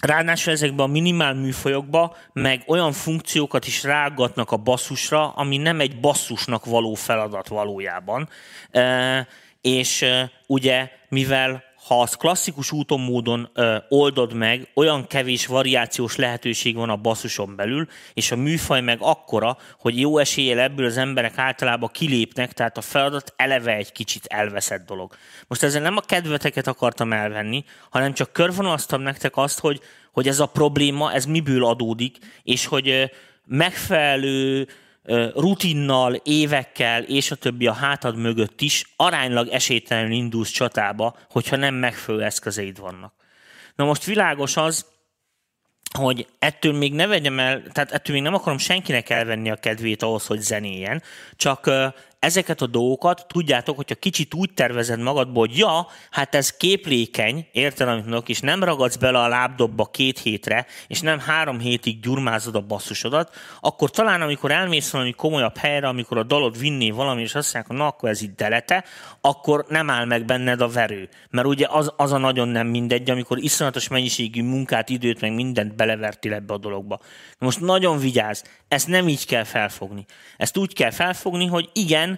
Ráadásul 0.00 0.52
ezekben 0.52 0.86
a 0.86 0.92
minimál 0.92 1.34
műfajokban 1.34 2.12
meg 2.32 2.62
olyan 2.66 2.92
funkciókat 2.92 3.66
is 3.66 3.82
rágatnak 3.82 4.50
a 4.50 4.56
basszusra, 4.56 5.28
ami 5.28 5.56
nem 5.56 5.80
egy 5.80 6.00
basszusnak 6.00 6.64
való 6.64 6.94
feladat 6.94 7.48
valójában. 7.48 8.28
E, 8.70 9.26
És 9.60 10.04
ugye, 10.46 10.90
mivel 11.08 11.64
ha 11.86 12.00
azt 12.00 12.16
klasszikus 12.16 12.72
úton, 12.72 13.00
módon 13.00 13.50
ö, 13.54 13.76
oldod 13.88 14.32
meg, 14.32 14.68
olyan 14.74 15.06
kevés 15.06 15.46
variációs 15.46 16.16
lehetőség 16.16 16.76
van 16.76 16.90
a 16.90 16.96
basszuson 16.96 17.56
belül, 17.56 17.86
és 18.14 18.30
a 18.30 18.36
műfaj 18.36 18.80
meg 18.80 18.98
akkora, 19.00 19.56
hogy 19.78 19.98
jó 20.00 20.18
eséllyel 20.18 20.58
ebből 20.58 20.86
az 20.86 20.96
emberek 20.96 21.38
általában 21.38 21.90
kilépnek, 21.92 22.52
tehát 22.52 22.76
a 22.76 22.80
feladat 22.80 23.32
eleve 23.36 23.74
egy 23.74 23.92
kicsit 23.92 24.26
elveszett 24.26 24.86
dolog. 24.86 25.16
Most 25.46 25.62
ezzel 25.62 25.82
nem 25.82 25.96
a 25.96 26.00
kedveteket 26.00 26.66
akartam 26.66 27.12
elvenni, 27.12 27.64
hanem 27.90 28.12
csak 28.12 28.32
körvonalaztam 28.32 29.00
nektek 29.00 29.36
azt, 29.36 29.60
hogy, 29.60 29.80
hogy 30.12 30.28
ez 30.28 30.40
a 30.40 30.46
probléma, 30.46 31.12
ez 31.12 31.24
miből 31.24 31.64
adódik, 31.64 32.18
és 32.42 32.66
hogy 32.66 32.88
ö, 32.88 33.04
megfelelő 33.46 34.68
rutinnal, 35.34 36.14
évekkel 36.14 37.02
és 37.02 37.30
a 37.30 37.34
többi 37.34 37.66
a 37.66 37.72
hátad 37.72 38.16
mögött 38.16 38.60
is 38.60 38.84
aránylag 38.96 39.48
esélytelenül 39.48 40.12
indulsz 40.12 40.50
csatába, 40.50 41.16
hogyha 41.30 41.56
nem 41.56 41.74
megfelelő 41.74 42.24
eszközeid 42.24 42.80
vannak. 42.80 43.14
Na 43.74 43.84
most 43.84 44.04
világos 44.04 44.56
az, 44.56 44.86
hogy 45.98 46.26
ettől 46.38 46.72
még 46.72 46.92
ne 46.92 47.06
vegyem 47.06 47.38
el, 47.38 47.62
tehát 47.72 47.92
ettől 47.92 48.14
még 48.14 48.24
nem 48.24 48.34
akarom 48.34 48.58
senkinek 48.58 49.10
elvenni 49.10 49.50
a 49.50 49.56
kedvét 49.56 50.02
ahhoz, 50.02 50.26
hogy 50.26 50.40
zenéljen, 50.40 51.02
csak 51.36 51.70
ezeket 52.24 52.60
a 52.60 52.66
dolgokat 52.66 53.24
tudjátok, 53.28 53.76
hogyha 53.76 53.94
kicsit 53.94 54.34
úgy 54.34 54.50
tervezed 54.54 55.00
magadból, 55.00 55.46
hogy 55.46 55.58
ja, 55.58 55.86
hát 56.10 56.34
ez 56.34 56.56
képlékeny, 56.56 57.46
érted, 57.52 57.88
amit 57.88 58.04
mondok, 58.04 58.28
és 58.28 58.40
nem 58.40 58.64
ragadsz 58.64 58.96
bele 58.96 59.18
a 59.18 59.28
lábdobba 59.28 59.84
két 59.84 60.18
hétre, 60.18 60.66
és 60.86 61.00
nem 61.00 61.18
három 61.18 61.58
hétig 61.58 62.00
gyurmázod 62.00 62.54
a 62.54 62.60
basszusodat, 62.60 63.34
akkor 63.60 63.90
talán 63.90 64.22
amikor 64.22 64.50
elmész 64.50 64.90
valami 64.90 65.12
komolyabb 65.12 65.56
helyre, 65.56 65.88
amikor 65.88 66.18
a 66.18 66.22
dalod 66.22 66.58
vinné 66.58 66.90
valami, 66.90 67.22
és 67.22 67.34
azt 67.34 67.54
mondják, 67.54 67.78
na 67.78 67.86
akkor 67.86 68.08
ez 68.08 68.22
itt 68.22 68.36
delete, 68.36 68.84
akkor 69.20 69.64
nem 69.68 69.90
áll 69.90 70.04
meg 70.04 70.24
benned 70.24 70.60
a 70.60 70.68
verő. 70.68 71.08
Mert 71.30 71.46
ugye 71.46 71.66
az, 71.70 71.92
az 71.96 72.12
a 72.12 72.18
nagyon 72.18 72.48
nem 72.48 72.66
mindegy, 72.66 73.10
amikor 73.10 73.38
iszonyatos 73.38 73.88
mennyiségű 73.88 74.42
munkát, 74.42 74.88
időt, 74.88 75.20
meg 75.20 75.34
mindent 75.34 75.76
belevertél 75.76 76.32
ebbe 76.32 76.54
a 76.54 76.58
dologba. 76.58 77.00
Most 77.38 77.60
nagyon 77.60 77.98
vigyázz, 77.98 78.42
ezt 78.68 78.88
nem 78.88 79.08
így 79.08 79.26
kell 79.26 79.44
felfogni. 79.44 80.04
Ezt 80.36 80.56
úgy 80.56 80.74
kell 80.74 80.90
felfogni, 80.90 81.46
hogy 81.46 81.70
igen, 81.72 82.13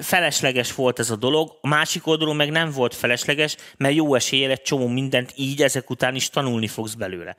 felesleges 0.00 0.74
volt 0.74 0.98
ez 0.98 1.10
a 1.10 1.16
dolog, 1.16 1.58
a 1.60 1.68
másik 1.68 2.06
oldalon 2.06 2.36
meg 2.36 2.50
nem 2.50 2.70
volt 2.70 2.94
felesleges, 2.94 3.56
mert 3.76 3.94
jó 3.94 4.14
eséllyel 4.14 4.50
egy 4.50 4.62
csomó 4.62 4.88
mindent 4.88 5.32
így 5.34 5.62
ezek 5.62 5.90
után 5.90 6.14
is 6.14 6.30
tanulni 6.30 6.68
fogsz 6.68 6.94
belőle. 6.94 7.36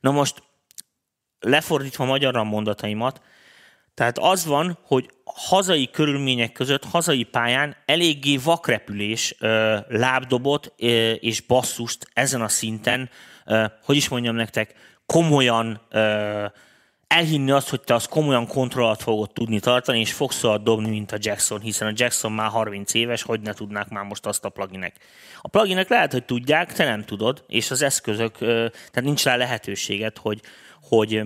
Na 0.00 0.10
most 0.10 0.42
lefordítva 1.40 2.04
magyarra 2.04 2.40
a 2.40 2.44
mondataimat, 2.44 3.20
tehát 3.94 4.18
az 4.18 4.44
van, 4.44 4.78
hogy 4.82 5.10
hazai 5.24 5.90
körülmények 5.90 6.52
között, 6.52 6.84
hazai 6.84 7.22
pályán 7.22 7.76
eléggé 7.86 8.36
vakrepülés, 8.36 9.34
lábdobot 9.88 10.72
és 11.20 11.40
basszust 11.40 12.08
ezen 12.12 12.40
a 12.40 12.48
szinten, 12.48 13.10
hogy 13.84 13.96
is 13.96 14.08
mondjam 14.08 14.34
nektek, 14.34 14.74
komolyan 15.06 15.86
elhinni 17.10 17.50
azt, 17.50 17.68
hogy 17.68 17.80
te 17.80 17.94
azt 17.94 18.08
komolyan 18.08 18.46
kontrollat 18.46 19.02
fogod 19.02 19.32
tudni 19.32 19.60
tartani, 19.60 20.00
és 20.00 20.12
fogsz 20.12 20.36
szóval 20.36 20.58
dobni, 20.58 20.88
mint 20.88 21.12
a 21.12 21.16
Jackson, 21.20 21.60
hiszen 21.60 21.88
a 21.88 21.92
Jackson 21.94 22.32
már 22.32 22.50
30 22.50 22.94
éves, 22.94 23.22
hogy 23.22 23.40
ne 23.40 23.52
tudnák 23.52 23.88
már 23.88 24.04
most 24.04 24.26
azt 24.26 24.44
a 24.44 24.48
pluginek. 24.48 24.96
A 25.40 25.48
pluginek 25.48 25.88
lehet, 25.88 26.12
hogy 26.12 26.24
tudják, 26.24 26.72
te 26.72 26.84
nem 26.84 27.04
tudod, 27.04 27.44
és 27.46 27.70
az 27.70 27.82
eszközök, 27.82 28.38
tehát 28.38 29.02
nincs 29.02 29.24
rá 29.24 29.36
lehetőséget, 29.36 30.18
hogy, 30.18 30.40
hogy 30.82 31.22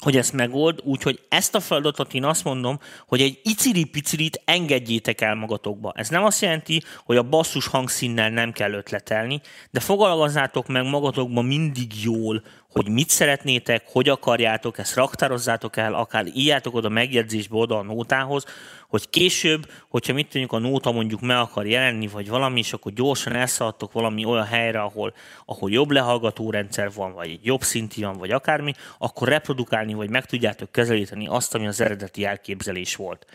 hogy 0.00 0.16
ezt 0.16 0.32
megold, 0.32 0.80
úgyhogy 0.84 1.20
ezt 1.28 1.54
a 1.54 1.60
feladatot 1.60 2.14
én 2.14 2.24
azt 2.24 2.44
mondom, 2.44 2.78
hogy 3.06 3.20
egy 3.20 3.40
iciri-picirit 3.42 4.42
engedjétek 4.44 5.20
el 5.20 5.34
magatokba. 5.34 5.92
Ez 5.96 6.08
nem 6.08 6.24
azt 6.24 6.42
jelenti, 6.42 6.82
hogy 7.04 7.16
a 7.16 7.22
basszus 7.22 7.66
hangszínnel 7.66 8.30
nem 8.30 8.52
kell 8.52 8.72
ötletelni, 8.72 9.40
de 9.70 9.80
fogalmazzátok 9.80 10.66
meg 10.66 10.84
magatokba 10.84 11.42
mindig 11.42 12.02
jól, 12.02 12.42
hogy 12.70 12.88
mit 12.88 13.08
szeretnétek, 13.08 13.84
hogy 13.86 14.08
akarjátok, 14.08 14.78
ezt 14.78 14.94
raktározzátok 14.94 15.76
el, 15.76 15.94
akár 15.94 16.26
írjátok 16.34 16.74
oda 16.74 16.88
megjegyzésbe 16.88 17.56
oda 17.56 17.78
a 17.78 17.82
nótához, 17.82 18.44
hogy 18.88 19.10
később, 19.10 19.70
hogyha 19.88 20.12
mit 20.12 20.28
tudjuk, 20.28 20.52
a 20.52 20.58
nóta 20.58 20.92
mondjuk 20.92 21.20
meg 21.20 21.36
akar 21.36 21.66
jelenni, 21.66 22.06
vagy 22.06 22.28
valami, 22.28 22.58
és 22.58 22.72
akkor 22.72 22.92
gyorsan 22.92 23.34
elszaladtok 23.34 23.92
valami 23.92 24.24
olyan 24.24 24.46
helyre, 24.46 24.80
ahol, 24.80 25.14
ahol 25.44 25.70
jobb 25.70 25.90
lehallgató 25.90 26.50
rendszer 26.50 26.92
van, 26.92 27.12
vagy 27.12 27.30
egy 27.30 27.44
jobb 27.44 27.62
szinti 27.62 28.02
van, 28.02 28.16
vagy 28.16 28.30
akármi, 28.30 28.72
akkor 28.98 29.28
reprodukálni, 29.28 29.94
vagy 29.94 30.10
meg 30.10 30.26
tudjátok 30.26 30.72
kezelíteni 30.72 31.26
azt, 31.26 31.54
ami 31.54 31.66
az 31.66 31.80
eredeti 31.80 32.24
elképzelés 32.24 32.96
volt 32.96 33.26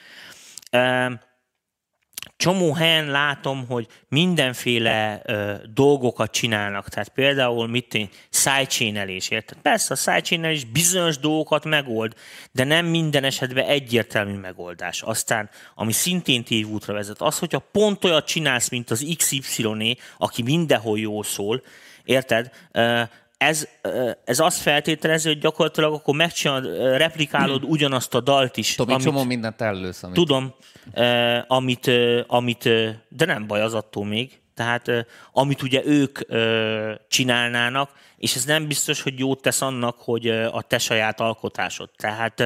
csomó 2.37 2.73
helyen 2.73 3.05
látom, 3.05 3.65
hogy 3.67 3.87
mindenféle 4.09 5.21
ö, 5.25 5.53
dolgokat 5.73 6.31
csinálnak. 6.31 6.89
Tehát 6.89 7.09
például 7.09 7.67
mit 7.67 7.93
én, 7.93 8.09
sidechain-elés, 8.29 9.29
érted? 9.29 9.57
Persze 9.61 9.93
a 9.93 9.97
sidechain 9.97 10.71
bizonyos 10.71 11.17
dolgokat 11.17 11.65
megold, 11.65 12.13
de 12.51 12.63
nem 12.63 12.85
minden 12.85 13.23
esetben 13.23 13.65
egyértelmű 13.65 14.37
megoldás. 14.37 15.01
Aztán, 15.01 15.49
ami 15.75 15.91
szintén 15.91 16.43
tévútra 16.43 16.93
vezet, 16.93 17.21
az, 17.21 17.39
hogyha 17.39 17.69
pont 17.71 18.03
olyat 18.03 18.27
csinálsz, 18.27 18.69
mint 18.69 18.91
az 18.91 19.05
XY-é, 19.17 19.97
aki 20.17 20.41
mindenhol 20.41 20.99
jól 20.99 21.23
szól, 21.23 21.61
érted? 22.03 22.51
Ez, 23.37 23.67
ez 24.25 24.39
azt 24.39 24.61
feltételező, 24.61 25.29
hogy 25.29 25.39
gyakorlatilag 25.39 25.93
akkor 25.93 26.15
megcsinálod, 26.15 26.97
replikálod 26.97 27.61
hmm. 27.61 27.69
ugyanazt 27.69 28.15
a 28.15 28.19
dalt 28.19 28.57
is. 28.57 28.75
Tomi, 28.75 28.93
amit, 28.93 29.05
csomó 29.05 29.23
mindent 29.23 29.61
elősz. 29.61 30.03
Amit... 30.03 30.15
Tudom, 30.15 30.53
amit, 31.47 31.91
amit, 32.27 32.69
de 33.09 33.25
nem 33.25 33.47
baj 33.47 33.61
az 33.61 33.73
attól 33.73 34.05
még. 34.05 34.39
Tehát 34.53 34.91
amit 35.31 35.61
ugye 35.61 35.81
ők 35.85 36.19
csinálnának, 37.07 37.89
és 38.17 38.35
ez 38.35 38.45
nem 38.45 38.67
biztos, 38.67 39.01
hogy 39.01 39.19
jót 39.19 39.41
tesz 39.41 39.61
annak, 39.61 39.95
hogy 39.99 40.27
a 40.29 40.61
te 40.61 40.77
saját 40.77 41.19
alkotásod. 41.19 41.89
Tehát 41.97 42.43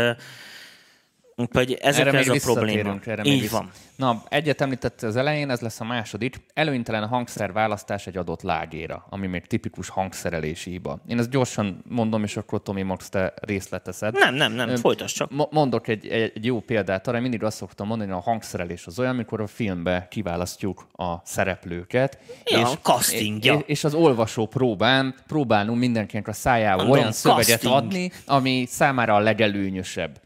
Úgyhogy 1.40 1.74
ezek 1.82 2.08
erre 2.08 2.18
ez 2.18 2.28
a 2.28 2.54
probléma. 2.54 3.00
Erre 3.06 3.24
Így 3.24 3.50
van. 3.50 3.70
Na, 3.96 4.24
egyet 4.30 4.62
említett 4.62 5.02
az 5.02 5.16
elején, 5.16 5.50
ez 5.50 5.60
lesz 5.60 5.80
a 5.80 5.84
második. 5.84 6.42
Előnytelen 6.54 7.08
hangszer 7.08 7.52
választás 7.52 8.08
egy 8.08 8.18
adott 8.18 8.42
lágéra, 8.42 9.06
ami 9.10 9.28
még 9.28 9.46
tipikus 9.46 9.90
hangszerelési 9.90 10.70
hiba. 10.70 11.00
Én 11.08 11.20
ezt 11.20 11.30
gyorsan 11.30 11.84
mondom, 11.88 12.24
és 12.24 12.38
akkor 12.38 12.62
Tomi 12.62 12.82
Max 12.82 13.10
te 13.10 13.34
részleteszed. 13.42 14.14
Nem, 14.14 14.36
nem, 14.36 14.54
nem, 14.54 14.76
folytasd 14.76 15.16
csak. 15.16 15.52
Mondok 15.52 15.88
egy, 15.88 16.08
egy, 16.08 16.32
egy 16.36 16.46
jó 16.46 16.60
példát, 16.60 17.08
arra 17.08 17.20
mindig 17.20 17.44
azt 17.44 17.58
szoktam 17.58 17.88
mondani, 17.88 18.10
hogy 18.10 18.20
a 18.20 18.30
hangszerelés 18.30 18.86
az 18.86 19.00
olyan, 19.00 19.12
amikor 19.12 19.42
a 19.42 19.48
filmbe 19.48 20.08
kiválasztjuk 20.10 20.88
a 20.92 21.16
szereplőket. 21.24 22.18
Ja, 22.46 22.60
és, 22.60 22.68
casting, 22.82 23.44
ja. 23.44 23.60
és 23.66 23.84
az 23.84 23.94
olvasó 23.94 24.48
próbán 24.48 25.16
próbálunk 25.28 25.80
mindenkinek 25.80 26.28
a 26.28 26.34
szájába 26.34 26.86
olyan 26.86 27.12
szöveget 27.12 27.46
casting. 27.46 27.74
adni, 27.74 28.12
ami 28.26 28.66
számára 28.68 29.16
a 29.16 29.20
legelőnyösebb. 29.20 30.20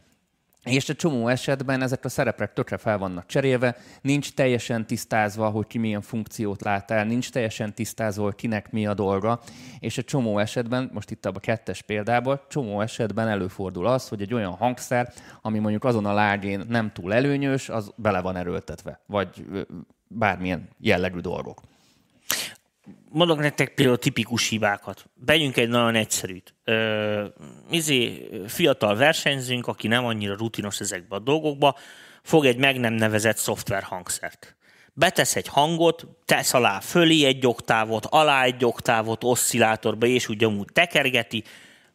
És 0.64 0.88
egy 0.88 0.96
csomó 0.96 1.28
esetben 1.28 1.82
ezek 1.82 2.04
a 2.04 2.08
szerepek 2.08 2.52
tökre 2.52 2.76
fel 2.76 2.98
vannak 2.98 3.26
cserélve, 3.26 3.76
nincs 4.00 4.32
teljesen 4.32 4.86
tisztázva, 4.86 5.48
hogy 5.48 5.66
ki 5.66 5.78
milyen 5.78 6.00
funkciót 6.00 6.62
lát 6.62 6.90
el, 6.90 7.04
nincs 7.04 7.30
teljesen 7.30 7.74
tisztázva, 7.74 8.22
hogy 8.22 8.34
kinek 8.34 8.72
mi 8.72 8.86
a 8.86 8.94
dolga, 8.94 9.40
és 9.78 9.98
egy 9.98 10.04
csomó 10.04 10.38
esetben, 10.38 10.90
most 10.92 11.10
itt 11.10 11.26
a 11.26 11.32
kettes 11.32 11.82
példában, 11.82 12.40
csomó 12.48 12.80
esetben 12.80 13.28
előfordul 13.28 13.86
az, 13.86 14.08
hogy 14.08 14.22
egy 14.22 14.34
olyan 14.34 14.52
hangszer, 14.52 15.12
ami 15.42 15.58
mondjuk 15.58 15.84
azon 15.84 16.06
a 16.06 16.12
lágén 16.12 16.62
nem 16.68 16.92
túl 16.92 17.14
előnyös, 17.14 17.68
az 17.68 17.92
bele 17.96 18.20
van 18.20 18.36
erőltetve, 18.36 19.00
vagy 19.06 19.44
bármilyen 20.08 20.68
jellegű 20.78 21.18
dolgok 21.18 21.60
mondok 23.14 23.38
nektek 23.38 23.74
például 23.74 23.98
tipikus 23.98 24.48
hibákat. 24.48 25.04
Begyünk 25.14 25.56
egy 25.56 25.68
nagyon 25.68 25.94
egyszerűt. 25.94 26.54
Ö, 26.64 27.24
izé, 27.70 28.28
fiatal 28.46 28.96
versenyzünk, 28.96 29.66
aki 29.66 29.88
nem 29.88 30.04
annyira 30.04 30.36
rutinos 30.36 30.80
ezekbe 30.80 31.16
a 31.16 31.18
dolgokba, 31.18 31.78
fog 32.22 32.44
egy 32.44 32.56
meg 32.56 32.80
nem 32.80 32.92
nevezett 32.92 33.36
szoftver 33.36 33.82
hangszert. 33.82 34.56
Betesz 34.92 35.36
egy 35.36 35.48
hangot, 35.48 36.06
tesz 36.24 36.54
alá 36.54 36.80
fölé 36.80 37.24
egy 37.24 37.46
oktávot, 37.46 38.06
alá 38.06 38.42
egy 38.42 38.64
oktávot 38.64 39.24
oszcillátorba, 39.24 40.06
és 40.06 40.28
úgy 40.28 40.44
amúgy 40.44 40.68
tekergeti, 40.72 41.44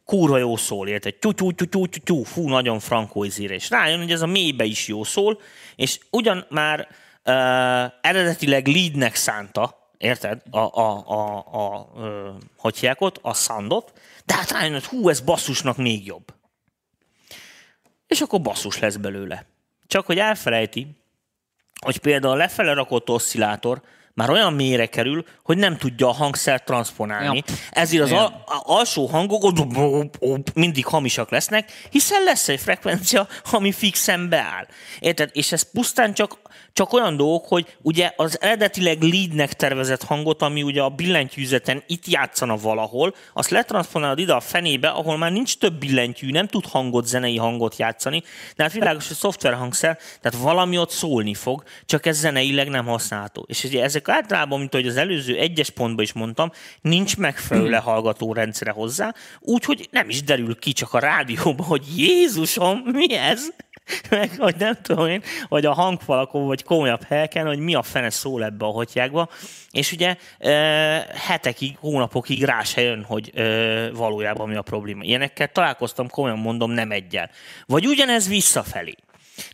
kurva 0.06 0.38
jó 0.38 0.56
szól, 0.56 0.88
érted? 0.88 1.16
Tyú, 1.16 1.32
tyú, 1.32 1.52
tyú, 1.52 1.66
tyú, 1.66 1.88
tyú, 1.88 2.02
tyú, 2.04 2.24
fú, 2.24 2.50
nagyon 2.50 2.80
frankó. 2.80 3.26
És 3.26 3.70
rájön, 3.70 3.98
hogy 3.98 4.12
ez 4.12 4.22
a 4.22 4.28
mélybe 4.28 4.64
is 4.64 4.88
jó 4.88 5.04
szól, 5.04 5.42
és 5.76 6.00
ugyan 6.10 6.46
már 6.50 6.80
uh, 6.80 7.36
eredetileg 8.02 8.68
leadnek 8.68 9.16
szánta, 9.16 9.80
érted? 10.00 10.42
A, 10.52 10.58
a, 10.58 11.04
a, 11.08 11.46
a, 11.54 11.78
a 11.78 12.38
hogy 12.58 12.90
ott? 12.98 13.20
A 13.22 13.34
soundot, 13.34 14.00
de 14.26 14.34
hát 14.36 14.52
rájön, 14.52 14.74
hogy 14.74 14.86
hú, 14.86 15.10
ez 15.10 15.20
basszusnak 15.20 15.78
még 15.78 16.06
jobb. 16.06 16.34
És 18.08 18.22
akkor 18.22 18.42
basszus 18.42 18.80
lesz 18.80 18.96
belőle. 18.96 19.46
Csak 19.88 20.06
hogy 20.06 20.18
elfelejti, 20.18 20.88
hogy 21.82 21.98
például 21.98 22.34
a 22.34 22.38
lefele 22.38 22.74
rakott 22.74 23.10
oszcillátor 23.10 23.82
már 24.20 24.30
olyan 24.30 24.54
mélyre 24.54 24.86
kerül, 24.86 25.26
hogy 25.44 25.58
nem 25.58 25.78
tudja 25.78 26.08
a 26.08 26.12
hangszert 26.12 26.66
transponálni. 26.66 27.44
Ja. 27.48 27.54
Ezért 27.72 28.04
az 28.04 28.12
al- 28.12 28.34
alsó 28.64 29.06
hangok 29.06 29.44
mindig 30.54 30.86
hamisak 30.86 31.30
lesznek, 31.30 31.72
hiszen 31.90 32.24
lesz 32.24 32.48
egy 32.48 32.60
frekvencia, 32.60 33.28
ami 33.52 33.72
fixen 33.72 34.30
beáll. 34.30 34.68
Érted? 35.00 35.30
És 35.34 35.52
ez 35.52 35.72
pusztán 35.72 36.14
csak, 36.14 36.38
csak 36.74 36.94
olyan 36.94 37.18
dolgok, 37.18 37.48
hogy 37.48 37.76
ugye 37.82 38.12
az 38.16 38.42
eredetileg 38.42 39.02
leadnek 39.02 39.54
tervezett 39.54 40.04
hangot, 40.04 40.42
ami 40.42 40.64
ugye 40.64 40.82
a 40.82 40.90
billentyűzeten 40.90 41.84
itt 41.88 42.08
játszana 42.08 42.58
valahol, 42.58 43.16
azt 43.34 43.50
letranszponálod 43.50 44.20
ide 44.20 44.34
a 44.34 44.40
fenébe, 44.40 44.88
ahol 44.88 45.18
már 45.18 45.32
nincs 45.32 45.58
több 45.58 45.74
billentyű, 45.74 46.32
nem 46.32 46.48
tud 46.48 46.66
hangot, 46.66 47.08
zenei 47.08 47.38
hangot 47.38 47.78
játszani, 47.78 48.24
de 48.56 48.64
hát 48.64 48.74
világos, 48.74 49.08
hogy 49.08 49.18
szoftverhangszer, 49.18 49.98
tehát 50.22 50.40
valami 50.40 50.78
ott 50.78 50.92
szólni 50.92 51.34
fog, 51.34 51.64
csak 51.86 52.06
ez 52.06 52.18
zeneileg 52.18 52.70
nem 52.70 52.86
használható. 52.86 53.46
És 53.48 53.64
ugye 53.64 53.84
ezek 53.84 54.08
általában, 54.10 54.60
mint 54.60 54.74
ahogy 54.74 54.88
az 54.88 54.98
előző 54.98 55.38
egyes 55.38 55.70
pontban 55.70 56.04
is 56.04 56.14
mondtam, 56.14 56.52
nincs 56.82 57.18
megfelelő 57.18 57.70
lehallgató 57.70 58.34
rendszere 58.34 58.72
hozzá, 58.72 59.14
úgyhogy 59.40 59.88
nem 59.92 60.10
is 60.10 60.24
derül 60.24 60.60
ki 60.60 60.72
csak 60.72 60.94
a 60.94 61.00
rádióban, 61.00 61.66
hogy 61.66 61.84
Jézusom, 61.98 62.82
mi 62.86 63.14
ez? 63.14 63.48
meg, 64.10 64.32
hogy 64.38 64.56
nem 64.56 64.78
tudom 64.82 65.08
én, 65.08 65.24
vagy 65.48 65.66
a 65.66 65.74
hangfalakon, 65.74 66.46
vagy 66.46 66.64
komolyabb 66.64 67.04
helyeken, 67.04 67.46
hogy 67.46 67.60
mi 67.60 67.76
a 67.76 67.82
fene 67.82 68.10
szól 68.10 68.44
ebbe 68.44 68.66
a 68.66 68.70
hotyákba, 68.70 69.30
és 69.72 69.92
ugye 69.92 70.16
e, 70.38 70.52
hetekig, 71.14 71.78
hónapokig 71.78 72.44
rá 72.44 72.64
se 72.64 72.82
jön, 72.82 73.04
hogy 73.04 73.32
e, 73.36 73.92
valójában 73.92 74.50
mi 74.50 74.56
a 74.56 74.62
probléma. 74.62 75.04
Ilyenekkel 75.04 75.48
találkoztam, 75.48 76.10
komolyan 76.10 76.38
mondom, 76.38 76.72
nem 76.72 76.92
egyel. 76.92 77.30
Vagy 77.66 77.88
ugyanez 77.88 78.28
visszafelé. 78.28 78.96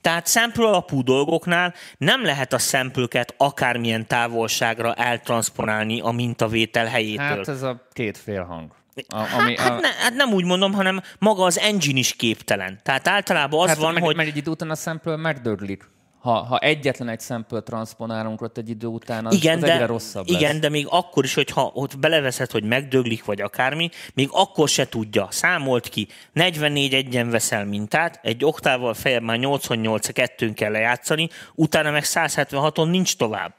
Tehát 0.01 0.27
sample 0.27 0.67
alapú 0.67 1.03
dolgoknál 1.03 1.73
nem 1.97 2.23
lehet 2.23 2.53
a 2.53 2.57
sample 2.57 3.25
akármilyen 3.37 4.07
távolságra 4.07 4.93
eltranszponálni 4.93 5.99
a 5.99 6.11
mintavétel 6.11 6.85
helyétől. 6.85 7.25
Hát 7.25 7.47
ez 7.47 7.61
a 7.61 7.87
két 7.91 8.17
félhang. 8.17 8.71
A, 9.07 9.33
ami, 9.39 9.57
Hát, 9.57 9.71
a, 9.71 9.79
ne, 9.79 9.87
hát 9.87 10.13
nem 10.13 10.33
úgy 10.33 10.45
mondom, 10.45 10.73
hanem 10.73 11.01
maga 11.19 11.43
az 11.43 11.59
engine 11.59 11.99
is 11.99 12.15
képtelen. 12.15 12.79
Tehát 12.83 13.07
általában 13.07 13.61
az 13.61 13.67
hát 13.67 13.77
van, 13.77 13.93
meg, 13.93 14.03
hogy... 14.03 14.15
meg 14.15 14.27
egy 14.27 14.37
idő 14.37 14.51
után 14.51 14.69
a 14.69 14.75
sample 14.75 15.15
megdöglik. 15.15 15.93
Ha, 16.25 16.43
ha 16.43 16.57
egyetlen 16.57 17.09
egy 17.09 17.21
sample 17.21 17.59
transponálunk 17.61 18.41
ott 18.41 18.57
egy 18.57 18.69
idő 18.69 18.87
után, 18.87 19.25
az, 19.25 19.33
igen, 19.33 19.55
az 19.55 19.63
de, 19.63 19.73
egyre 19.73 19.85
rosszabb 19.85 20.27
igen, 20.27 20.51
lesz. 20.51 20.61
de 20.61 20.69
még 20.69 20.87
akkor 20.89 21.23
is, 21.23 21.33
hogyha 21.33 21.71
ott 21.73 21.99
beleveszed, 21.99 22.51
hogy 22.51 22.63
megdöglik, 22.63 23.25
vagy 23.25 23.41
akármi, 23.41 23.89
még 24.13 24.29
akkor 24.31 24.69
se 24.69 24.89
tudja. 24.89 25.27
Számolt 25.29 25.89
ki, 25.89 26.07
44 26.33 26.93
egyen 26.93 27.29
veszel 27.29 27.65
mintát, 27.65 28.19
egy 28.23 28.45
oktával 28.45 28.93
feljebb 28.93 29.21
már 29.23 29.37
88 29.37 30.07
kettőn 30.13 30.53
kell 30.53 30.71
lejátszani, 30.71 31.29
utána 31.55 31.91
meg 31.91 32.03
176-on 32.05 32.89
nincs 32.89 33.17
tovább. 33.17 33.53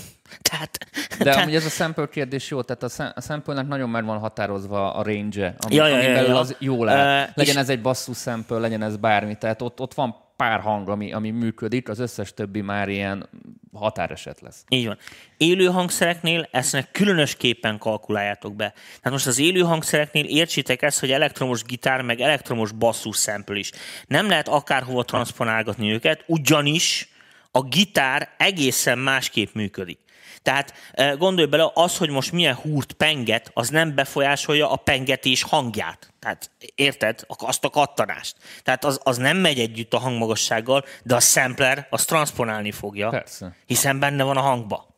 Tehát, 0.50 0.78
De 1.18 1.24
tehát 1.24 1.42
amúgy 1.42 1.54
ez 1.54 1.64
a 1.64 1.68
sample 1.68 2.08
kérdés 2.08 2.50
jó, 2.50 2.62
tehát 2.62 3.14
a, 3.16 3.20
sample-nek 3.20 3.66
nagyon 3.66 3.90
meg 3.90 4.04
van 4.04 4.18
határozva 4.18 4.94
a 4.94 5.02
range-e, 5.02 5.54
ami, 5.58 5.74
Ja, 5.74 5.86
ja, 5.86 6.00
ja, 6.00 6.20
ja. 6.22 6.38
az 6.38 6.56
jól 6.58 6.88
áll. 6.88 7.22
Ö, 7.22 7.30
legyen 7.34 7.54
és- 7.54 7.60
ez 7.60 7.68
egy 7.68 7.80
basszus 7.80 8.18
sample, 8.18 8.58
legyen 8.58 8.82
ez 8.82 8.96
bármi, 8.96 9.36
tehát 9.38 9.62
ott, 9.62 9.80
ott 9.80 9.94
van 9.94 10.20
pár 10.42 10.60
hang, 10.60 10.88
ami, 10.88 11.12
ami 11.12 11.30
működik, 11.30 11.88
az 11.88 11.98
összes 11.98 12.34
többi 12.34 12.60
már 12.60 12.88
ilyen 12.88 13.28
határeset 13.72 14.40
lesz. 14.40 14.64
Így 14.68 14.86
van. 14.86 14.98
Élő 15.36 15.66
hangszereknél 15.66 16.48
ezt 16.50 16.88
különösképpen 16.92 17.78
kalkuláljátok 17.78 18.56
be. 18.56 18.72
Tehát 18.72 19.10
most 19.10 19.26
az 19.26 19.38
élő 19.38 19.60
hangszereknél 19.60 20.24
értsétek 20.24 20.82
ezt, 20.82 21.00
hogy 21.00 21.10
elektromos 21.10 21.62
gitár, 21.62 22.02
meg 22.02 22.20
elektromos 22.20 22.72
basszus 22.72 23.16
sample 23.16 23.58
is. 23.58 23.70
Nem 24.06 24.28
lehet 24.28 24.48
akárhova 24.48 25.02
transponálgatni 25.02 25.92
őket, 25.92 26.24
ugyanis 26.26 27.08
a 27.50 27.62
gitár 27.62 28.34
egészen 28.38 28.98
másképp 28.98 29.54
működik. 29.54 29.98
Tehát 30.42 30.74
eh, 30.92 31.16
gondolj 31.16 31.48
bele, 31.48 31.70
az, 31.74 31.96
hogy 31.96 32.10
most 32.10 32.32
milyen 32.32 32.54
húrt 32.54 32.92
penget, 32.92 33.50
az 33.54 33.68
nem 33.68 33.94
befolyásolja 33.94 34.70
a 34.70 34.76
pengetés 34.76 35.42
hangját. 35.42 36.12
Tehát 36.18 36.50
érted? 36.74 37.24
Azt 37.26 37.64
a 37.64 37.70
kattanást. 37.70 38.36
Tehát 38.62 38.84
az, 38.84 39.00
az 39.02 39.16
nem 39.16 39.36
megy 39.36 39.58
együtt 39.58 39.94
a 39.94 39.98
hangmagassággal, 39.98 40.84
de 41.02 41.14
a 41.14 41.20
sampler 41.20 41.86
az 41.90 42.04
transponálni 42.04 42.70
fogja 42.70 43.08
Persze. 43.08 43.56
hiszen 43.66 43.98
benne 43.98 44.22
van 44.22 44.36
a 44.36 44.40
hangba. 44.40 44.90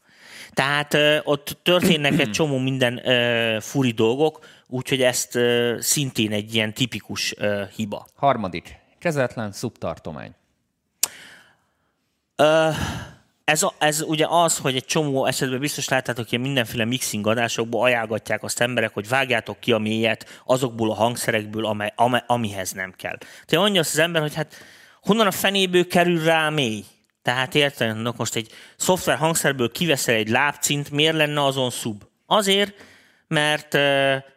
Tehát 0.52 0.94
ö, 0.94 1.18
ott 1.22 1.58
történnek 1.62 2.18
egy 2.18 2.30
csomó 2.30 2.58
minden 2.58 3.08
ö, 3.08 3.58
furi 3.60 3.90
dolgok, 3.90 4.46
úgyhogy 4.66 5.02
ezt 5.02 5.34
ö, 5.34 5.76
szintén 5.80 6.32
egy 6.32 6.54
ilyen 6.54 6.74
tipikus 6.74 7.34
ö, 7.36 7.62
hiba. 7.76 8.06
Harmadik, 8.14 8.78
kezetlen 8.98 9.52
szubtartomány. 9.52 10.34
Ö, 12.36 12.68
ez, 13.44 13.62
a, 13.62 13.74
ez 13.78 14.02
ugye 14.02 14.26
az, 14.28 14.58
hogy 14.58 14.76
egy 14.76 14.84
csomó 14.84 15.26
esetben 15.26 15.58
biztos 15.60 15.88
láttátok 15.88 16.30
ilyen 16.30 16.42
mindenféle 16.42 16.84
mixing 16.84 17.26
adásokból 17.26 17.84
ajánlgatják 17.84 18.42
azt 18.42 18.60
emberek, 18.60 18.94
hogy 18.94 19.08
vágjátok 19.08 19.60
ki 19.60 19.72
a 19.72 19.78
mélyet 19.78 20.42
azokból 20.44 20.90
a 20.90 20.94
hangszerekből, 20.94 21.66
amely, 21.66 21.92
amely, 21.96 22.22
amihez 22.26 22.72
nem 22.72 22.94
kell. 22.96 23.16
Tehát 23.18 23.64
mondja 23.64 23.80
azt 23.80 23.92
az 23.92 23.98
ember, 23.98 24.22
hogy 24.22 24.34
hát 24.34 24.54
honnan 25.02 25.26
a 25.26 25.30
fenéből 25.30 25.86
kerül 25.86 26.24
rá 26.24 26.46
a 26.46 26.50
mély? 26.50 26.84
Tehát 27.22 27.54
érted, 27.54 27.96
na 27.96 28.14
most 28.16 28.34
egy 28.34 28.50
szoftver 28.76 29.16
hangszerből 29.16 29.70
kiveszel 29.72 30.14
egy 30.14 30.28
lábcint, 30.28 30.90
miért 30.90 31.16
lenne 31.16 31.44
azon 31.44 31.70
szub? 31.70 32.02
Azért, 32.26 32.74
mert 33.28 33.78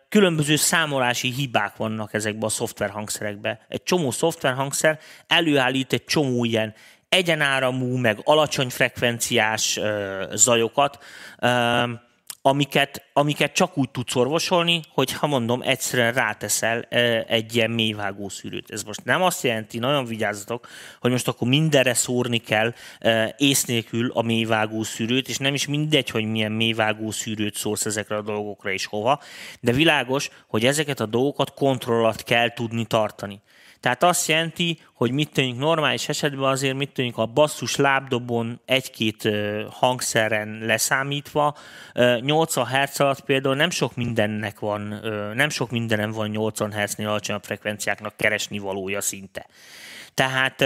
különböző 0.09 0.55
számolási 0.55 1.31
hibák 1.31 1.75
vannak 1.75 2.13
ezekben 2.13 2.43
a 2.43 2.49
szoftverhangszerekben. 2.49 3.59
Egy 3.67 3.83
csomó 3.83 4.11
szoftverhangszer 4.11 4.99
előállít 5.27 5.93
egy 5.93 6.03
csomó 6.03 6.43
ilyen 6.43 6.73
egyenáramú, 7.09 7.97
meg 7.97 8.19
alacsony 8.23 8.69
frekvenciás 8.69 9.79
zajokat, 10.33 11.03
amiket, 12.41 13.09
amiket 13.13 13.53
csak 13.53 13.77
úgy 13.77 13.89
tudsz 13.89 14.15
orvosolni, 14.15 14.81
hogy 14.93 15.11
ha 15.11 15.27
mondom, 15.27 15.61
egyszerűen 15.61 16.13
ráteszel 16.13 16.81
egy 17.27 17.55
ilyen 17.55 17.71
mélyvágó 17.71 18.29
szűrőt. 18.29 18.71
Ez 18.71 18.83
most 18.83 19.03
nem 19.03 19.21
azt 19.21 19.43
jelenti, 19.43 19.79
nagyon 19.79 20.05
vigyázzatok, 20.05 20.67
hogy 20.99 21.11
most 21.11 21.27
akkor 21.27 21.47
mindenre 21.47 21.93
szórni 21.93 22.37
kell 22.37 22.73
ész 23.37 23.65
nélkül 23.65 24.11
a 24.13 24.21
mélyvágó 24.21 24.83
szűrőt, 24.83 25.29
és 25.29 25.37
nem 25.37 25.53
is 25.53 25.67
mindegy, 25.67 26.09
hogy 26.09 26.25
milyen 26.25 26.51
mélyvágó 26.51 27.11
szűrőt 27.11 27.55
szórsz 27.55 27.85
ezekre 27.85 28.15
a 28.15 28.21
dolgokra 28.21 28.71
és 28.71 28.85
hova, 28.85 29.21
de 29.59 29.71
világos, 29.71 30.29
hogy 30.47 30.65
ezeket 30.65 30.99
a 30.99 31.05
dolgokat 31.05 31.53
kontroll 31.53 31.99
alatt 31.99 32.23
kell 32.23 32.53
tudni 32.53 32.85
tartani. 32.85 33.41
Tehát 33.87 34.03
azt 34.03 34.27
jelenti, 34.27 34.79
hogy 34.93 35.11
mit 35.11 35.31
tűnik 35.31 35.55
normális 35.55 36.09
esetben 36.09 36.49
azért, 36.49 36.75
mit 36.75 36.93
tűnik 36.93 37.17
a 37.17 37.25
basszus 37.25 37.75
lábdobon 37.75 38.61
egy-két 38.65 39.29
hangszeren 39.69 40.59
leszámítva, 40.61 41.55
ö, 41.93 42.17
80 42.19 42.65
Hz 42.65 42.99
alatt 42.99 43.21
például 43.21 43.55
nem 43.55 43.69
sok 43.69 43.95
mindennek 43.95 44.59
van, 44.59 45.01
nem 45.35 45.49
sok 45.49 45.71
mindenem 45.71 46.11
van 46.11 46.29
80 46.29 46.73
Hz-nél 46.73 47.07
alacsonyabb 47.07 47.43
frekvenciáknak 47.43 48.17
keresni 48.17 48.57
valója 48.57 49.01
szinte. 49.01 49.45
Tehát 50.13 50.65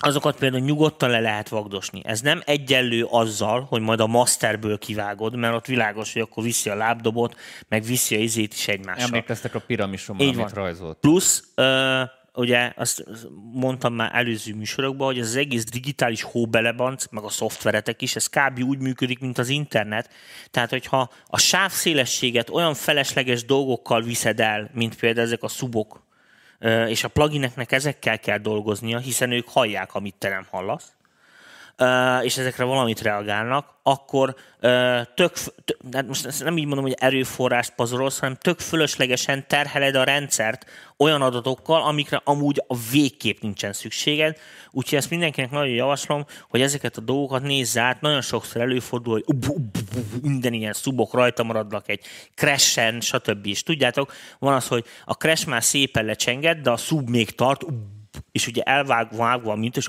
azokat 0.00 0.36
például 0.36 0.62
nyugodtan 0.62 1.10
le 1.10 1.20
lehet 1.20 1.48
vagdosni. 1.48 2.02
Ez 2.04 2.20
nem 2.20 2.42
egyenlő 2.44 3.04
azzal, 3.04 3.66
hogy 3.68 3.80
majd 3.80 4.00
a 4.00 4.06
masterből 4.06 4.78
kivágod, 4.78 5.36
mert 5.36 5.54
ott 5.54 5.66
világos, 5.66 6.12
hogy 6.12 6.22
akkor 6.22 6.42
viszi 6.42 6.70
a 6.70 6.74
lábdobot, 6.74 7.36
meg 7.68 7.82
viszi 7.82 8.14
a 8.14 8.18
izét 8.18 8.52
is 8.52 8.68
egymással. 8.68 9.04
Emlékeztek 9.04 9.54
a 9.54 9.60
piramisomra, 9.60 10.24
amit 10.24 10.36
van. 10.36 10.48
rajzolt. 10.48 10.98
Plusz, 11.00 11.44
ö, 11.54 12.02
ugye 12.34 12.72
azt 12.76 13.04
mondtam 13.52 13.94
már 13.94 14.10
előző 14.14 14.54
műsorokban, 14.54 15.06
hogy 15.06 15.18
az 15.18 15.36
egész 15.36 15.64
digitális 15.64 16.22
hóbelebanc, 16.22 17.04
meg 17.10 17.24
a 17.24 17.28
szoftveretek 17.28 18.02
is, 18.02 18.16
ez 18.16 18.26
kb. 18.26 18.62
úgy 18.62 18.78
működik, 18.78 19.18
mint 19.18 19.38
az 19.38 19.48
internet. 19.48 20.10
Tehát, 20.50 20.70
hogyha 20.70 21.10
a 21.26 21.38
sávszélességet 21.38 22.50
olyan 22.50 22.74
felesleges 22.74 23.44
dolgokkal 23.44 24.02
viszed 24.02 24.40
el, 24.40 24.70
mint 24.74 24.96
például 24.96 25.26
ezek 25.26 25.42
a 25.42 25.48
szubok, 25.48 26.08
és 26.86 27.04
a 27.04 27.08
plugineknek 27.08 27.72
ezekkel 27.72 28.18
kell 28.18 28.38
dolgoznia, 28.38 28.98
hiszen 28.98 29.32
ők 29.32 29.48
hallják, 29.48 29.94
amit 29.94 30.14
te 30.18 30.28
nem 30.28 30.46
hallasz, 30.50 30.92
és 32.22 32.36
ezekre 32.36 32.64
valamit 32.64 33.00
reagálnak, 33.00 33.78
akkor 33.82 34.34
tök, 35.14 35.32
tök, 35.64 35.78
hát 35.92 36.06
most 36.06 36.42
nem 36.44 36.56
így 36.56 36.66
mondom, 36.66 36.84
hogy 36.84 36.96
erőforrást 36.98 37.72
pazarolsz, 37.74 38.18
hanem 38.18 38.36
tök 38.40 38.58
fölöslegesen 38.58 39.44
terheled 39.46 39.94
a 39.94 40.04
rendszert 40.04 40.66
olyan 40.96 41.22
adatokkal, 41.22 41.82
amikre 41.82 42.20
amúgy 42.24 42.64
a 42.66 42.76
végképp 42.92 43.40
nincsen 43.40 43.72
szükséged. 43.72 44.36
Úgyhogy 44.70 44.98
ezt 44.98 45.10
mindenkinek 45.10 45.50
nagyon 45.50 45.74
javaslom, 45.74 46.24
hogy 46.48 46.60
ezeket 46.60 46.96
a 46.96 47.00
dolgokat 47.00 47.42
nézze 47.42 47.80
át. 47.80 48.00
Nagyon 48.00 48.20
sokszor 48.20 48.60
előfordul, 48.60 49.12
hogy 49.12 49.36
minden 50.22 50.52
ilyen 50.52 50.72
szubok 50.72 51.14
rajta 51.14 51.42
maradnak 51.42 51.88
egy 51.88 52.04
crashen, 52.34 53.00
stb. 53.00 53.46
És 53.46 53.62
tudjátok, 53.62 54.12
van 54.38 54.54
az, 54.54 54.68
hogy 54.68 54.84
a 55.04 55.12
crash 55.12 55.46
már 55.46 55.62
szépen 55.62 56.04
lecsenged, 56.04 56.58
de 56.58 56.70
a 56.70 56.76
szub 56.76 57.08
még 57.08 57.30
tart, 57.30 57.64
és 58.32 58.46
ugye 58.46 58.62
elvágva 58.62 59.16
vágva 59.16 59.52
a 59.52 59.56
mint, 59.56 59.76
és 59.76 59.88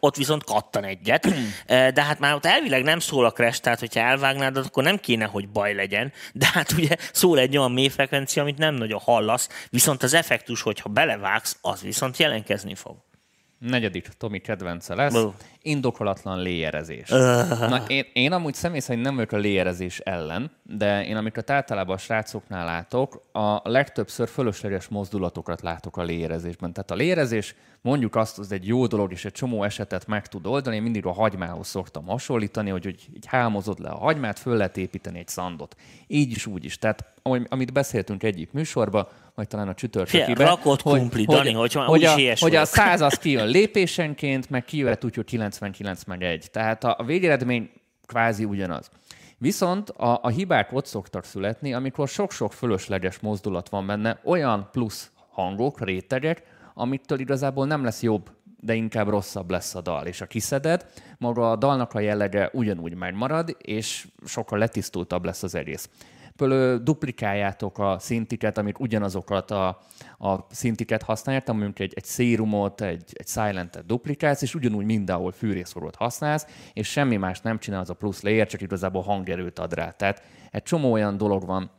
ott 0.00 0.16
viszont 0.16 0.44
kattan 0.44 0.84
egyet. 0.84 1.26
Eh, 1.66 1.90
De 1.90 2.02
hát 2.02 2.18
már 2.18 2.34
ott 2.34 2.44
elvileg 2.44 2.82
nem 2.82 2.98
szól 2.98 3.24
a 3.24 3.30
crash, 3.32 3.60
tehát 3.60 3.78
hogyha 3.78 4.00
elvágnád, 4.00 4.56
akkor 4.56 4.82
nem 4.82 4.98
kéne, 4.98 5.24
hogy 5.24 5.48
baj 5.48 5.74
legyen. 5.74 6.12
De 6.32 6.48
hát 6.52 6.72
ugye 6.72 6.96
szól 7.12 7.38
egy 7.38 7.56
olyan 7.56 7.72
mély 7.72 7.88
frekvencia, 7.88 8.42
amit 8.42 8.58
nem 8.58 8.74
nagyon 8.74 9.00
hallasz, 9.00 9.48
viszont 9.70 10.02
az 10.02 10.14
effektus, 10.14 10.62
hogyha 10.62 10.88
belevágsz, 10.88 11.56
az 11.60 11.82
viszont 11.82 12.16
jelenkezni 12.16 12.74
fog. 12.74 13.07
Negyedik 13.58 14.08
Tomi 14.08 14.38
kedvence 14.38 14.94
lesz. 14.94 15.12
Bú. 15.12 15.34
Indokolatlan 15.62 16.42
léjerezés. 16.42 17.08
Na, 17.08 17.84
én, 17.86 18.04
én 18.12 18.32
amúgy 18.32 18.54
személy 18.54 18.80
szerint 18.80 19.04
nem 19.04 19.14
vagyok 19.14 19.32
a 19.32 19.36
léjerezés 19.36 19.98
ellen, 19.98 20.50
de 20.62 21.06
én 21.06 21.16
amiket 21.16 21.50
általában 21.50 21.94
a 21.94 21.98
srácoknál 21.98 22.64
látok, 22.64 23.22
a 23.32 23.70
legtöbbször 23.70 24.28
fölösleges 24.28 24.88
mozdulatokat 24.88 25.62
látok 25.62 25.96
a 25.96 26.02
léjerezésben. 26.02 26.72
Tehát 26.72 26.90
a 26.90 26.94
léjerezés 26.94 27.54
mondjuk 27.80 28.16
azt, 28.16 28.36
hogy 28.36 28.46
egy 28.50 28.66
jó 28.66 28.86
dolog, 28.86 29.12
és 29.12 29.24
egy 29.24 29.32
csomó 29.32 29.62
esetet 29.62 30.06
meg 30.06 30.26
tud 30.26 30.46
oldani. 30.46 30.76
Én 30.76 30.82
mindig 30.82 31.06
a 31.06 31.12
hagymához 31.12 31.68
szoktam 31.68 32.06
hasonlítani, 32.06 32.70
hogy, 32.70 32.84
hogy 32.84 33.08
így 33.14 33.26
hámozod 33.26 33.80
le 33.80 33.88
a 33.88 33.98
hagymát, 33.98 34.38
föl 34.38 34.56
lehet 34.56 34.76
építeni 34.76 35.18
egy 35.18 35.28
szandot. 35.28 35.76
Így 36.06 36.30
is, 36.30 36.46
úgy 36.46 36.64
is. 36.64 36.78
Tehát 36.78 37.04
amit 37.48 37.72
beszéltünk 37.72 38.22
egyik 38.22 38.52
műsorban, 38.52 39.08
vagy 39.34 39.46
talán 39.46 39.68
a 39.68 39.74
csütörtökiben. 39.74 40.46
Rakott 40.46 40.82
krumpli, 40.82 41.24
Dani, 41.24 41.52
hogy 41.52 41.76
úgy 41.76 41.82
a, 41.82 41.84
hogy 41.84 42.04
a 42.04 42.14
vagyok. 42.40 42.66
száz 42.66 43.00
az 43.00 43.14
kijön 43.14 43.46
lépésenként, 43.46 44.50
meg 44.50 44.64
kijöhet 44.64 45.04
úgy, 45.04 45.14
hogy 45.14 45.24
99 45.24 46.04
meg 46.04 46.22
egy. 46.22 46.48
Tehát 46.52 46.84
a, 46.84 46.94
a 46.98 47.04
végeredmény 47.04 47.70
kvázi 48.06 48.44
ugyanaz. 48.44 48.90
Viszont 49.38 49.90
a, 49.90 50.18
a 50.22 50.28
hibák 50.28 50.72
ott 50.72 50.86
szoktak 50.86 51.24
születni, 51.24 51.74
amikor 51.74 52.08
sok-sok 52.08 52.52
fölösleges 52.52 53.18
mozdulat 53.18 53.68
van 53.68 53.86
benne, 53.86 54.20
olyan 54.24 54.68
plusz 54.72 55.10
hangok, 55.30 55.80
rétegek, 55.80 56.42
amitől 56.74 57.18
igazából 57.18 57.66
nem 57.66 57.84
lesz 57.84 58.02
jobb, 58.02 58.30
de 58.60 58.74
inkább 58.74 59.08
rosszabb 59.08 59.50
lesz 59.50 59.74
a 59.74 59.80
dal. 59.80 60.06
És 60.06 60.20
a 60.20 60.26
kiszeded, 60.26 60.86
maga 61.18 61.50
a 61.50 61.56
dalnak 61.56 61.94
a 61.94 62.00
jellege 62.00 62.50
ugyanúgy 62.52 62.94
megmarad, 62.94 63.56
és 63.58 64.06
sokkal 64.24 64.58
letisztultabb 64.58 65.24
lesz 65.24 65.42
az 65.42 65.54
egész. 65.54 65.88
Például 66.38 66.78
duplikáljátok 66.78 67.78
a 67.78 67.96
szintiket, 67.98 68.58
amik 68.58 68.80
ugyanazokat 68.80 69.50
a, 69.50 69.68
a 70.18 70.46
szintiket 70.50 71.02
használják, 71.02 71.46
mondjuk 71.46 71.78
egy, 71.78 71.92
egy 71.96 72.04
szérumot, 72.04 72.80
egy, 72.80 73.10
egy 73.12 73.26
silentet 73.26 73.86
duplikálsz, 73.86 74.42
és 74.42 74.54
ugyanúgy 74.54 74.84
mindenhol 74.84 75.32
fűrészorot 75.32 75.96
használsz, 75.96 76.46
és 76.72 76.88
semmi 76.88 77.16
más 77.16 77.40
nem 77.40 77.58
csinál 77.58 77.80
az 77.80 77.90
a 77.90 77.94
plusz 77.94 78.22
layer, 78.22 78.46
csak 78.46 78.60
igazából 78.60 79.02
hangerőt 79.02 79.58
ad 79.58 79.74
rá. 79.74 79.90
Tehát 79.90 80.22
egy 80.50 80.62
csomó 80.62 80.92
olyan 80.92 81.16
dolog 81.16 81.46
van, 81.46 81.70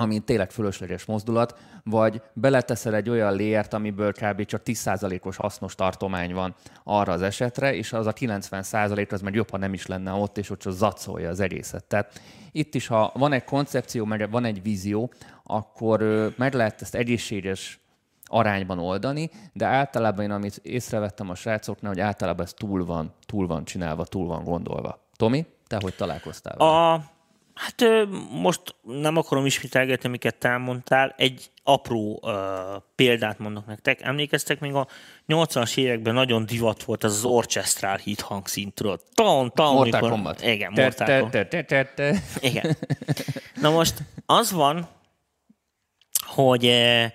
ami 0.00 0.18
tényleg 0.18 0.50
fölösleges 0.50 1.04
mozdulat, 1.04 1.58
vagy 1.84 2.22
beleteszel 2.32 2.94
egy 2.94 3.10
olyan 3.10 3.34
léért, 3.34 3.72
amiből 3.72 4.12
kb. 4.12 4.44
csak 4.44 4.62
10%-os 4.64 5.36
hasznos 5.36 5.74
tartomány 5.74 6.34
van 6.34 6.54
arra 6.84 7.12
az 7.12 7.22
esetre, 7.22 7.74
és 7.74 7.92
az 7.92 8.06
a 8.06 8.12
90% 8.12 9.12
az 9.12 9.20
meg 9.20 9.34
jobb, 9.34 9.50
ha 9.50 9.56
nem 9.56 9.72
is 9.72 9.86
lenne 9.86 10.12
ott, 10.12 10.38
és 10.38 10.50
ott 10.50 10.58
csak 10.58 10.72
zacolja 10.72 11.28
az 11.28 11.40
egészet. 11.40 11.84
Tehát 11.84 12.20
itt 12.52 12.74
is, 12.74 12.86
ha 12.86 13.12
van 13.14 13.32
egy 13.32 13.44
koncepció, 13.44 14.04
meg 14.04 14.30
van 14.30 14.44
egy 14.44 14.62
vízió, 14.62 15.12
akkor 15.44 16.00
meg 16.36 16.54
lehet 16.54 16.82
ezt 16.82 16.94
egészséges 16.94 17.80
arányban 18.24 18.78
oldani, 18.78 19.30
de 19.52 19.66
általában 19.66 20.24
én, 20.24 20.30
amit 20.30 20.60
észrevettem 20.62 21.30
a 21.30 21.34
srácoknál, 21.34 21.92
hogy 21.92 22.00
általában 22.00 22.44
ez 22.44 22.52
túl 22.52 22.84
van, 22.84 23.14
túl 23.26 23.46
van 23.46 23.64
csinálva, 23.64 24.04
túl 24.04 24.26
van 24.26 24.44
gondolva. 24.44 25.08
Tomi, 25.16 25.46
te 25.66 25.78
hogy 25.80 25.94
találkoztál 25.94 26.56
vele? 26.56 26.70
A, 26.70 27.02
hát 27.60 27.84
most 28.30 28.74
nem 28.82 29.16
akarom 29.16 29.46
ismételgetni, 29.46 30.08
amiket 30.08 30.36
te 30.36 30.48
elmondtál. 30.48 31.14
Egy 31.16 31.50
apró 31.62 32.20
uh, 32.22 32.32
példát 32.94 33.38
mondok 33.38 33.66
nektek. 33.66 34.02
Emlékeztek, 34.02 34.60
még 34.60 34.74
a 34.74 34.86
80-as 35.28 35.76
években 35.76 36.14
nagyon 36.14 36.46
divat 36.46 36.82
volt 36.82 37.04
az 37.04 37.14
az 37.14 37.24
orchestrál 37.24 37.96
hit 37.96 38.20
hangszintről. 38.20 39.00
Ton, 39.14 39.52
ton, 39.52 39.74
Mortal 39.74 39.84
mikor- 39.84 40.10
Kombat. 40.10 40.42
Igen, 40.42 40.72
Mortal 40.72 41.20
Kombat. 41.20 41.52
Igen. 42.40 42.76
Na 43.60 43.70
most 43.70 43.94
az 44.26 44.52
van, 44.52 44.88
hogy, 46.26 46.66
eh, 46.66 47.12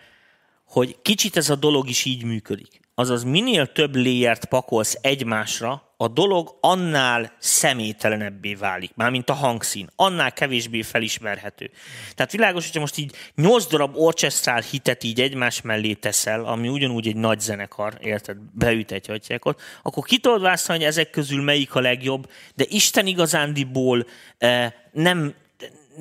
hogy 0.66 1.02
kicsit 1.02 1.38
ez 1.38 1.50
a 1.50 1.56
dolog 1.56 1.90
is 1.90 2.06
így 2.06 2.24
működik. 2.24 2.80
Azaz 2.96 3.24
minél 3.24 3.72
több 3.72 3.96
léjert 3.96 4.46
pakolsz 4.46 4.98
egymásra, 5.02 5.85
a 5.98 6.08
dolog 6.08 6.58
annál 6.62 7.34
személytelenebbé 7.40 8.54
válik, 8.54 8.92
mármint 8.96 9.30
a 9.30 9.34
hangszín, 9.34 9.90
annál 9.96 10.32
kevésbé 10.32 10.82
felismerhető. 10.82 11.72
Tehát 12.16 12.32
világos, 12.32 12.66
hogyha 12.66 12.80
most 12.80 12.98
így 12.98 13.16
nyolc 13.36 13.68
darab 13.68 13.98
orchestrál 13.98 14.62
hitet 14.62 15.04
így 15.04 15.22
egymás 15.22 15.62
mellé 15.62 15.94
teszel, 15.94 16.46
ami 16.46 16.68
ugyanúgy 16.68 17.08
egy 17.08 17.16
nagy 17.16 17.40
zenekar, 17.40 17.98
érted, 18.02 18.38
beüt 18.54 18.92
egy 18.92 19.08
hatyjákot, 19.08 19.62
akkor 19.84 20.04
ki 20.04 20.18
tudod 20.18 20.42
választani, 20.42 20.78
hogy 20.78 20.88
ezek 20.88 21.10
közül 21.10 21.44
melyik 21.44 21.76
a 21.76 21.80
legjobb, 21.80 22.32
de 22.56 22.66
Isten 22.68 23.08
igazándiból 23.08 24.06
eh, 24.38 24.72
nem, 24.92 25.34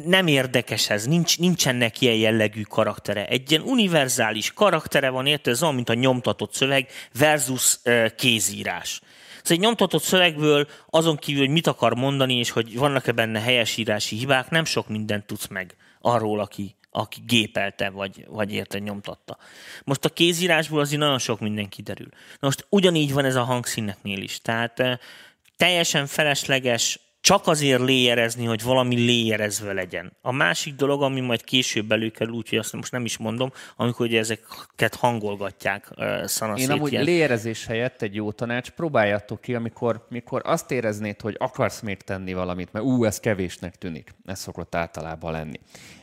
nem 0.05 0.27
érdekes 0.27 0.91
ez, 0.91 1.07
Nincs, 1.07 1.39
nincsenek 1.39 2.01
ilyen 2.01 2.15
jellegű 2.15 2.63
karaktere. 2.63 3.27
Egy 3.27 3.51
ilyen 3.51 3.63
univerzális 3.63 4.53
karaktere 4.53 5.09
van, 5.09 5.27
érted? 5.27 5.53
Ez 5.53 5.63
olyan, 5.63 5.75
mint 5.75 5.89
a 5.89 5.95
nyomtatott 5.95 6.55
szöveg 6.55 6.89
versus 7.19 7.79
uh, 7.85 8.07
kézírás. 8.15 9.01
Szóval 9.45 9.59
egy 9.59 9.69
nyomtatott 9.69 10.03
szövegből 10.03 10.69
azon 10.91 11.17
kívül, 11.17 11.41
hogy 11.41 11.51
mit 11.51 11.67
akar 11.67 11.95
mondani, 11.95 12.35
és 12.35 12.51
hogy 12.51 12.79
vannak-e 12.79 13.13
benne 13.13 13.41
helyesírási 13.41 14.17
hibák, 14.17 14.51
nem 14.51 14.65
sok 14.65 14.89
mindent 14.89 15.27
tudsz 15.27 15.47
meg 15.47 15.77
arról, 16.01 16.41
aki, 16.41 16.75
aki 16.91 17.21
gépelte, 17.27 17.91
vagy, 17.91 18.25
vagy 18.29 18.53
érted, 18.53 18.83
nyomtatta. 18.83 19.39
Most 19.85 20.05
a 20.05 20.09
kézírásból 20.09 20.81
azért 20.81 21.01
nagyon 21.01 21.19
sok 21.19 21.41
minden 21.41 21.69
kiderül. 21.69 22.09
Na 22.11 22.47
most 22.47 22.67
ugyanígy 22.69 23.13
van 23.13 23.25
ez 23.25 23.37
a 23.37 23.43
hangszíneknél 23.43 24.23
is. 24.23 24.41
Tehát 24.41 24.81
eh, 24.81 24.99
teljesen 25.57 26.07
felesleges 26.07 27.01
csak 27.25 27.47
azért 27.47 27.81
léjerezni, 27.81 28.45
hogy 28.45 28.63
valami 28.63 28.95
léjerezve 28.95 29.73
legyen. 29.73 30.13
A 30.21 30.33
másik 30.33 30.75
dolog, 30.75 31.03
ami 31.03 31.21
majd 31.21 31.45
később 31.45 31.93
előkerül, 31.93 32.35
úgyhogy 32.35 32.59
azt 32.59 32.73
most 32.73 32.93
nem 32.93 33.05
is 33.05 33.17
mondom, 33.17 33.53
amikor 33.77 34.07
ugye 34.07 34.19
ezeket 34.19 34.95
hangolgatják 34.95 35.91
uh, 35.97 36.25
szanaszét. 36.25 36.69
Én 36.69 36.73
amúgy 36.75 36.93
ilyen. 36.93 37.05
léjerezés 37.05 37.67
helyett 37.67 38.03
egy 38.03 38.15
jó 38.15 38.33
tanács, 38.33 38.71
próbáljátok 38.71 39.41
ki, 39.41 39.55
amikor, 39.55 40.07
mikor 40.09 40.43
azt 40.45 40.71
éreznéd, 40.71 41.21
hogy 41.21 41.37
akarsz 41.39 41.81
még 41.81 41.97
tenni 41.97 42.35
valamit, 42.35 42.73
mert 42.73 42.85
ú, 42.85 43.05
ez 43.05 43.21
kevésnek 43.21 43.77
tűnik. 43.77 44.15
Ez 44.25 44.39
szokott 44.39 44.75
általában 44.75 45.33
lenni. 45.33 45.61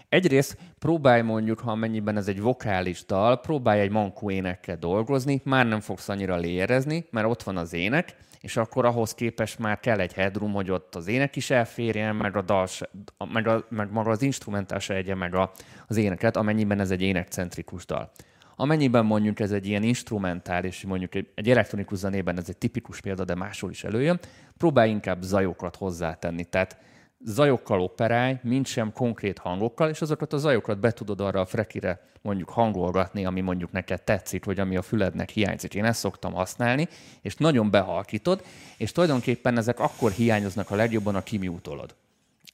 Egyrészt 0.09 0.57
próbálj 0.79 1.21
mondjuk, 1.21 1.59
ha 1.59 1.71
amennyiben 1.71 2.17
ez 2.17 2.27
egy 2.27 2.41
vokális 2.41 3.05
dal, 3.05 3.39
próbálj 3.39 3.79
egy 3.79 3.91
mankó 3.91 4.31
énekkel 4.31 4.77
dolgozni, 4.77 5.41
már 5.43 5.67
nem 5.67 5.79
fogsz 5.79 6.09
annyira 6.09 6.35
léjerezni, 6.35 7.05
mert 7.11 7.27
ott 7.27 7.43
van 7.43 7.57
az 7.57 7.73
ének, 7.73 8.15
és 8.41 8.57
akkor 8.57 8.85
ahhoz 8.85 9.13
képest 9.13 9.59
már 9.59 9.79
kell 9.79 9.99
egy 9.99 10.13
headroom, 10.13 10.53
hogy 10.53 10.71
ott 10.71 10.95
az 10.95 11.07
ének 11.07 11.35
is 11.35 11.49
elférjen, 11.49 12.15
meg, 12.15 12.35
a 12.35 12.41
dal 12.41 12.67
se, 12.67 12.89
meg, 13.33 13.47
a, 13.47 13.65
meg 13.69 13.91
maga 13.91 14.09
az 14.09 14.21
instrumentál 14.21 14.79
egye 14.87 15.15
meg 15.15 15.35
a, 15.35 15.51
az 15.87 15.97
éneket, 15.97 16.37
amennyiben 16.37 16.79
ez 16.79 16.91
egy 16.91 17.01
énekcentrikus 17.01 17.85
dal. 17.85 18.11
Amennyiben 18.55 19.05
mondjuk 19.05 19.39
ez 19.39 19.51
egy 19.51 19.67
ilyen 19.67 19.83
instrumentális, 19.83 20.83
mondjuk 20.83 21.15
egy 21.15 21.49
elektronikus 21.49 21.97
zenében 21.97 22.37
ez 22.37 22.49
egy 22.49 22.57
tipikus 22.57 23.01
példa, 23.01 23.25
de 23.25 23.35
máshol 23.35 23.69
is 23.71 23.83
előjön, 23.83 24.19
próbálj 24.57 24.89
inkább 24.89 25.21
zajokat 25.21 25.75
hozzátenni. 25.75 26.43
Tehát 26.43 26.77
zajokkal 27.25 27.81
operálj, 27.81 28.37
mint 28.43 28.65
sem 28.65 28.91
konkrét 28.93 29.37
hangokkal, 29.37 29.89
és 29.89 30.01
azokat 30.01 30.33
a 30.33 30.37
zajokat 30.37 30.79
be 30.79 30.91
tudod 30.91 31.21
arra 31.21 31.39
a 31.39 31.45
frekire 31.45 32.01
mondjuk 32.21 32.49
hangolgatni, 32.49 33.25
ami 33.25 33.41
mondjuk 33.41 33.71
neked 33.71 34.01
tetszik, 34.01 34.45
vagy 34.45 34.59
ami 34.59 34.75
a 34.75 34.81
fülednek 34.81 35.29
hiányzik. 35.29 35.73
Én 35.75 35.85
ezt 35.85 35.99
szoktam 35.99 36.33
használni, 36.33 36.87
és 37.21 37.35
nagyon 37.35 37.69
behalkítod, 37.71 38.43
és 38.77 38.91
tulajdonképpen 38.91 39.57
ezek 39.57 39.79
akkor 39.79 40.11
hiányoznak 40.11 40.71
a 40.71 40.75
legjobban, 40.75 41.15
a 41.15 41.21
kimiutolod. 41.23 41.95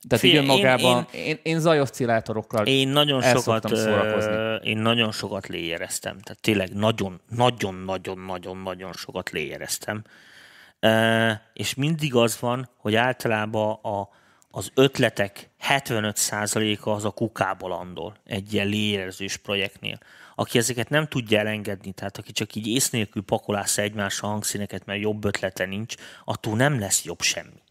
Tehát 0.08 0.24
így 0.24 0.32
Figyelj, 0.32 0.46
én- 0.46 0.52
önmagában 0.52 1.08
én, 1.12 1.22
én, 1.26 1.40
én 1.44 1.60
zajoszcillátorokkal 1.60 2.66
Én 2.66 2.88
nagyon 2.88 3.22
sokat, 3.22 3.76
szórakozni. 3.76 4.70
én 4.70 4.78
nagyon 4.78 5.12
sokat 5.12 5.48
léjereztem. 5.48 6.20
Tehát 6.20 6.42
tényleg 6.42 6.74
nagyon, 6.74 7.22
nagyon, 7.30 7.76
nagyon, 7.76 8.20
nagyon, 8.20 8.58
nagyon 8.58 8.94
sokat 8.94 9.30
léjereztem. 9.30 10.04
És 11.54 11.74
mindig 11.74 12.16
az 12.16 12.40
van, 12.40 12.70
hogy 12.78 12.96
általában 12.96 13.74
a, 13.74 14.10
az 14.52 14.72
ötletek 14.74 15.50
75%-a 15.68 16.90
az 16.90 17.06
a 17.06 17.10
kukába 17.10 17.68
landol 17.68 18.18
egy 18.26 18.54
ilyen 18.54 18.68
léjerezős 18.68 19.38
projektnél. 19.38 20.00
Aki 20.36 20.58
ezeket 20.58 20.90
nem 20.90 21.08
tudja 21.08 21.40
elengedni, 21.40 21.92
tehát 21.92 22.18
aki 22.18 22.32
csak 22.32 22.56
így 22.56 22.68
ész 22.68 22.90
nélkül 22.90 23.24
pakolásza 23.24 23.82
egymásra 23.82 24.28
hangszíneket, 24.28 24.86
mert 24.86 25.02
jobb 25.02 25.26
ötlete 25.26 25.66
nincs, 25.66 25.96
attól 26.26 26.56
nem 26.56 26.80
lesz 26.80 27.04
jobb 27.04 27.22
semmi. 27.22 27.62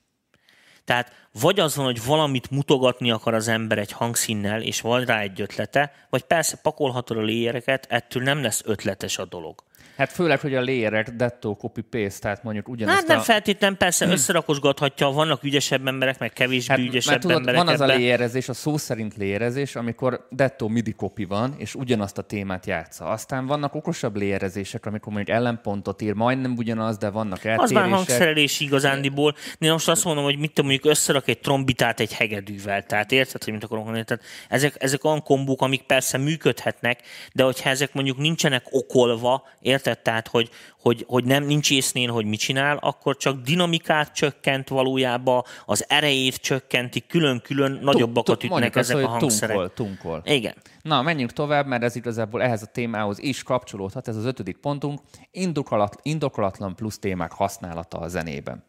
Tehát 0.84 1.12
vagy 1.32 1.60
az 1.60 1.76
van, 1.76 1.84
hogy 1.84 2.04
valamit 2.04 2.50
mutogatni 2.50 3.10
akar 3.10 3.34
az 3.34 3.48
ember 3.48 3.78
egy 3.78 3.92
hangszínnel, 3.92 4.62
és 4.62 4.80
van 4.80 5.04
rá 5.04 5.20
egy 5.20 5.40
ötlete, 5.40 5.92
vagy 6.10 6.22
persze 6.22 6.56
pakolhatod 6.56 7.16
a 7.16 7.22
léjereket, 7.22 7.86
ettől 7.88 8.22
nem 8.22 8.42
lesz 8.42 8.62
ötletes 8.64 9.18
a 9.18 9.24
dolog. 9.24 9.64
Hát 9.96 10.12
főleg, 10.12 10.40
hogy 10.40 10.54
a 10.54 10.60
layerek 10.60 11.10
dettó 11.10 11.54
copy-paste, 11.56 12.18
tehát 12.20 12.42
mondjuk 12.42 12.68
ugyanazt 12.68 12.96
Hát 12.98 13.06
nem 13.06 13.18
a... 13.18 13.22
feltétlen, 13.22 13.76
persze 13.76 14.06
összerakosgathatja, 14.06 15.10
vannak 15.10 15.42
ügyesebb 15.44 15.86
emberek, 15.86 16.18
meg 16.18 16.32
kevésbé 16.32 16.72
Hát, 16.72 16.78
ügyesebb 16.82 17.10
mert 17.10 17.20
tudod, 17.22 17.36
emberek 17.36 17.60
van 17.64 17.68
az 17.74 17.80
a 17.80 17.84
ebben. 17.84 17.96
léjerezés, 17.98 18.48
a 18.48 18.52
szó 18.52 18.76
szerint 18.76 19.16
léjerezés, 19.16 19.76
amikor 19.76 20.26
dettó 20.30 20.68
midi 20.68 20.92
copy 20.92 21.24
van, 21.24 21.54
és 21.58 21.74
ugyanazt 21.74 22.18
a 22.18 22.22
témát 22.22 22.66
játsza. 22.66 23.04
Aztán 23.04 23.46
vannak 23.46 23.74
okosabb 23.74 24.16
léjerezések, 24.16 24.86
amikor 24.86 25.12
mondjuk 25.12 25.36
ellenpontot 25.36 26.02
ír, 26.02 26.12
majdnem 26.12 26.54
ugyanaz, 26.56 26.98
de 26.98 27.10
vannak 27.10 27.38
Az 27.38 27.44
eltérések. 27.46 27.74
már 27.82 27.90
hangszerelés 27.90 28.60
igazándiból. 28.60 29.34
Én 29.58 29.70
most 29.72 29.88
azt 29.88 30.04
mondom, 30.04 30.24
hogy 30.24 30.38
mit 30.38 30.52
tudom, 30.52 30.70
mondjuk 30.70 30.92
összerak 30.92 31.28
egy 31.28 31.38
trombitát 31.38 32.00
egy 32.00 32.12
hegedűvel. 32.12 32.82
Tehát 32.82 33.12
érted, 33.12 33.44
hogy 33.44 33.52
mit 33.52 33.64
akarok 33.64 33.84
mondani? 33.84 34.04
Tehát 34.04 34.24
ezek, 34.48 34.74
ezek 34.78 35.04
olyan 35.04 35.22
kombók, 35.22 35.62
amik 35.62 35.82
persze 35.82 36.18
működhetnek, 36.18 37.00
de 37.32 37.42
hogyha 37.42 37.70
ezek 37.70 37.94
mondjuk 37.94 38.18
nincsenek 38.18 38.64
okolva, 38.70 39.42
érted, 39.60 39.85
érted? 39.86 40.02
Tehát, 40.02 40.28
hogy, 40.28 40.50
hogy, 40.80 41.04
hogy 41.08 41.24
nem 41.24 41.44
nincs 41.44 41.70
észnén, 41.70 42.10
hogy 42.10 42.24
mit 42.24 42.38
csinál, 42.38 42.76
akkor 42.76 43.16
csak 43.16 43.42
dinamikát 43.42 44.12
csökkent 44.14 44.68
valójában, 44.68 45.42
az 45.66 45.84
erejét 45.88 46.36
csökkenti, 46.36 47.06
külön-külön 47.06 47.78
nagyobbakat 47.82 48.44
ütnek 48.44 48.76
ezek 48.76 48.96
a 48.96 49.08
hangszerek. 49.08 49.56
Tunkol, 49.56 49.72
tunkol. 49.74 50.22
Igen. 50.24 50.54
Na, 50.82 51.02
menjünk 51.02 51.32
tovább, 51.32 51.66
mert 51.66 51.82
ez 51.82 51.96
igazából 51.96 52.42
ehhez 52.42 52.62
a 52.62 52.66
témához 52.66 53.18
is 53.18 53.42
kapcsolódhat. 53.42 54.08
Ez 54.08 54.16
az 54.16 54.24
ötödik 54.24 54.56
pontunk, 54.56 55.00
indokolat, 55.30 55.98
indokolatlan 56.02 56.74
plusz 56.74 56.98
témák 56.98 57.32
használata 57.32 57.98
a 57.98 58.08
zenében. 58.08 58.64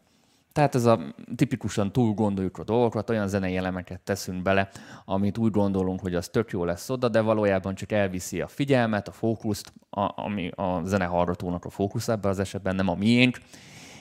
Tehát 0.58 0.74
ez 0.74 0.84
a 0.84 1.14
tipikusan 1.36 1.92
túl 1.92 2.14
gondoljuk 2.14 2.58
a 2.58 2.64
dolgokat, 2.64 3.10
olyan 3.10 3.28
zenei 3.28 3.56
elemeket 3.56 4.00
teszünk 4.00 4.42
bele, 4.42 4.68
amit 5.04 5.38
úgy 5.38 5.50
gondolunk, 5.50 6.00
hogy 6.00 6.14
az 6.14 6.28
tök 6.28 6.50
jó 6.50 6.64
lesz 6.64 6.90
oda, 6.90 7.08
de 7.08 7.20
valójában 7.20 7.74
csak 7.74 7.92
elviszi 7.92 8.40
a 8.40 8.48
figyelmet, 8.48 9.08
a 9.08 9.12
fókuszt, 9.12 9.72
a, 9.90 10.22
ami 10.22 10.48
a 10.48 10.80
zenehallgatónak 10.84 11.64
a 11.64 11.70
fókusz 11.70 12.08
ebben 12.08 12.30
az 12.30 12.38
esetben, 12.38 12.74
nem 12.74 12.88
a 12.88 12.94
miénk, 12.94 13.38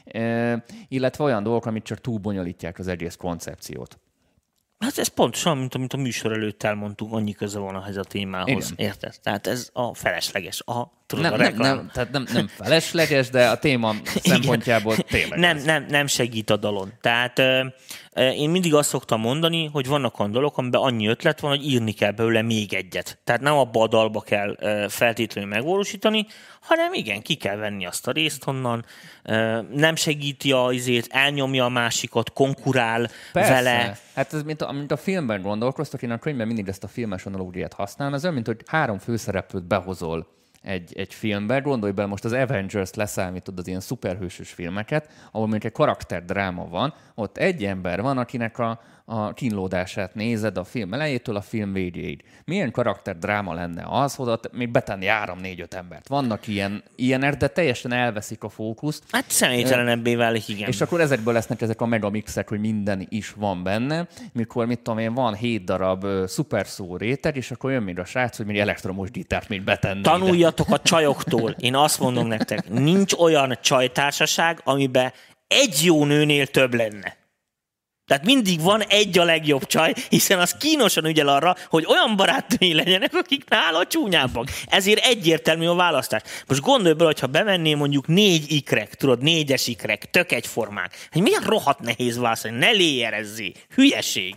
e, 0.05 0.63
illetve 0.87 1.23
olyan 1.23 1.43
dolgok, 1.43 1.65
amit 1.65 1.83
csak 1.83 2.01
túl 2.01 2.17
bonyolítják 2.17 2.79
az 2.79 2.87
egész 2.87 3.15
koncepciót. 3.15 3.99
Hát 4.79 4.97
ez 4.97 5.07
pontosan, 5.07 5.57
mint 5.57 5.75
amit 5.75 5.93
a 5.93 5.97
műsor 5.97 6.31
előtt 6.31 6.63
elmondtuk, 6.63 7.13
annyi 7.13 7.33
köze 7.33 7.59
van 7.59 7.75
ehhez 7.75 7.97
a 7.97 8.03
témához. 8.03 8.71
Igen. 8.71 8.85
Érted? 8.85 9.15
Tehát 9.21 9.47
ez 9.47 9.69
a 9.73 9.93
felesleges. 9.93 10.61
A, 10.65 10.91
tudod, 11.07 11.23
nem, 11.23 11.33
a 11.33 11.37
nem, 11.37 11.55
nem, 11.55 11.89
tehát 11.93 12.11
nem, 12.11 12.25
nem 12.33 12.47
felesleges, 12.47 13.29
de 13.29 13.49
a 13.49 13.57
téma 13.57 13.93
szempontjából 14.23 14.95
tényleg. 14.95 15.39
Nem, 15.39 15.57
nem, 15.57 15.85
nem 15.89 16.07
segít 16.07 16.49
a 16.49 16.57
dalon. 16.57 16.93
Tehát 17.01 17.41
én 18.13 18.49
mindig 18.49 18.73
azt 18.73 18.89
szoktam 18.89 19.19
mondani, 19.19 19.65
hogy 19.65 19.87
vannak 19.87 20.19
olyan 20.19 20.31
dolgok, 20.31 20.57
amiben 20.57 20.81
annyi 20.81 21.07
ötlet 21.07 21.39
van, 21.39 21.49
hogy 21.49 21.65
írni 21.65 21.91
kell 21.91 22.11
belőle 22.11 22.41
még 22.41 22.73
egyet. 22.73 23.19
Tehát 23.23 23.41
nem 23.41 23.57
abba 23.57 23.81
a 23.81 23.87
dalba 23.87 24.21
kell 24.21 24.57
feltétlenül 24.89 25.49
megvalósítani, 25.49 26.25
hanem 26.61 26.93
igen, 26.93 27.21
ki 27.21 27.35
kell 27.35 27.55
venni 27.55 27.85
azt 27.85 28.07
a 28.07 28.11
részt 28.11 28.43
honnan, 28.43 28.85
nem 29.73 29.95
segíti 29.95 30.51
a 30.51 30.71
izét, 30.71 31.07
elnyomja 31.09 31.65
a 31.65 31.69
másikat, 31.69 32.33
konkurál 32.33 33.09
Persze. 33.31 33.53
vele. 33.53 33.97
Hát 34.15 34.33
ez 34.33 34.43
mint 34.43 34.61
a, 34.61 34.71
mint 34.71 34.91
a 34.91 34.97
filmben 34.97 35.41
gondolkoztak, 35.41 36.01
én 36.01 36.11
a 36.11 36.17
könyvben 36.17 36.47
mindig 36.47 36.67
ezt 36.67 36.83
a 36.83 36.87
filmes 36.87 37.25
analógiát 37.25 37.73
használom, 37.73 38.13
ez 38.13 38.21
olyan, 38.21 38.33
mint 38.33 38.47
hogy 38.47 38.61
három 38.65 38.97
főszereplőt 38.97 39.67
behozol 39.67 40.35
egy, 40.61 40.93
egy 40.95 41.13
filmbe. 41.13 41.59
Gondolj 41.59 41.91
bele, 41.91 42.07
most 42.07 42.25
az 42.25 42.33
Avengers 42.33 42.93
leszámítod 42.93 43.59
az 43.59 43.67
ilyen 43.67 43.79
szuperhősös 43.79 44.51
filmeket, 44.51 45.09
ahol 45.31 45.47
mondjuk 45.47 45.63
egy 45.63 45.71
karakterdráma 45.71 46.67
van, 46.67 46.93
ott 47.19 47.37
egy 47.37 47.65
ember 47.65 48.01
van, 48.01 48.17
akinek 48.17 48.59
a, 48.59 48.79
a 49.05 49.33
kínlódását 49.33 50.15
nézed 50.15 50.57
a 50.57 50.63
film 50.63 50.93
elejétől 50.93 51.35
a 51.35 51.41
film 51.41 51.73
végéig. 51.73 52.23
Milyen 52.45 52.73
dráma 53.19 53.53
lenne 53.53 53.85
az, 53.89 54.15
hogy 54.15 54.27
ott 54.27 54.53
még 54.53 54.69
betenni 54.69 55.05
három, 55.05 55.39
négy, 55.39 55.61
öt 55.61 55.73
embert. 55.73 56.07
Vannak 56.07 56.47
ilyen, 56.47 56.83
ilyenek, 56.95 57.37
de 57.37 57.47
teljesen 57.47 57.93
elveszik 57.93 58.43
a 58.43 58.49
fókuszt. 58.49 59.03
Hát 59.11 59.29
személytelenebbé 59.29 60.15
válik, 60.15 60.47
igen. 60.47 60.67
És 60.67 60.81
akkor 60.81 61.01
ezekből 61.01 61.33
lesznek 61.33 61.61
ezek 61.61 61.81
a 61.81 61.85
megamixek, 61.85 62.49
hogy 62.49 62.59
minden 62.59 63.05
is 63.09 63.31
van 63.31 63.63
benne, 63.63 64.07
mikor, 64.33 64.65
mit 64.65 64.79
tudom 64.79 64.99
én, 64.99 65.13
van 65.13 65.35
hét 65.35 65.63
darab 65.63 66.03
uh, 66.03 66.25
szuper 66.25 66.67
szó 66.67 66.97
réteg, 66.97 67.35
és 67.35 67.51
akkor 67.51 67.71
jön 67.71 67.83
még 67.83 67.99
a 67.99 68.05
srác, 68.05 68.37
hogy 68.37 68.45
még 68.45 68.59
elektromos 68.59 69.11
gitárt 69.11 69.49
még 69.49 69.63
betenni. 69.63 70.01
Tanuljatok 70.01 70.67
ide. 70.67 70.75
a 70.75 70.79
csajoktól. 70.79 71.55
Én 71.59 71.75
azt 71.75 71.99
mondom 71.99 72.27
nektek, 72.27 72.69
nincs 72.69 73.13
olyan 73.13 73.57
csajtársaság, 73.61 74.61
amiben 74.63 75.11
egy 75.47 75.83
jó 75.83 76.05
nőnél 76.05 76.47
több 76.47 76.73
lenne. 76.73 77.17
Tehát 78.07 78.25
mindig 78.25 78.61
van 78.61 78.81
egy 78.81 79.17
a 79.17 79.23
legjobb 79.23 79.65
csaj, 79.65 79.93
hiszen 80.09 80.39
az 80.39 80.51
kínosan 80.51 81.05
ügyel 81.05 81.27
arra, 81.27 81.55
hogy 81.69 81.85
olyan 81.87 82.15
barátnői 82.15 82.73
legyenek, 82.73 83.13
akik 83.13 83.49
nála 83.49 83.85
csúnyábbak. 83.85 84.47
Ezért 84.65 85.05
egyértelmű 85.05 85.65
a 85.65 85.75
választás. 85.75 86.21
Most 86.47 86.61
gondolj 86.61 86.93
bele, 86.93 87.09
hogyha 87.09 87.27
bevenné 87.27 87.73
mondjuk 87.73 88.07
négy 88.07 88.51
ikrek, 88.51 88.95
tudod, 88.95 89.21
négyes 89.21 89.67
ikrek, 89.67 90.09
tök 90.09 90.31
egyformák. 90.31 91.07
Hogy 91.11 91.21
milyen 91.21 91.43
rohadt 91.43 91.79
nehéz 91.79 92.17
választani, 92.17 92.57
ne 92.57 92.71
léjerezzé. 92.71 93.51
Hülyeség. 93.75 94.35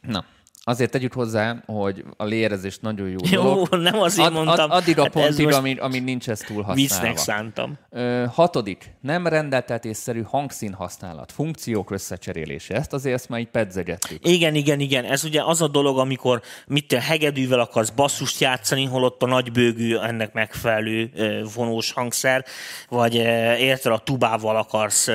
Na, 0.00 0.24
Azért 0.64 0.90
tegyük 0.90 1.12
hozzá, 1.12 1.62
hogy 1.66 2.04
a 2.16 2.24
lérezés 2.24 2.78
nagyon 2.78 3.08
jó 3.08 3.16
Jó, 3.30 3.42
dolog. 3.42 3.68
nem 3.74 4.00
azért 4.00 4.28
ad, 4.28 4.32
mondtam. 4.32 4.70
Ad, 4.70 4.76
addig 4.82 4.98
a 4.98 5.02
hát 5.02 5.12
pontig, 5.12 5.52
ami, 5.52 5.76
ami 5.78 5.98
nincs 5.98 6.28
ez 6.28 6.38
túl 6.38 6.62
használva. 6.62 6.80
Viccnek 6.80 7.16
szántam. 7.16 7.78
Ö, 7.90 8.24
hatodik. 8.32 8.94
Nem 9.00 9.26
rendeltetésszerű 9.26 10.22
hangszín 10.22 10.72
használat. 10.72 11.32
Funkciók 11.32 11.90
összecserélése. 11.90 12.74
Ezt 12.74 12.92
azért 12.92 13.14
ezt 13.14 13.28
már 13.28 13.40
így 13.40 13.48
pedzegettük. 13.48 14.28
Igen, 14.28 14.54
igen, 14.54 14.80
igen. 14.80 15.04
Ez 15.04 15.24
ugye 15.24 15.42
az 15.44 15.62
a 15.62 15.68
dolog, 15.68 15.98
amikor 15.98 16.42
mit 16.66 16.88
te 16.88 17.00
hegedűvel 17.00 17.60
akarsz 17.60 17.90
basszust 17.90 18.40
játszani, 18.40 18.84
holott 18.84 19.22
a 19.22 19.26
nagybőgű 19.26 19.96
ennek 19.96 20.32
megfelelő 20.32 21.10
vonós 21.54 21.92
hangszer, 21.92 22.44
vagy 22.88 23.14
érted 23.58 23.92
a 23.92 23.98
tubával 23.98 24.56
akarsz 24.56 25.08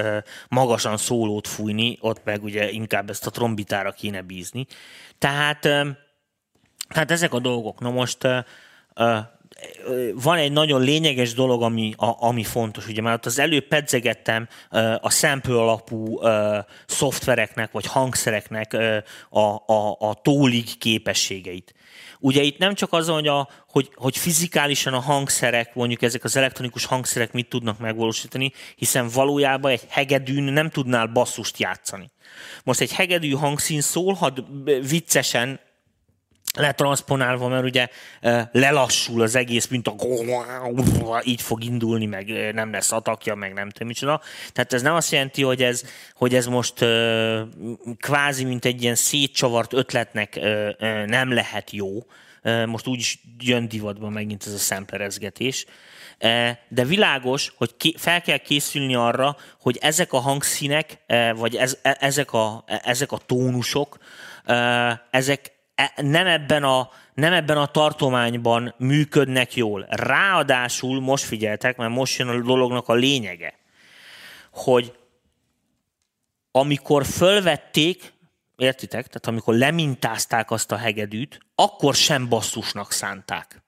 magasan 0.49 0.97
szólót 0.97 1.47
fújni, 1.47 1.97
ott 2.01 2.21
meg 2.23 2.43
ugye 2.43 2.71
inkább 2.71 3.09
ezt 3.09 3.25
a 3.25 3.29
trombitára 3.29 3.91
kéne 3.91 4.21
bízni. 4.21 4.65
Tehát, 5.19 5.36
tehát 6.87 7.11
ezek 7.11 7.33
a 7.33 7.39
dolgok. 7.39 7.79
Na 7.79 7.89
most 7.89 8.17
van 10.13 10.37
egy 10.37 10.51
nagyon 10.51 10.81
lényeges 10.81 11.33
dolog, 11.33 11.61
ami, 11.61 11.93
ami 11.97 12.43
fontos. 12.43 12.87
Ugye 12.87 13.01
már 13.01 13.13
ott 13.13 13.25
az 13.25 13.39
előbb 13.39 13.67
pedzegettem 13.67 14.47
a 14.99 15.09
sample 15.09 15.59
alapú 15.59 16.19
szoftvereknek 16.85 17.71
vagy 17.71 17.85
hangszereknek 17.85 18.73
a, 19.29 19.55
a, 19.65 19.95
a 19.99 20.13
tólig 20.21 20.77
képességeit. 20.77 21.75
Ugye 22.19 22.41
itt 22.41 22.57
nem 22.57 22.73
csak 22.73 22.93
az, 22.93 23.07
hogy, 23.07 23.27
a, 23.27 23.49
hogy, 23.67 23.89
hogy 23.95 24.17
fizikálisan 24.17 24.93
a 24.93 24.99
hangszerek, 24.99 25.75
mondjuk 25.75 26.01
ezek 26.01 26.23
az 26.23 26.35
elektronikus 26.35 26.85
hangszerek 26.85 27.33
mit 27.33 27.49
tudnak 27.49 27.79
megvalósítani, 27.79 28.51
hiszen 28.75 29.09
valójában 29.09 29.71
egy 29.71 29.85
hegedűn 29.89 30.43
nem 30.43 30.69
tudnál 30.69 31.07
basszust 31.07 31.59
játszani. 31.59 32.11
Most 32.63 32.79
egy 32.79 32.93
hegedű 32.93 33.31
hangszín 33.31 33.81
szólhat 33.81 34.43
viccesen, 34.89 35.59
letranszponálva, 36.53 37.47
mert 37.47 37.63
ugye 37.63 37.87
lelassul 38.51 39.21
az 39.21 39.35
egész, 39.35 39.67
mint 39.67 39.87
a 39.87 39.95
így 41.23 41.41
fog 41.41 41.63
indulni, 41.63 42.05
meg 42.05 42.53
nem 42.53 42.71
lesz 42.71 42.91
atakja, 42.91 43.35
meg 43.35 43.53
nem 43.53 43.69
tudom 43.69 43.87
micsoda. 43.87 44.21
Tehát 44.53 44.73
ez 44.73 44.81
nem 44.81 44.93
azt 44.93 45.11
jelenti, 45.11 45.41
hogy 45.43 45.63
ez, 45.63 45.83
hogy 46.13 46.35
ez 46.35 46.45
most 46.45 46.85
kvázi, 47.97 48.43
mint 48.43 48.65
egy 48.65 48.81
ilyen 48.81 48.95
szétcsavart 48.95 49.73
ötletnek 49.73 50.39
nem 51.05 51.33
lehet 51.33 51.71
jó. 51.71 52.05
Most 52.65 52.87
úgy 52.87 52.99
is 52.99 53.19
jön 53.39 53.67
divatba 53.67 54.09
megint 54.09 54.43
ez 54.45 54.53
a 54.53 54.57
szemplerezgetés. 54.57 55.65
De 56.67 56.83
világos, 56.85 57.53
hogy 57.55 57.95
fel 57.97 58.21
kell 58.21 58.37
készülni 58.37 58.95
arra, 58.95 59.37
hogy 59.61 59.77
ezek 59.81 60.13
a 60.13 60.19
hangszínek, 60.19 60.99
vagy 61.35 61.55
ez, 61.55 61.77
e, 61.81 61.97
ezek, 61.99 62.33
a, 62.33 62.63
e, 62.67 62.81
ezek 62.83 63.11
a 63.11 63.17
tónusok, 63.17 63.97
ezek 65.09 65.57
E, 65.77 65.93
nem 65.95 66.27
ebben 66.27 66.63
a 66.63 66.89
nem 67.13 67.33
ebben 67.33 67.57
a 67.57 67.65
tartományban 67.65 68.73
működnek 68.77 69.55
jól. 69.55 69.85
Ráadásul, 69.89 71.01
most 71.01 71.23
figyeltek, 71.23 71.77
mert 71.77 71.91
most 71.91 72.17
jön 72.17 72.27
a 72.27 72.41
dolognak 72.41 72.87
a 72.87 72.93
lényege, 72.93 73.53
hogy 74.51 74.93
amikor 76.51 77.05
fölvették, 77.05 78.13
értitek, 78.55 79.07
tehát 79.07 79.27
amikor 79.27 79.55
lemintázták 79.55 80.51
azt 80.51 80.71
a 80.71 80.75
hegedűt, 80.75 81.39
akkor 81.55 81.95
sem 81.95 82.29
basszusnak 82.29 82.91
szánták. 82.91 83.61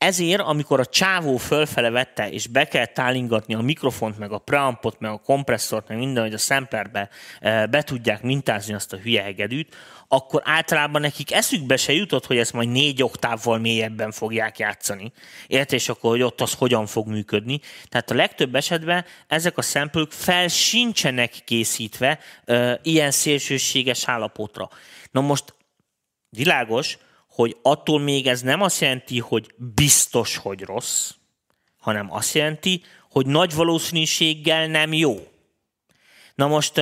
Ezért, 0.00 0.40
amikor 0.40 0.80
a 0.80 0.86
csávó 0.86 1.36
fölfele 1.36 1.90
vette, 1.90 2.30
és 2.30 2.46
be 2.46 2.64
kell 2.64 2.86
tálingatni 2.86 3.54
a 3.54 3.60
mikrofont, 3.60 4.18
meg 4.18 4.32
a 4.32 4.38
preampot, 4.38 5.00
meg 5.00 5.10
a 5.10 5.18
kompresszort, 5.18 5.88
meg 5.88 5.98
minden, 5.98 6.22
hogy 6.22 6.34
a 6.34 6.38
samplerbe 6.38 7.08
e, 7.40 7.66
be 7.66 7.82
tudják 7.82 8.22
mintázni 8.22 8.74
azt 8.74 8.92
a 8.92 8.96
hülye 8.96 9.22
hegedűt, 9.22 9.76
akkor 10.08 10.42
általában 10.44 11.00
nekik 11.00 11.32
eszükbe 11.32 11.76
se 11.76 11.92
jutott, 11.92 12.26
hogy 12.26 12.38
ezt 12.38 12.52
majd 12.52 12.68
négy 12.68 13.02
oktávval 13.02 13.58
mélyebben 13.58 14.10
fogják 14.10 14.58
játszani. 14.58 15.12
Érted? 15.46 15.78
És 15.78 15.88
akkor, 15.88 16.10
hogy 16.10 16.22
ott 16.22 16.40
az 16.40 16.54
hogyan 16.54 16.86
fog 16.86 17.06
működni. 17.06 17.60
Tehát 17.88 18.10
a 18.10 18.14
legtöbb 18.14 18.54
esetben 18.54 19.04
ezek 19.26 19.58
a 19.58 19.62
szempők 19.62 20.12
fel 20.12 20.48
sincsenek 20.48 21.34
készítve 21.44 22.18
e, 22.44 22.80
ilyen 22.82 23.10
szélsőséges 23.10 24.08
állapotra. 24.08 24.68
Na 25.10 25.20
most 25.20 25.54
világos, 26.28 26.98
hogy 27.40 27.56
attól 27.62 28.00
még 28.00 28.26
ez 28.26 28.42
nem 28.42 28.60
azt 28.60 28.80
jelenti, 28.80 29.18
hogy 29.18 29.54
biztos, 29.56 30.36
hogy 30.36 30.60
rossz, 30.60 31.10
hanem 31.78 32.12
azt 32.12 32.34
jelenti, 32.34 32.82
hogy 33.10 33.26
nagy 33.26 33.54
valószínűséggel 33.54 34.66
nem 34.66 34.92
jó. 34.92 35.28
Na 36.34 36.46
most 36.46 36.80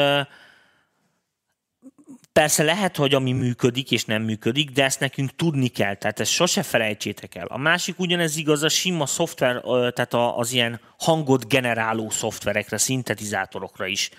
persze 2.33 2.63
lehet, 2.63 2.97
hogy 2.97 3.15
ami 3.15 3.33
működik 3.33 3.91
és 3.91 4.05
nem 4.05 4.23
működik, 4.23 4.71
de 4.71 4.85
ezt 4.85 5.01
nekünk 5.01 5.37
tudni 5.37 5.69
kell, 5.69 5.95
tehát 5.95 6.21
ezt 6.21 6.31
sose 6.31 6.63
felejtsétek 6.63 7.35
el. 7.35 7.47
A 7.47 7.59
másik 7.59 7.99
ugyanez 7.99 8.37
igaz 8.37 8.63
a 8.63 8.69
sima 8.69 9.07
szoftver, 9.07 9.61
tehát 9.93 10.15
az 10.15 10.53
ilyen 10.53 10.81
hangot 10.99 11.49
generáló 11.49 12.11
szoftverekre, 12.11 12.79
szintetizátorokra 12.79 13.87
is, 13.87 14.11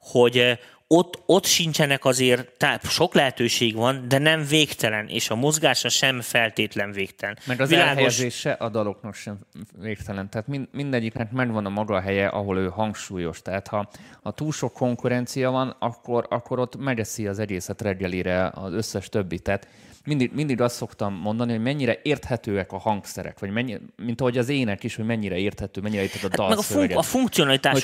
hogy 0.00 0.58
ott, 0.88 1.22
ott 1.26 1.44
sincsenek 1.44 2.04
azért, 2.04 2.56
tehát 2.56 2.84
sok 2.84 3.14
lehetőség 3.14 3.74
van, 3.74 4.08
de 4.08 4.18
nem 4.18 4.44
végtelen, 4.44 5.08
és 5.08 5.30
a 5.30 5.34
mozgása 5.34 5.88
sem 5.88 6.20
feltétlen 6.20 6.92
végtelen. 6.92 7.38
Meg 7.46 7.60
az 7.60 7.68
Világos... 7.68 7.90
elhelyezése 7.90 8.52
a 8.52 8.68
daloknak 8.68 9.14
sem 9.14 9.38
végtelen. 9.78 10.30
Tehát 10.30 10.46
mind, 10.46 10.68
mindegyiknek 10.72 11.32
megvan 11.32 11.66
a 11.66 11.68
maga 11.68 12.00
helye, 12.00 12.28
ahol 12.28 12.58
ő 12.58 12.68
hangsúlyos. 12.68 13.42
Tehát 13.42 13.68
ha, 13.68 13.88
ha 14.22 14.30
túl 14.30 14.52
sok 14.52 14.72
konkurencia 14.72 15.50
van, 15.50 15.76
akkor, 15.78 16.26
akkor 16.30 16.58
ott 16.58 16.76
megeszi 16.76 17.26
az 17.26 17.38
egészet 17.38 17.82
reggelire 17.82 18.50
az 18.54 18.72
összes 18.72 19.08
többi. 19.08 19.38
Tehát 19.38 19.68
mindig, 20.06 20.30
mindig 20.34 20.60
azt 20.60 20.76
szoktam 20.76 21.14
mondani, 21.14 21.52
hogy 21.52 21.62
mennyire 21.62 21.98
érthetőek 22.02 22.72
a 22.72 22.78
hangszerek, 22.78 23.38
vagy 23.38 23.50
mennyi, 23.50 23.78
mint 23.96 24.20
ahogy 24.20 24.38
az 24.38 24.48
ének 24.48 24.84
is, 24.84 24.96
hogy 24.96 25.04
mennyire 25.04 25.36
érthető, 25.36 25.80
mennyire 25.80 26.02
érthető 26.02 26.26
a 26.26 26.42
hát 26.42 26.48
meg 26.48 26.58
a, 26.58 26.62
fun- 26.62 26.92
a 26.92 27.02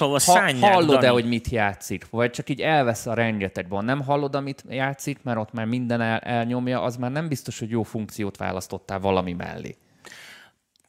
ahol 0.01 0.19
ha, 0.27 0.67
Hallod-e, 0.67 1.09
hogy 1.09 1.25
mit 1.25 1.49
játszik, 1.49 2.07
vagy 2.11 2.31
csak 2.31 2.49
így 2.49 2.61
elvesz 2.61 3.07
a 3.07 3.15
rengetegben. 3.15 3.85
Nem 3.85 4.03
hallod, 4.03 4.35
amit 4.35 4.65
játszik, 4.69 5.19
mert 5.23 5.39
ott 5.39 5.53
már 5.53 5.67
minden 5.67 6.01
el, 6.01 6.19
elnyomja, 6.19 6.83
az 6.83 6.97
már 6.97 7.11
nem 7.11 7.29
biztos, 7.29 7.59
hogy 7.59 7.71
jó 7.71 7.83
funkciót 7.83 8.37
választottál 8.37 9.01
valami 9.01 9.33
mellé 9.33 9.77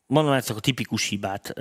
mondom 0.07 0.33
ezt 0.33 0.49
a 0.49 0.59
tipikus 0.59 1.07
hibát. 1.07 1.53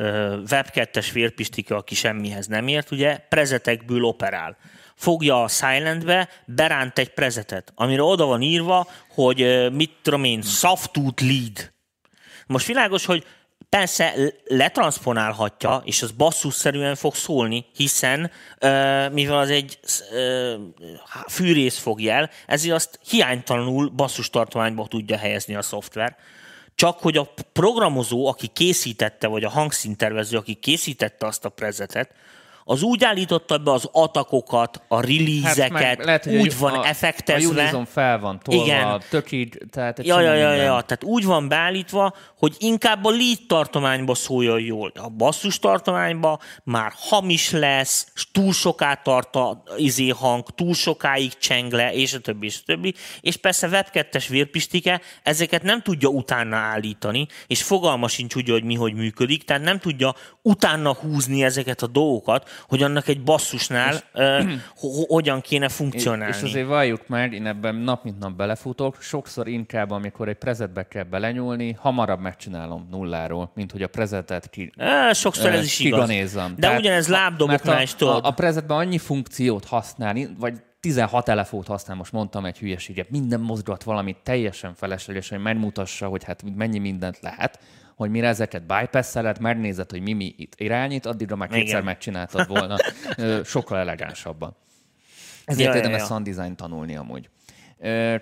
Web 0.50 0.66
2-es 0.72 1.08
vérpistike, 1.12 1.74
aki 1.74 1.94
semmihez 1.94 2.46
nem 2.46 2.68
ért, 2.68 2.90
ugye 2.90 3.18
prezetekből 3.28 4.04
operál 4.04 4.56
fogja 4.95 5.43
a 5.43 5.49
Silentbe, 5.49 6.28
beránt 6.47 6.99
egy 6.99 7.11
prezetet, 7.14 7.72
amire 7.74 8.03
oda 8.03 8.26
van 8.26 8.43
írva, 8.43 8.86
hogy 9.09 9.68
mit 9.72 9.93
tudom 10.03 10.24
én, 10.24 10.43
softwood 10.43 11.20
lead. 11.20 11.72
Most 12.47 12.66
világos, 12.66 13.05
hogy 13.05 13.26
persze 13.68 14.14
letranszponálhatja, 14.45 15.82
és 15.84 16.03
az 16.03 16.11
basszusszerűen 16.11 16.95
fog 16.95 17.14
szólni, 17.14 17.66
hiszen 17.76 18.30
mivel 19.12 19.38
az 19.38 19.51
egy 19.51 19.78
fűrész 21.28 21.78
fog 21.78 22.01
jel, 22.01 22.30
ezért 22.47 22.74
azt 22.74 22.99
hiánytalanul 23.09 23.88
basszustartományba 23.88 24.86
tudja 24.86 25.16
helyezni 25.16 25.55
a 25.55 25.62
szoftver. 25.62 26.16
Csak 26.74 26.99
hogy 26.99 27.16
a 27.16 27.34
programozó, 27.53 28.26
aki 28.26 28.47
készítette, 28.47 29.26
vagy 29.26 29.45
a 29.45 29.51
hangszíntervező, 29.51 30.36
aki 30.36 30.55
készítette 30.55 31.26
azt 31.26 31.45
a 31.45 31.49
prezetet, 31.49 32.14
az 32.64 32.82
úgy 32.82 33.04
állította 33.04 33.58
be 33.58 33.70
az 33.70 33.88
atakokat, 33.92 34.82
a 34.88 35.00
release-eket, 35.00 36.04
hát 36.04 36.26
úgy 36.26 36.58
van 36.58 36.74
a, 36.74 36.86
effektezve. 36.86 37.68
A 37.68 37.84
fel 37.84 38.18
van 38.18 38.40
tolva, 38.42 38.64
Igen. 38.64 39.02
tök 39.10 39.32
így, 39.32 39.58
tehát 39.70 40.06
ja, 40.06 40.20
ja, 40.20 40.34
ja, 40.34 40.52
ja, 40.52 40.80
tehát 40.80 41.04
úgy 41.04 41.24
van 41.24 41.48
beállítva, 41.48 42.14
hogy 42.38 42.56
inkább 42.58 43.04
a 43.04 43.10
lead 43.10 43.38
tartományba 43.46 44.14
szóljon 44.14 44.60
jól. 44.60 44.92
A 44.94 45.08
basszus 45.08 45.58
tartományba 45.58 46.38
már 46.64 46.92
hamis 46.96 47.50
lesz, 47.50 48.12
túl 48.32 48.52
soká 48.52 48.94
tart 48.94 49.36
a 49.36 49.62
izé 49.76 50.08
hang, 50.08 50.50
túl 50.54 50.74
sokáig 50.74 51.38
cseng 51.38 51.72
le, 51.72 51.92
és 51.92 52.14
a 52.14 52.18
többi, 52.18 52.46
és 52.46 52.58
a 52.60 52.62
többi. 52.66 52.94
És 53.20 53.36
persze 53.36 53.68
web 53.68 53.86
vérpistike 54.28 55.00
ezeket 55.22 55.62
nem 55.62 55.82
tudja 55.82 56.08
utána 56.08 56.56
állítani, 56.56 57.26
és 57.46 57.62
fogalma 57.62 58.08
sincs 58.08 58.34
úgy, 58.34 58.48
hogy 58.48 58.64
mi 58.64 58.74
hogy 58.74 58.94
működik, 58.94 59.44
tehát 59.44 59.62
nem 59.62 59.78
tudja 59.78 60.14
utána 60.42 60.94
húzni 60.94 61.44
ezeket 61.44 61.82
a 61.82 61.86
dolgokat, 61.86 62.48
hogy 62.68 62.82
annak 62.82 63.09
egy 63.09 63.22
basszusnál 63.22 63.94
és, 63.94 64.00
uh, 64.14 65.07
hogyan 65.07 65.40
kéne 65.40 65.68
funkcionálni. 65.68 66.34
És 66.36 66.42
azért 66.42 66.66
valljuk 66.66 67.09
meg, 67.09 67.32
én 67.32 67.46
ebben 67.46 67.74
nap 67.74 68.05
mint 68.05 68.18
nap 68.18 68.32
belefutok, 68.32 68.96
sokszor 69.00 69.48
inkább, 69.48 69.90
amikor 69.90 70.28
egy 70.28 70.36
prezetbe 70.36 70.88
kell 70.88 71.05
belenyúlni, 71.05 71.76
hamarabb 71.78 72.20
megcsinálom 72.20 72.88
nulláról, 72.90 73.50
mint 73.55 73.72
hogy 73.72 73.82
a 73.82 73.88
prezetet 73.88 74.50
ki, 74.50 74.72
e, 74.76 75.12
Sokszor 75.12 75.50
ez 75.50 75.64
is 75.64 75.78
igaz. 75.78 76.09
De 76.09 76.48
Tehát, 76.59 76.78
ugyanez 76.78 77.09
lábdoboknál 77.09 77.82
is 77.82 77.94
tudod. 77.94 78.24
A, 78.24 78.28
a 78.28 78.30
prezetben 78.30 78.76
annyi 78.76 78.98
funkciót 78.98 79.64
használni, 79.64 80.28
vagy 80.38 80.61
16 80.80 81.28
elefót 81.28 81.66
használ, 81.66 81.96
most 81.96 82.12
mondtam 82.12 82.44
egy 82.44 82.59
hülyeséget, 82.59 83.11
minden 83.11 83.40
mozgat 83.40 83.82
valamit 83.82 84.16
teljesen 84.22 84.74
felesleges, 84.74 85.28
hogy 85.28 85.38
megmutassa, 85.38 86.07
hogy 86.07 86.24
hát 86.24 86.42
mennyi 86.57 86.78
mindent 86.78 87.18
lehet, 87.20 87.59
hogy 87.97 88.11
mire 88.11 88.28
ezeket 88.28 88.66
bypass 88.66 89.16
megnézed, 89.40 89.90
hogy 89.90 90.01
mi, 90.01 90.12
mi 90.12 90.34
itt 90.36 90.55
irányít, 90.57 91.07
addigra 91.07 91.36
már 91.36 91.49
kétszer 91.49 91.66
Igen. 91.66 91.84
megcsináltad 91.84 92.49
volna 92.49 92.76
sokkal 93.45 93.78
elegánsabban. 93.78 94.57
Ezért 95.45 95.68
ja, 95.68 95.74
érdemes 95.74 95.97
ja, 95.97 96.03
ja. 96.03 96.09
sound 96.09 96.26
design 96.26 96.55
tanulni 96.55 96.97
amúgy. 96.97 97.28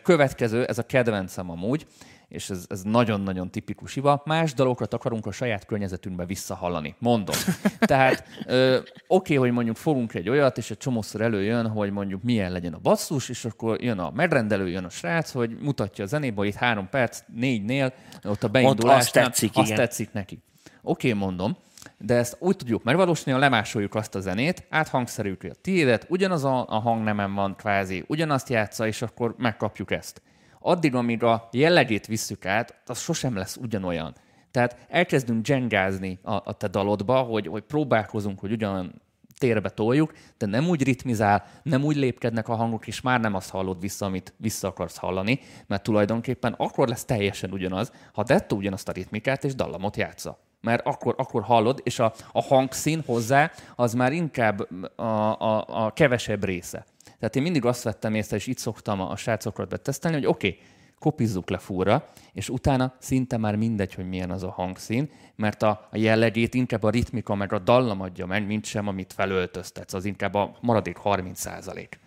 Következő, 0.02 0.64
ez 0.64 0.78
a 0.78 0.86
kedvencem 0.86 1.50
amúgy, 1.50 1.86
és 2.30 2.50
ez, 2.50 2.64
ez 2.68 2.82
nagyon-nagyon 2.82 3.50
tipikus 3.50 3.94
hiba, 3.94 4.22
más 4.24 4.54
dolgokat 4.54 4.94
akarunk 4.94 5.26
a 5.26 5.32
saját 5.32 5.66
környezetünkbe 5.66 6.24
visszahallani. 6.24 6.94
Mondom. 6.98 7.34
Tehát 7.78 8.24
oké, 8.46 8.84
okay, 9.06 9.36
hogy 9.36 9.50
mondjuk 9.50 9.76
fogunk 9.76 10.14
egy 10.14 10.28
olyat, 10.28 10.58
és 10.58 10.70
egy 10.70 10.76
csomószor 10.76 11.20
előjön, 11.20 11.68
hogy 11.68 11.90
mondjuk 11.90 12.22
milyen 12.22 12.52
legyen 12.52 12.72
a 12.72 12.78
basszus, 12.78 13.28
és 13.28 13.44
akkor 13.44 13.82
jön 13.82 13.98
a 13.98 14.10
megrendelő, 14.10 14.68
jön 14.68 14.84
a 14.84 14.88
srác, 14.88 15.30
hogy 15.30 15.58
mutatja 15.60 16.04
a 16.04 16.06
zenébe, 16.06 16.46
itt 16.46 16.54
három 16.54 16.88
perc, 16.88 17.22
négynél, 17.34 17.92
ott 18.24 18.42
a 18.42 18.48
beindulásnál, 18.48 18.98
azt 18.98 19.12
tetszik, 19.12 19.50
azt 19.54 19.74
tetszik 19.74 20.12
neki. 20.12 20.42
Oké, 20.82 21.08
okay, 21.08 21.20
mondom, 21.20 21.56
de 21.98 22.14
ezt 22.14 22.36
úgy 22.38 22.56
tudjuk 22.56 22.82
megvalósítani, 22.82 23.32
hogy 23.32 23.44
lemásoljuk 23.44 23.94
azt 23.94 24.14
a 24.14 24.20
zenét, 24.20 24.66
áthangszerűjük 24.68 25.42
a 25.42 25.54
tiédet, 25.60 26.06
ugyanaz 26.08 26.44
a, 26.44 26.66
a 26.68 26.78
hangnemen 26.78 27.34
van 27.34 27.56
kvázi, 27.56 28.04
ugyanazt 28.06 28.48
játsza, 28.48 28.86
és 28.86 29.02
akkor 29.02 29.34
megkapjuk 29.38 29.90
ezt 29.90 30.22
addig, 30.60 30.94
amíg 30.94 31.22
a 31.22 31.48
jellegét 31.52 32.06
visszük 32.06 32.46
át, 32.46 32.80
az 32.86 33.00
sosem 33.00 33.36
lesz 33.36 33.56
ugyanolyan. 33.56 34.14
Tehát 34.50 34.76
elkezdünk 34.88 35.42
dzsengázni 35.42 36.18
a, 36.22 36.32
a 36.32 36.52
te 36.52 36.68
dalodba, 36.68 37.20
hogy, 37.20 37.46
hogy 37.46 37.62
próbálkozunk, 37.62 38.40
hogy 38.40 38.52
ugyan 38.52 39.02
térbe 39.38 39.70
toljuk, 39.70 40.12
de 40.38 40.46
nem 40.46 40.68
úgy 40.68 40.82
ritmizál, 40.82 41.44
nem 41.62 41.84
úgy 41.84 41.96
lépkednek 41.96 42.48
a 42.48 42.54
hangok, 42.54 42.86
és 42.86 43.00
már 43.00 43.20
nem 43.20 43.34
azt 43.34 43.50
hallod 43.50 43.80
vissza, 43.80 44.06
amit 44.06 44.34
vissza 44.36 44.68
akarsz 44.68 44.96
hallani, 44.96 45.40
mert 45.66 45.82
tulajdonképpen 45.82 46.54
akkor 46.56 46.88
lesz 46.88 47.04
teljesen 47.04 47.52
ugyanaz, 47.52 47.92
ha 48.12 48.22
dettó 48.22 48.56
ugyanazt 48.56 48.88
a 48.88 48.92
ritmikát 48.92 49.44
és 49.44 49.54
dallamot 49.54 49.96
játsza. 49.96 50.38
Mert 50.60 50.86
akkor, 50.86 51.14
akkor 51.18 51.42
hallod, 51.42 51.80
és 51.82 51.98
a, 51.98 52.12
a 52.32 52.42
hangszín 52.42 53.02
hozzá 53.06 53.50
az 53.76 53.94
már 53.94 54.12
inkább 54.12 54.68
a, 54.98 55.02
a, 55.02 55.64
a 55.84 55.92
kevesebb 55.92 56.44
része. 56.44 56.84
Tehát 57.20 57.36
én 57.36 57.42
mindig 57.42 57.64
azt 57.64 57.82
vettem 57.82 58.14
észre, 58.14 58.36
és 58.36 58.46
itt 58.46 58.58
szoktam 58.58 59.00
a 59.00 59.16
srácokat 59.16 59.68
betesztelni, 59.68 60.16
hogy 60.16 60.26
oké, 60.26 60.48
okay, 60.48 60.60
kopizzuk 60.98 61.50
le 61.50 61.58
fúra, 61.58 62.08
és 62.32 62.48
utána 62.48 62.94
szinte 62.98 63.36
már 63.36 63.56
mindegy, 63.56 63.94
hogy 63.94 64.08
milyen 64.08 64.30
az 64.30 64.42
a 64.42 64.50
hangszín, 64.50 65.10
mert 65.36 65.62
a, 65.62 65.88
a 65.90 65.96
jellegét 65.96 66.54
inkább 66.54 66.82
a 66.82 66.90
ritmika 66.90 67.34
meg 67.34 67.52
a 67.52 67.58
dallam 67.58 68.00
adja 68.00 68.26
meg, 68.26 68.46
mint 68.46 68.64
sem, 68.64 68.88
amit 68.88 69.12
felöltöztetsz, 69.12 69.92
az 69.92 70.04
inkább 70.04 70.34
a 70.34 70.56
maradék 70.60 70.96
30 70.96 71.40
százalék. 71.40 71.98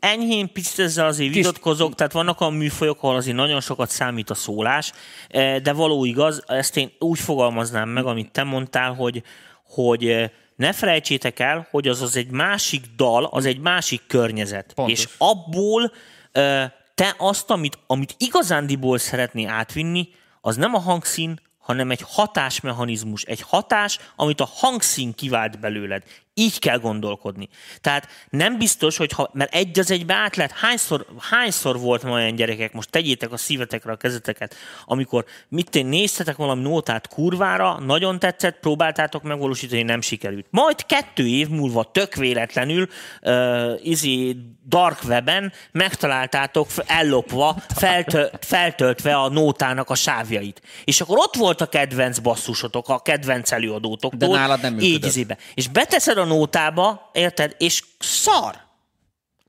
Enyhén 0.00 0.52
picit 0.52 0.78
ezzel 0.78 1.06
azért 1.06 1.32
Kis... 1.32 1.44
vitatkozok, 1.44 1.94
tehát 1.94 2.12
vannak 2.12 2.40
a 2.40 2.50
műfajok, 2.50 3.02
ahol 3.02 3.16
azért 3.16 3.36
nagyon 3.36 3.60
sokat 3.60 3.90
számít 3.90 4.30
a 4.30 4.34
szólás, 4.34 4.92
eh, 5.28 5.58
de 5.58 5.72
való 5.72 6.04
igaz, 6.04 6.42
ezt 6.46 6.76
én 6.76 6.90
úgy 6.98 7.18
fogalmaznám 7.18 7.88
meg, 7.88 8.04
amit 8.04 8.30
te 8.30 8.42
mondtál, 8.42 8.94
hogy, 8.94 9.22
hogy 9.64 10.06
eh, 10.06 10.30
ne 10.60 10.72
felejtsétek 10.72 11.38
el, 11.38 11.66
hogy 11.70 11.88
az 11.88 12.02
az 12.02 12.16
egy 12.16 12.30
másik 12.30 12.84
dal, 12.96 13.24
az 13.24 13.44
egy 13.44 13.58
másik 13.58 14.02
környezet. 14.06 14.72
Pontos. 14.74 14.98
És 14.98 15.08
abból 15.18 15.92
te 16.94 17.14
azt, 17.18 17.50
amit, 17.50 17.78
amit 17.86 18.14
igazándiból 18.18 18.98
szeretné 18.98 19.44
átvinni, 19.44 20.08
az 20.40 20.56
nem 20.56 20.74
a 20.74 20.78
hangszín, 20.78 21.40
hanem 21.58 21.90
egy 21.90 22.04
hatásmechanizmus, 22.06 23.22
egy 23.22 23.40
hatás, 23.40 23.98
amit 24.16 24.40
a 24.40 24.48
hangszín 24.54 25.14
kivált 25.14 25.60
belőled. 25.60 26.02
Így 26.34 26.58
kell 26.58 26.78
gondolkodni. 26.78 27.48
Tehát 27.80 28.08
nem 28.30 28.58
biztos, 28.58 28.96
hogy 28.96 29.12
ha, 29.12 29.30
mert 29.32 29.54
egy 29.54 29.78
az 29.78 29.90
egybe 29.90 30.14
át 30.14 30.36
lehet, 30.36 30.52
hányszor, 30.52 31.06
hányszor 31.18 31.78
volt 31.78 32.02
ma 32.02 32.10
olyan 32.10 32.34
gyerekek, 32.34 32.72
most 32.72 32.90
tegyétek 32.90 33.32
a 33.32 33.36
szívetekre 33.36 33.92
a 33.92 33.96
kezeteket, 33.96 34.54
amikor 34.84 35.24
mit 35.48 35.74
én 35.74 35.86
néztetek 35.86 36.36
valami 36.36 36.62
nótát 36.62 37.08
kurvára, 37.08 37.78
nagyon 37.78 38.18
tetszett, 38.18 38.58
próbáltátok 38.60 39.22
megvalósítani, 39.22 39.82
nem 39.82 40.00
sikerült. 40.00 40.46
Majd 40.50 40.86
kettő 40.86 41.26
év 41.26 41.48
múlva 41.48 41.90
tök 41.90 42.14
véletlenül 42.14 42.88
uh, 43.22 43.72
izi 43.82 44.36
dark 44.66 44.98
weben 45.04 45.52
megtaláltátok 45.72 46.68
ellopva, 46.86 47.56
feltölt, 47.74 48.44
feltöltve 48.44 49.14
a 49.14 49.28
nótának 49.28 49.90
a 49.90 49.94
sávjait. 49.94 50.62
És 50.84 51.00
akkor 51.00 51.18
ott 51.18 51.34
volt 51.34 51.60
a 51.60 51.66
kedvenc 51.66 52.18
basszusotok, 52.18 52.88
a 52.88 52.98
kedvenc 52.98 53.52
előadótok. 53.52 54.14
De 54.14 54.26
nálad 54.26 54.60
nem 54.60 54.72
működött. 54.72 54.94
Így 54.94 55.04
izébe. 55.04 55.38
És 55.54 55.68
beteszed 55.68 56.18
a 56.18 56.24
nótába, 56.30 57.10
érted? 57.12 57.54
És 57.58 57.84
szar. 57.98 58.56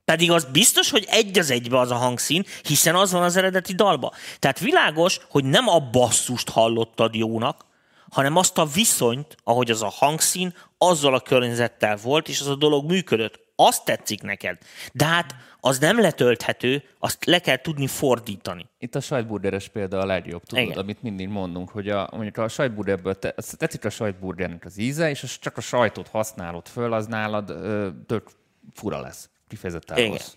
Pedig 0.04 0.30
az 0.30 0.44
biztos, 0.44 0.90
hogy 0.90 1.06
egy 1.08 1.38
az 1.38 1.50
egybe 1.50 1.78
az 1.78 1.90
a 1.90 1.94
hangszín, 1.94 2.44
hiszen 2.62 2.94
az 2.94 3.12
van 3.12 3.22
az 3.22 3.36
eredeti 3.36 3.74
dalba. 3.74 4.12
Tehát 4.38 4.58
világos, 4.58 5.20
hogy 5.30 5.44
nem 5.44 5.68
a 5.68 5.78
basszust 5.78 6.48
hallottad 6.48 7.14
jónak, 7.14 7.64
hanem 8.10 8.36
azt 8.36 8.58
a 8.58 8.64
viszonyt, 8.64 9.36
ahogy 9.44 9.70
az 9.70 9.82
a 9.82 9.88
hangszín 9.88 10.54
azzal 10.78 11.14
a 11.14 11.20
környezettel 11.20 11.96
volt, 11.96 12.28
és 12.28 12.40
az 12.40 12.46
a 12.46 12.54
dolog 12.54 12.90
működött. 12.90 13.40
Azt 13.54 13.84
tetszik 13.84 14.22
neked. 14.22 14.58
De 14.92 15.04
hát 15.04 15.34
az 15.60 15.78
nem 15.78 16.00
letölthető, 16.00 16.82
azt 16.98 17.24
le 17.24 17.38
kell 17.38 17.56
tudni 17.56 17.86
fordítani. 17.86 18.66
Itt 18.78 18.94
a 18.94 19.00
sajtburgeres 19.00 19.68
példa 19.68 19.98
a 19.98 20.06
legjobb, 20.06 20.42
tudod, 20.42 20.64
Igen. 20.64 20.78
amit 20.78 21.02
mindig 21.02 21.28
mondunk, 21.28 21.70
hogy 21.70 21.88
a, 21.88 22.08
mondjuk 22.12 22.36
a 22.36 22.48
sajtburgerből 22.48 23.18
te, 23.18 23.34
tetszik 23.56 23.84
a 23.84 23.90
sajtburgernek 23.90 24.64
az 24.64 24.78
íze, 24.78 25.10
és 25.10 25.22
az 25.22 25.38
csak 25.38 25.56
a 25.56 25.60
sajtot 25.60 26.08
használod 26.08 26.68
föl, 26.68 26.92
az 26.92 27.06
nálad 27.06 27.50
ö, 27.50 27.88
tök 28.06 28.30
fura 28.74 29.00
lesz. 29.00 29.30
Kifejezetten 29.48 29.96
Igen. 29.96 30.10
rossz. 30.10 30.34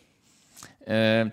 Ö, 0.86 1.26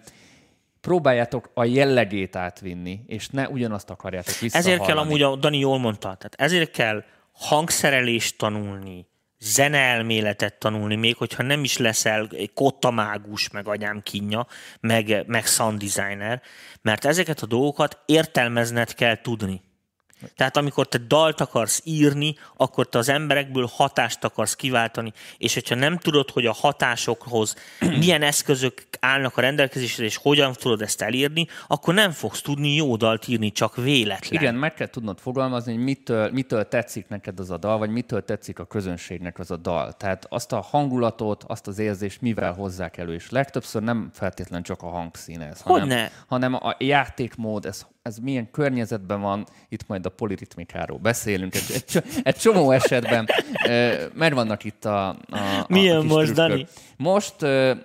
próbáljátok 0.81 1.51
a 1.55 1.65
jellegét 1.65 2.37
átvinni, 2.37 3.01
és 3.07 3.29
ne 3.29 3.49
ugyanazt 3.49 3.91
akarjátok 3.91 4.39
visszahallani. 4.39 4.75
Ezért 4.75 4.89
kell 4.89 4.99
amúgy, 4.99 5.23
a 5.23 5.37
Dani 5.37 5.59
jól 5.59 5.79
mondta, 5.79 6.01
tehát 6.01 6.35
ezért 6.37 6.71
kell 6.71 7.05
hangszerelést 7.33 8.39
tanulni, 8.39 9.07
zeneelméletet 9.43 10.59
tanulni, 10.59 10.95
még 10.95 11.17
hogyha 11.17 11.43
nem 11.43 11.65
is 11.65 11.77
leszel 11.77 12.29
kottamágus, 12.55 13.51
meg 13.51 13.69
anyám 13.69 14.03
kínja, 14.03 14.47
meg, 14.81 15.25
meg 15.27 15.47
sound 15.47 15.79
designer, 15.79 16.43
mert 16.83 17.05
ezeket 17.05 17.41
a 17.41 17.47
dolgokat 17.47 17.99
értelmezned 18.07 18.95
kell 18.95 19.21
tudni. 19.21 19.61
Tehát 20.37 20.57
amikor 20.57 20.89
te 20.89 20.99
dalt 20.99 21.41
akarsz 21.41 21.81
írni, 21.85 22.35
akkor 22.57 22.89
te 22.89 22.99
az 22.99 23.09
emberekből 23.09 23.69
hatást 23.73 24.25
akarsz 24.25 24.55
kiváltani, 24.55 25.13
és 25.39 25.55
hogyha 25.55 25.75
nem 25.75 25.99
tudod, 25.99 26.31
hogy 26.31 26.47
a 26.47 26.53
hatásokhoz 26.53 27.55
milyen 27.99 28.23
eszközök 28.23 28.87
állnak 29.01 29.37
a 29.37 29.41
rendelkezésre, 29.41 30.05
és 30.05 30.17
hogyan 30.17 30.53
tudod 30.53 30.83
ezt 30.83 31.03
elírni, 31.03 31.47
akkor 31.67 31.95
nem 31.95 32.11
fogsz 32.11 32.41
tudni 32.41 32.75
jó 32.75 32.97
dalt 32.97 33.29
írni, 33.29 33.53
csak 33.53 33.77
véletlen. 33.77 34.41
Igen, 34.41 34.55
meg 34.55 34.75
kell 34.75 34.87
tudnod 34.87 35.19
fogalmazni, 35.19 35.73
hogy 35.75 35.83
mitől, 35.83 36.31
mitől 36.31 36.69
tetszik 36.69 37.09
neked 37.09 37.39
az 37.41 37.51
a 37.51 37.57
dal, 37.57 37.79
vagy 37.79 37.91
mitől 37.91 38.25
tetszik 38.25 38.59
a 38.59 38.65
közönségnek 38.65 39.39
az 39.39 39.51
a 39.51 39.57
dal. 39.57 39.93
Tehát 39.93 40.27
azt 40.29 40.53
a 40.53 40.61
hangulatot, 40.61 41.45
azt 41.47 41.67
az 41.67 41.79
érzést 41.79 42.21
mivel 42.21 42.53
hozzák 42.53 42.97
elő, 42.97 43.15
és 43.15 43.31
legtöbbször 43.31 43.83
nem 43.83 44.11
feltétlenül 44.13 44.65
csak 44.65 44.83
a 44.83 44.89
hangszín 44.89 45.41
ez, 45.41 45.61
hanem, 45.61 45.81
Hogyne? 45.81 46.11
hanem 46.27 46.55
a 46.55 46.77
játékmód, 46.79 47.67
ez, 47.67 47.87
ez 48.03 48.19
milyen 48.19 48.51
környezetben 48.51 49.21
van, 49.21 49.47
itt 49.69 49.87
majd 49.87 50.07
a 50.07 50.09
poliritmikáról 50.09 50.99
beszélünk, 50.99 51.55
egy, 51.55 51.65
egy, 51.75 52.03
egy 52.23 52.37
csomó 52.37 52.71
esetben, 52.71 53.29
mert 54.15 54.35
vannak 54.35 54.65
itt 54.65 54.85
a, 54.85 55.09
a, 55.09 55.17
Milyen 55.69 55.97
a 55.97 56.03
most. 56.03 56.33
Dani? 56.33 56.67
Most 56.97 57.35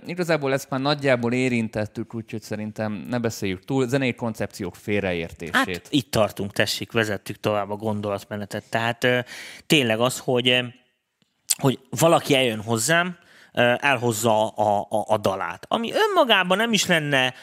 igazából 0.05 0.53
ezt 0.53 0.69
már 0.69 0.79
nagyjából 0.79 1.33
érintettük, 1.33 2.13
úgyhogy 2.13 2.41
szerintem 2.41 3.05
ne 3.09 3.19
beszéljük 3.19 3.65
túl. 3.65 3.87
Zenei 3.87 4.13
koncepciók 4.13 4.75
félreértését. 4.75 5.55
Hát 5.55 5.87
itt 5.89 6.11
tartunk, 6.11 6.51
tessék, 6.51 6.91
vezettük 6.91 7.39
tovább 7.39 7.69
a 7.69 7.75
gondolatmenetet. 7.75 8.63
Tehát 8.69 9.07
tényleg 9.65 9.99
az, 9.99 10.19
hogy, 10.19 10.63
hogy 11.57 11.79
valaki 11.99 12.35
eljön 12.35 12.61
hozzám, 12.61 13.17
elhozza 13.79 14.47
a, 14.47 14.87
a, 14.89 15.05
a 15.07 15.17
dalát, 15.17 15.65
ami 15.67 15.91
önmagában 15.93 16.57
nem 16.57 16.73
is 16.73 16.85
lenne 16.85 17.33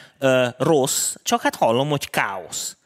rossz, 0.57 1.15
csak 1.23 1.41
hát 1.41 1.55
hallom, 1.55 1.89
hogy 1.89 2.09
káosz. 2.09 2.77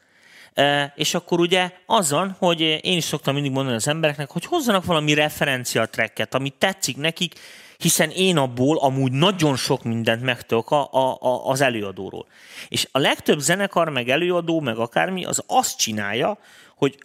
És 0.94 1.14
akkor 1.14 1.40
ugye 1.40 1.70
azon, 1.86 2.36
hogy 2.38 2.60
én 2.60 2.96
is 2.96 3.04
szoktam 3.04 3.34
mindig 3.34 3.52
mondani 3.52 3.76
az 3.76 3.88
embereknek, 3.88 4.30
hogy 4.30 4.44
hozzanak 4.44 4.84
valami 4.84 5.14
referencia 5.14 5.86
tracket, 5.86 6.34
ami 6.34 6.50
tetszik 6.58 6.96
nekik, 6.96 7.34
hiszen 7.76 8.10
én 8.10 8.36
abból 8.36 8.78
amúgy 8.78 9.12
nagyon 9.12 9.56
sok 9.56 9.82
mindent 9.82 10.22
megtudok 10.22 10.70
a, 10.70 10.88
a, 10.92 11.18
a, 11.20 11.46
az 11.48 11.60
előadóról. 11.60 12.26
És 12.68 12.88
a 12.92 12.98
legtöbb 12.98 13.38
zenekar, 13.38 13.88
meg 13.88 14.08
előadó, 14.08 14.60
meg 14.60 14.76
akármi, 14.76 15.24
az 15.24 15.42
azt 15.46 15.78
csinálja, 15.78 16.38
hogy 16.76 16.98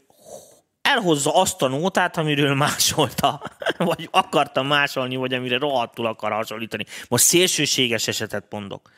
elhozza 0.86 1.36
azt 1.36 1.62
a 1.62 1.68
nótát, 1.68 2.18
amiről 2.18 2.54
másolta, 2.54 3.42
vagy 3.78 4.08
akarta 4.12 4.64
másolni, 4.64 5.16
vagy 5.16 5.34
amire 5.34 5.58
rohadtul 5.58 6.06
akar 6.06 6.32
hasonlítani. 6.32 6.86
Most 7.08 7.24
szélsőséges 7.24 8.08
esetet 8.08 8.46
mondok. 8.50 8.90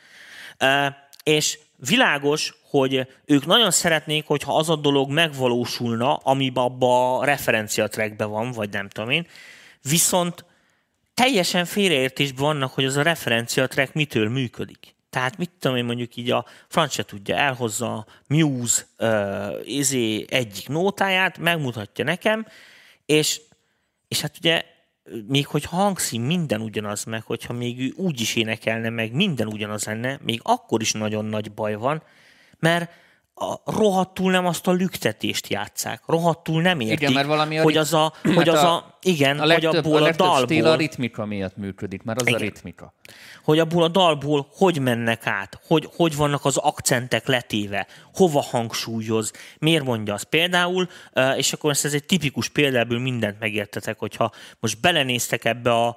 És 1.22 1.58
világos, 1.76 2.54
hogy 2.70 3.06
ők 3.24 3.46
nagyon 3.46 3.70
szeretnék, 3.70 4.26
hogyha 4.26 4.56
az 4.56 4.68
a 4.68 4.76
dolog 4.76 5.10
megvalósulna, 5.10 6.14
ami 6.14 6.50
abba 6.54 7.18
a 7.18 7.24
referencia 7.24 7.88
van, 8.16 8.52
vagy 8.52 8.70
nem 8.70 8.88
tudom 8.88 9.10
én, 9.10 9.26
viszont 9.82 10.44
teljesen 11.14 11.64
félreértésben 11.64 12.44
vannak, 12.44 12.72
hogy 12.72 12.84
az 12.84 12.96
a 12.96 13.02
referencia 13.02 13.68
mitől 13.92 14.28
működik. 14.28 14.97
Tehát 15.10 15.36
mit 15.36 15.50
tudom 15.58 15.76
én 15.76 15.84
mondjuk 15.84 16.16
így 16.16 16.30
a 16.30 16.44
francia 16.68 17.04
tudja, 17.04 17.36
elhozza 17.36 17.94
a 17.94 18.06
Muse 18.26 18.82
uh, 18.98 19.68
izé 19.68 20.24
egyik 20.28 20.68
nótáját, 20.68 21.38
megmutatja 21.38 22.04
nekem, 22.04 22.46
és, 23.06 23.40
és 24.08 24.20
hát 24.20 24.36
ugye 24.38 24.62
még 25.26 25.46
hogyha 25.46 25.76
hangszín 25.76 26.20
minden 26.20 26.60
ugyanaz 26.60 27.04
meg, 27.04 27.22
hogyha 27.22 27.52
még 27.52 27.80
ő 27.80 27.92
úgy 27.96 28.20
is 28.20 28.36
énekelne 28.36 28.88
meg, 28.88 29.12
minden 29.12 29.46
ugyanaz 29.46 29.84
lenne, 29.84 30.18
még 30.22 30.40
akkor 30.42 30.80
is 30.80 30.92
nagyon 30.92 31.24
nagy 31.24 31.52
baj 31.52 31.74
van, 31.74 32.02
mert 32.58 32.90
a, 33.34 33.56
rohadtul 33.64 34.30
nem 34.30 34.46
azt 34.46 34.66
a 34.66 34.72
lüktetést 34.72 35.46
játszák, 35.48 36.02
rohadtul 36.06 36.62
nem 36.62 36.80
értik, 36.80 37.00
Igen, 37.00 37.12
mert 37.12 37.26
valami 37.26 37.56
hogy 37.56 37.76
az 37.76 37.92
a, 37.92 38.12
hogy 38.22 38.36
Hát 38.36 38.48
az 38.48 38.62
a- 38.62 38.74
a, 38.74 38.97
igen, 39.02 39.36
a 39.36 39.40
hogy 39.40 39.48
legtöbb, 39.48 39.84
abból 39.84 40.02
a, 40.02 40.06
a, 40.06 40.12
stíl 40.12 40.24
a 40.24 40.46
dalból, 40.46 40.76
ritmika 40.76 41.24
miatt 41.24 41.56
működik, 41.56 42.02
mert 42.02 42.20
az 42.20 42.26
Igen. 42.26 42.40
a 42.40 42.42
ritmika. 42.42 42.94
hogy 43.44 43.58
abból 43.58 43.82
a 43.82 43.88
dalból 43.88 44.48
hogy 44.50 44.80
mennek 44.80 45.26
át, 45.26 45.60
hogy, 45.66 45.88
hogy 45.96 46.16
vannak 46.16 46.44
az 46.44 46.56
akcentek 46.56 47.26
letéve, 47.26 47.86
hova 48.14 48.40
hangsúlyoz, 48.40 49.32
miért 49.58 49.84
mondja 49.84 50.14
azt. 50.14 50.24
Például, 50.24 50.88
és 51.36 51.52
akkor 51.52 51.70
ez 51.70 51.94
egy 51.94 52.04
tipikus 52.04 52.48
példából 52.48 52.98
mindent 52.98 53.38
megértetek, 53.40 53.98
hogyha 53.98 54.32
most 54.60 54.80
belenéztek 54.80 55.44
ebbe 55.44 55.72
a 55.72 55.96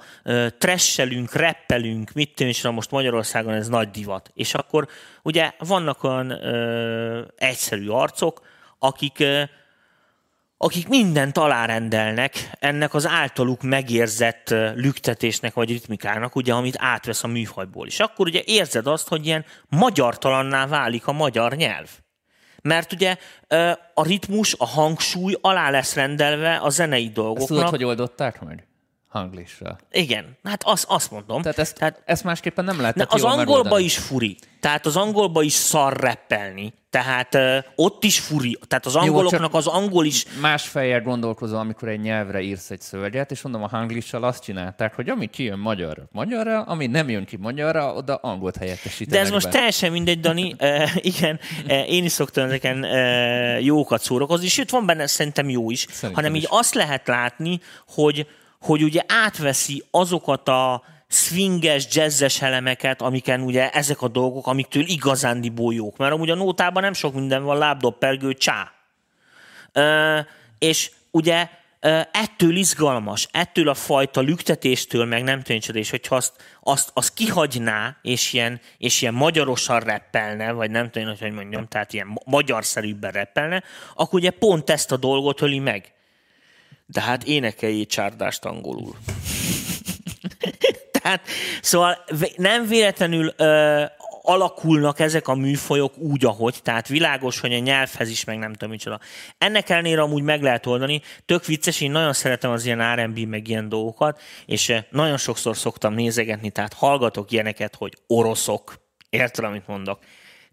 tresselünk, 0.58 1.34
reppelünk, 1.34 2.12
mit 2.12 2.34
tudom 2.36 2.52
is, 2.52 2.62
most 2.62 2.92
Magyarországon 2.92 3.54
ez 3.54 3.68
nagy 3.68 3.90
divat. 3.90 4.32
És 4.34 4.54
akkor 4.54 4.88
ugye 5.24 5.52
vannak 5.58 6.04
olyan 6.04 6.32
egyszerű 7.38 7.88
arcok, 7.88 8.42
akik 8.80 9.24
akik 10.64 10.88
mindent 10.88 11.38
alárendelnek 11.38 12.50
ennek 12.60 12.94
az 12.94 13.08
általuk 13.08 13.62
megérzett 13.62 14.50
lüktetésnek 14.76 15.54
vagy 15.54 15.70
ritmikának, 15.70 16.36
ugye, 16.36 16.54
amit 16.54 16.76
átvesz 16.78 17.24
a 17.24 17.28
műfajból. 17.28 17.88
És 17.88 18.00
akkor 18.00 18.28
ugye 18.28 18.42
érzed 18.46 18.88
azt, 18.88 19.08
hogy 19.08 19.26
ilyen 19.26 19.46
magyartalanná 19.70 20.68
válik 20.68 21.08
a 21.08 21.12
magyar 21.12 21.56
nyelv. 21.56 21.90
Mert 22.62 22.94
ugye 22.94 23.16
a 23.94 24.04
ritmus, 24.04 24.56
a 24.58 24.66
hangsúly 24.66 25.36
alá 25.42 25.70
lesz 25.70 25.96
rendelve 25.96 26.56
a 26.56 26.70
zenei 26.70 27.06
Ezt 27.06 27.14
dolgoknak. 27.14 27.48
tudod, 27.48 27.70
hogy 27.70 27.84
oldották 27.84 28.42
meg? 28.42 28.68
Hanglissal. 29.12 29.78
Igen, 29.92 30.38
hát 30.44 30.64
azt, 30.66 30.86
azt 30.88 31.12
mondom. 31.12 31.42
Tehát 31.42 31.60
ezt, 31.60 31.76
Tehát 31.76 32.02
ezt 32.06 32.24
másképpen 32.24 32.66
nem 32.66 32.82
lehet 32.82 33.14
az 33.14 33.24
angolba 33.24 33.80
is 33.80 33.98
furi. 33.98 34.38
Tehát 34.60 34.86
az 34.86 34.96
angolba 34.96 35.42
is 35.42 35.54
szar 35.54 35.98
reppelni. 35.98 36.74
Tehát 36.90 37.36
uh, 37.36 37.58
ott 37.76 38.04
is 38.04 38.20
furi. 38.20 38.58
Tehát 38.68 38.86
az 38.86 38.96
angoloknak 38.96 39.42
csak- 39.42 39.54
az 39.54 39.68
angol 39.68 40.06
is 40.06 40.26
Más 40.42 40.68
fejjel 40.68 41.02
gondolkozom, 41.02 41.60
amikor 41.60 41.88
egy 41.88 42.00
nyelvre 42.00 42.42
írsz 42.42 42.70
egy 42.72 42.82
szöveget, 42.82 43.32
és 43.32 43.42
mondom, 43.42 43.64
a 43.64 43.68
hanglissal 43.68 44.24
azt 44.24 44.44
csinálták, 44.44 44.96
hogy 44.96 45.10
ami 45.10 45.28
kijön 45.28 45.60
magyarra, 45.60 46.04
magyarra, 46.12 46.62
ami 46.62 46.88
nem 46.88 47.10
jön 47.10 47.26
ki 47.26 47.38
magyarra, 47.38 47.94
oda 47.94 48.16
angolt 48.16 48.58
helyettesítenek 48.58 49.20
De 49.20 49.20
ez 49.26 49.32
most 49.32 49.46
be. 49.46 49.52
teljesen 49.52 49.92
mindegy, 49.92 50.20
Dani. 50.20 50.56
Uh, 50.62 50.90
igen, 50.96 51.40
uh, 51.66 51.90
én 51.92 52.04
is 52.04 52.12
szoktam 52.12 52.46
ezeken 52.46 52.84
uh, 52.84 53.64
jókat 53.64 54.02
szórakozni, 54.02 54.48
sőt, 54.48 54.70
van 54.70 54.86
benne 54.86 55.08
szerintem 55.08 55.50
jó 55.50 55.72
is, 55.72 55.80
Szerintem 55.80 56.14
hanem 56.14 56.36
így 56.36 56.42
is. 56.44 56.48
azt 56.52 56.74
lehet 56.74 57.08
látni, 57.08 57.60
hogy, 57.88 58.28
hogy 58.62 58.84
ugye 58.84 59.02
átveszi 59.08 59.84
azokat 59.92 60.50
a 60.50 60.84
swinges, 61.08 61.88
jazzes 61.96 62.42
elemeket, 62.42 63.02
amiken 63.02 63.42
ugye 63.42 63.70
ezek 63.70 64.02
a 64.02 64.08
dolgok, 64.08 64.48
amiktől 64.48 64.84
igazándiból 64.84 65.74
jók. 65.74 65.98
Mert 65.98 66.14
amúgy 66.14 66.30
a 66.30 66.36
nótában 66.36 66.84
nem 66.84 66.94
sok 66.94 67.14
minden 67.14 67.44
van, 67.44 67.58
lábdoppergő, 67.58 68.34
csá. 68.34 68.72
Ö, 69.74 70.20
és 70.60 70.92
ugye 71.12 71.48
ettől 72.12 72.56
izgalmas, 72.56 73.28
ettől 73.32 73.70
a 73.70 73.74
fajta 73.74 74.22
lüktetéstől, 74.22 75.06
meg 75.06 75.24
nem 75.24 75.42
tudom, 75.42 75.62
és 75.74 75.90
hogyha 75.90 76.16
azt, 76.16 76.34
azt, 76.62 76.92
azt 76.94 77.14
kihagyná, 77.14 77.98
és 78.02 78.34
ilyen, 78.34 78.60
és 78.78 79.02
ilyen 79.02 79.14
magyarosan 79.14 79.80
reppelne, 79.80 80.52
vagy 80.52 80.72
nem 80.72 80.90
tudom, 80.90 81.16
hogy 81.20 81.32
mondjam, 81.32 81.68
tehát 81.68 81.94
ilyen 81.94 82.08
ma- 82.08 82.22
magyarszerűbben 82.26 83.12
reppelne, 83.12 83.64
akkor 83.96 84.20
ugye 84.20 84.30
pont 84.30 84.70
ezt 84.70 84.92
a 84.92 84.98
dolgot 84.98 85.42
öli 85.42 85.60
meg. 85.60 85.94
De 86.92 87.02
hát 87.02 87.24
énekeljé 87.24 87.84
csárdást 87.84 88.46
angolul. 88.46 88.96
Tehát, 91.02 91.22
szóval 91.62 92.06
nem 92.36 92.68
véletlenül 92.68 93.34
ö, 93.38 93.84
alakulnak 94.22 95.00
ezek 95.00 95.28
a 95.28 95.36
műfajok 95.36 95.98
úgy, 95.98 96.26
ahogy, 96.26 96.60
tehát 96.64 96.88
világos, 96.88 97.40
hogy 97.40 97.54
a 97.54 97.60
nyelvhez 97.60 98.10
is, 98.10 98.24
meg 98.24 98.38
nem 98.38 98.52
tudom 98.52 98.70
micsoda. 98.70 99.00
Ennek 99.38 99.70
ellenére 99.70 100.02
amúgy 100.02 100.24
meg 100.24 100.42
lehet 100.42 100.66
oldani. 100.66 101.02
Tök 101.26 101.46
vicces, 101.46 101.82
én 101.82 101.92
nagyon 101.92 102.14
szeretem 102.14 102.52
az 102.52 102.66
ilyen 102.66 102.96
R&B, 102.96 103.20
meg 103.20 103.48
ilyen 103.48 103.70
dolgokat, 103.70 104.22
és 104.46 104.74
nagyon 104.90 105.18
sokszor 105.18 105.58
szoktam 105.58 105.94
nézegetni, 105.94 106.50
tehát 106.50 106.74
hallgatok 106.74 107.32
ilyeneket, 107.32 107.76
hogy 107.76 107.94
oroszok, 108.08 108.82
érted, 109.10 109.46
amit 109.46 109.68
mondok? 109.68 110.00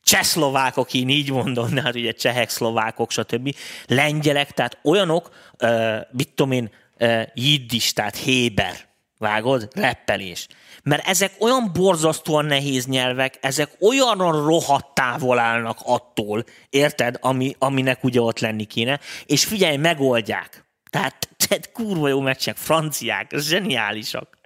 Csehszlovákok, 0.09 0.95
én 0.95 1.09
így 1.09 1.31
mondom, 1.31 1.75
de 1.75 1.83
hát 1.83 1.95
ugye 1.95 2.13
csehek, 2.13 2.49
szlovákok, 2.49 3.11
stb. 3.11 3.55
Lengyelek, 3.87 4.51
tehát 4.51 4.79
olyanok, 4.85 5.31
uh, 5.63 5.97
mit 6.11 6.29
tudom 6.35 6.53
én, 6.53 6.71
uh, 7.01 7.23
jiddis, 7.35 7.93
tehát 7.93 8.17
héber, 8.17 8.75
vágod? 9.19 9.69
Reppelés. 9.75 10.47
Mert 10.83 11.09
ezek 11.09 11.33
olyan 11.39 11.71
borzasztóan 11.73 12.45
nehéz 12.45 12.87
nyelvek, 12.87 13.39
ezek 13.41 13.71
olyan 13.81 14.19
rohadt 14.45 14.95
távol 14.95 15.39
állnak 15.39 15.79
attól, 15.85 16.45
érted, 16.71 17.17
ami, 17.21 17.55
aminek 17.59 18.05
ugye 18.05 18.21
ott 18.21 18.39
lenni 18.39 18.65
kéne, 18.65 19.01
és 19.27 19.45
figyelj, 19.45 19.77
megoldják. 19.77 20.65
Tehát, 20.91 21.29
tehát 21.37 21.73
kurva 21.73 22.09
jó 22.09 22.21
meccsek, 22.21 22.57
franciák, 22.57 23.31
zseniálisak. 23.37 24.39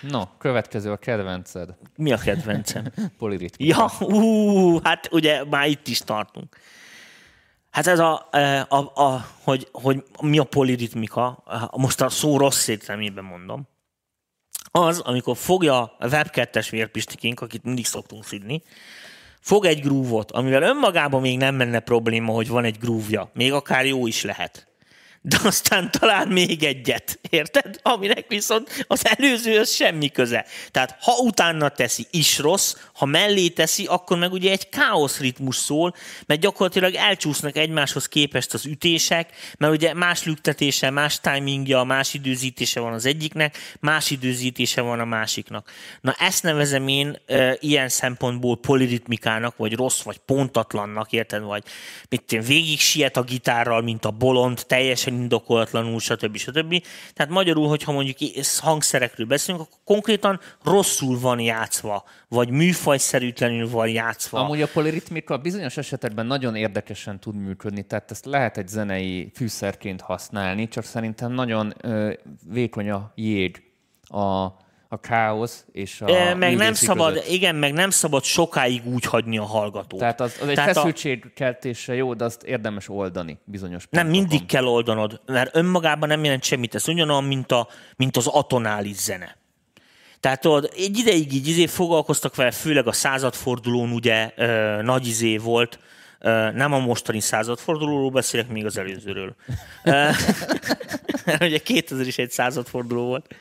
No, 0.00 0.22
következő 0.38 0.90
a 0.90 0.96
kedvenced. 0.96 1.74
Mi 1.96 2.12
a 2.12 2.18
kedvencem? 2.18 2.84
Poliritmika. 3.18 3.90
Ja, 3.98 4.06
ú, 4.06 4.78
hát 4.82 5.08
ugye 5.12 5.44
már 5.44 5.68
itt 5.68 5.86
is 5.86 5.98
tartunk. 5.98 6.56
Hát 7.70 7.86
ez 7.86 7.98
a, 7.98 8.28
a, 8.30 8.66
a, 8.68 9.02
a 9.02 9.26
hogy, 9.42 9.68
hogy 9.72 10.04
mi 10.22 10.38
a 10.38 10.44
poliritmika, 10.44 11.44
most 11.76 12.00
a 12.00 12.08
szó 12.08 12.38
rossz 12.38 12.68
értelmében 12.68 13.24
mondom, 13.24 13.68
az, 14.70 14.98
amikor 14.98 15.36
fogja 15.36 15.82
a 15.98 16.08
web 16.08 16.28
vérpistikink, 16.70 17.40
akit 17.40 17.64
mindig 17.64 17.86
szoktunk 17.86 18.24
szidni, 18.24 18.62
fog 19.40 19.64
egy 19.64 19.80
grúvot, 19.80 20.30
amivel 20.30 20.62
önmagában 20.62 21.20
még 21.20 21.38
nem 21.38 21.54
menne 21.54 21.80
probléma, 21.80 22.32
hogy 22.32 22.48
van 22.48 22.64
egy 22.64 22.78
grúvja, 22.78 23.30
még 23.34 23.52
akár 23.52 23.86
jó 23.86 24.06
is 24.06 24.22
lehet 24.22 24.69
de 25.22 25.38
aztán 25.44 25.90
talán 25.90 26.28
még 26.28 26.62
egyet, 26.62 27.18
érted? 27.30 27.80
Aminek 27.82 28.28
viszont 28.28 28.84
az 28.86 29.06
előző 29.06 29.58
az 29.58 29.74
semmi 29.74 30.10
köze. 30.10 30.46
Tehát 30.70 30.96
ha 31.00 31.12
utána 31.12 31.68
teszi, 31.68 32.06
is 32.10 32.38
rossz, 32.38 32.74
ha 32.92 33.04
mellé 33.06 33.48
teszi, 33.48 33.84
akkor 33.84 34.18
meg 34.18 34.32
ugye 34.32 34.50
egy 34.50 34.68
káosz 34.68 35.18
ritmus 35.18 35.56
szól, 35.56 35.94
mert 36.26 36.40
gyakorlatilag 36.40 36.94
elcsúsznak 36.94 37.56
egymáshoz 37.56 38.08
képest 38.08 38.54
az 38.54 38.66
ütések, 38.66 39.30
mert 39.58 39.72
ugye 39.72 39.94
más 39.94 40.24
lüktetése, 40.24 40.90
más 40.90 41.20
timingja, 41.20 41.82
más 41.82 42.14
időzítése 42.14 42.80
van 42.80 42.92
az 42.92 43.06
egyiknek, 43.06 43.76
más 43.80 44.10
időzítése 44.10 44.80
van 44.80 45.00
a 45.00 45.04
másiknak. 45.04 45.70
Na 46.00 46.14
ezt 46.18 46.42
nevezem 46.42 46.88
én 46.88 47.20
e, 47.26 47.56
ilyen 47.60 47.88
szempontból 47.88 48.56
poliritmikának, 48.56 49.56
vagy 49.56 49.74
rossz, 49.74 50.02
vagy 50.02 50.18
pontatlannak, 50.18 51.12
érted? 51.12 51.42
Vagy 51.42 51.62
mit 52.08 52.32
én, 52.32 52.40
végig 52.40 52.78
siet 52.78 53.16
a 53.16 53.22
gitárral, 53.22 53.82
mint 53.82 54.04
a 54.04 54.10
bolond, 54.10 54.64
teljesen 54.66 55.08
teljesen 55.10 55.22
indokolatlanul, 55.22 56.00
stb. 56.00 56.36
stb. 56.36 56.82
Tehát 57.14 57.32
magyarul, 57.32 57.68
hogyha 57.68 57.92
mondjuk 57.92 58.16
hangszerekről 58.58 59.26
beszélünk, 59.26 59.64
akkor 59.64 59.78
konkrétan 59.84 60.40
rosszul 60.64 61.20
van 61.20 61.40
játszva, 61.40 62.04
vagy 62.28 62.50
műfajszerűtlenül 62.50 63.70
van 63.70 63.88
játszva. 63.88 64.38
Amúgy 64.38 64.62
a 64.62 64.68
poliritmika 64.72 65.38
bizonyos 65.38 65.76
esetekben 65.76 66.26
nagyon 66.26 66.54
érdekesen 66.56 67.18
tud 67.20 67.34
működni, 67.34 67.82
tehát 67.82 68.10
ezt 68.10 68.24
lehet 68.24 68.56
egy 68.56 68.68
zenei 68.68 69.30
fűszerként 69.34 70.00
használni, 70.00 70.68
csak 70.68 70.84
szerintem 70.84 71.32
nagyon 71.32 71.74
ö, 71.80 72.12
vékony 72.48 72.90
a 72.90 73.12
jég 73.14 73.62
a 74.02 74.46
a 74.92 75.00
káosz 75.00 75.64
és 75.72 76.00
a 76.00 76.10
e, 76.10 76.34
meg 76.34 76.56
nem 76.56 76.74
szabad, 76.74 77.12
között. 77.12 77.28
Igen, 77.28 77.54
meg 77.54 77.72
nem 77.72 77.90
szabad 77.90 78.24
sokáig 78.24 78.86
úgy 78.86 79.04
hagyni 79.04 79.38
a 79.38 79.44
hallgatót. 79.44 80.00
Tehát 80.00 80.20
az, 80.20 80.38
az 80.42 80.48
egy 80.48 80.54
Tehát 80.54 80.74
feszültségkeltésre 80.74 81.94
jó, 81.94 82.14
de 82.14 82.24
azt 82.24 82.42
érdemes 82.42 82.88
oldani 82.88 83.38
bizonyos 83.44 83.86
pontokon. 83.86 84.12
Nem 84.12 84.20
mindig 84.20 84.46
kell 84.46 84.64
oldanod, 84.64 85.20
mert 85.26 85.56
önmagában 85.56 86.08
nem 86.08 86.24
jelent 86.24 86.42
semmit. 86.42 86.74
Ez 86.74 86.88
ugyanolyan, 86.88 87.24
mint, 87.24 87.52
a, 87.52 87.68
mint 87.96 88.16
az 88.16 88.26
atonális 88.26 88.96
zene. 88.96 89.36
Tehát 90.20 90.40
tudod, 90.40 90.70
egy 90.76 90.98
ideig 90.98 91.32
így 91.32 91.48
izé 91.48 91.66
foglalkoztak 91.66 92.36
vele, 92.36 92.50
főleg 92.50 92.86
a 92.86 92.92
századfordulón 92.92 93.90
ugye 93.92 94.32
ö, 94.36 94.82
nagy 94.82 95.06
izé 95.06 95.36
volt, 95.36 95.78
ö, 96.18 96.50
nem 96.50 96.72
a 96.72 96.78
mostani 96.78 97.20
századfordulóról 97.20 98.10
beszélek, 98.10 98.48
még 98.48 98.64
az 98.64 98.78
előzőről. 98.78 99.34
Ugye 101.40 101.58
2000 101.58 102.06
is 102.06 102.18
egy 102.18 102.30
századforduló 102.30 103.06
volt. 103.06 103.34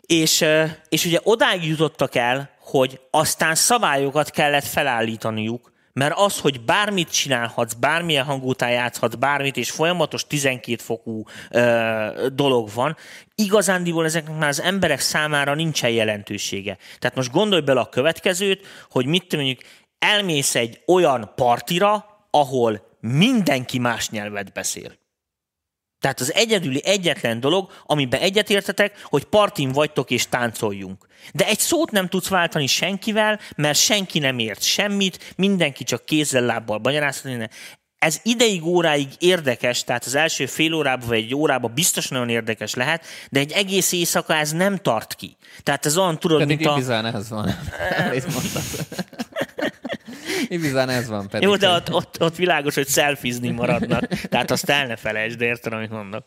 És, 0.00 0.44
és 0.88 1.04
ugye 1.04 1.18
odáig 1.22 1.64
jutottak 1.64 2.14
el, 2.14 2.50
hogy 2.60 3.00
aztán 3.10 3.54
szabályokat 3.54 4.30
kellett 4.30 4.64
felállítaniuk, 4.64 5.72
mert 5.92 6.18
az, 6.18 6.38
hogy 6.38 6.60
bármit 6.60 7.10
csinálhatsz, 7.10 7.72
bármilyen 7.72 8.24
hangútán 8.24 8.70
játszhatsz, 8.70 9.14
bármit, 9.14 9.56
és 9.56 9.70
folyamatos 9.70 10.26
12 10.26 10.82
fokú 10.82 11.24
ö, 11.50 12.28
dolog 12.32 12.70
van, 12.74 12.96
igazándiból 13.34 14.04
ezeknek 14.04 14.38
már 14.38 14.48
az 14.48 14.60
emberek 14.60 15.00
számára 15.00 15.54
nincsen 15.54 15.90
jelentősége. 15.90 16.76
Tehát 16.98 17.16
most 17.16 17.30
gondolj 17.30 17.62
bele 17.62 17.80
a 17.80 17.88
következőt, 17.88 18.66
hogy 18.90 19.06
mit 19.06 19.36
mondjuk, 19.36 19.60
elmész 19.98 20.54
egy 20.54 20.80
olyan 20.86 21.32
partira, 21.36 22.04
ahol 22.30 22.96
mindenki 23.00 23.78
más 23.78 24.10
nyelvet 24.10 24.52
beszél. 24.52 24.99
Tehát 26.00 26.20
az 26.20 26.34
egyedüli 26.34 26.82
egyetlen 26.84 27.40
dolog, 27.40 27.70
amiben 27.86 28.20
egyetértetek, 28.20 29.02
hogy 29.04 29.24
partin 29.24 29.72
vagytok 29.72 30.10
és 30.10 30.28
táncoljunk. 30.28 31.06
De 31.32 31.46
egy 31.46 31.58
szót 31.58 31.90
nem 31.90 32.08
tudsz 32.08 32.28
váltani 32.28 32.66
senkivel, 32.66 33.40
mert 33.56 33.78
senki 33.78 34.18
nem 34.18 34.38
ért 34.38 34.62
semmit, 34.62 35.34
mindenki 35.36 35.84
csak 35.84 36.04
kézzel, 36.04 36.42
lábbal 36.42 36.78
magyarázhatni. 36.82 37.48
Ez 37.98 38.20
ideig, 38.22 38.64
óráig 38.64 39.08
érdekes, 39.18 39.84
tehát 39.84 40.04
az 40.04 40.14
első 40.14 40.46
fél 40.46 40.74
órában 40.74 41.08
vagy 41.08 41.18
egy 41.18 41.34
órában 41.34 41.72
biztos 41.74 42.08
nagyon 42.08 42.28
érdekes 42.28 42.74
lehet, 42.74 43.04
de 43.30 43.40
egy 43.40 43.52
egész 43.52 43.92
éjszaka 43.92 44.34
ez 44.34 44.52
nem 44.52 44.76
tart 44.76 45.14
ki. 45.14 45.36
Tehát 45.62 45.86
ez 45.86 45.96
olyan, 45.96 46.18
tudod, 46.18 46.38
Pedig 46.38 46.56
mint 46.56 46.70
a... 46.70 46.76
ez 46.76 47.28
van. 47.28 47.46
Ibizán 50.50 50.88
ez 50.88 51.08
van 51.08 51.28
pedig. 51.28 51.48
Jó, 51.48 51.56
de 51.56 51.68
ott, 51.68 51.92
ott, 51.92 52.20
ott 52.20 52.36
világos, 52.36 52.74
hogy 52.74 52.86
szelfizni 52.86 53.50
maradnak. 53.50 54.06
Tehát 54.06 54.50
azt 54.50 54.68
el 54.70 54.86
ne 54.86 54.96
felejtsd, 54.96 55.40
érted, 55.40 55.72
amit 55.72 55.90
mondok. 55.90 56.24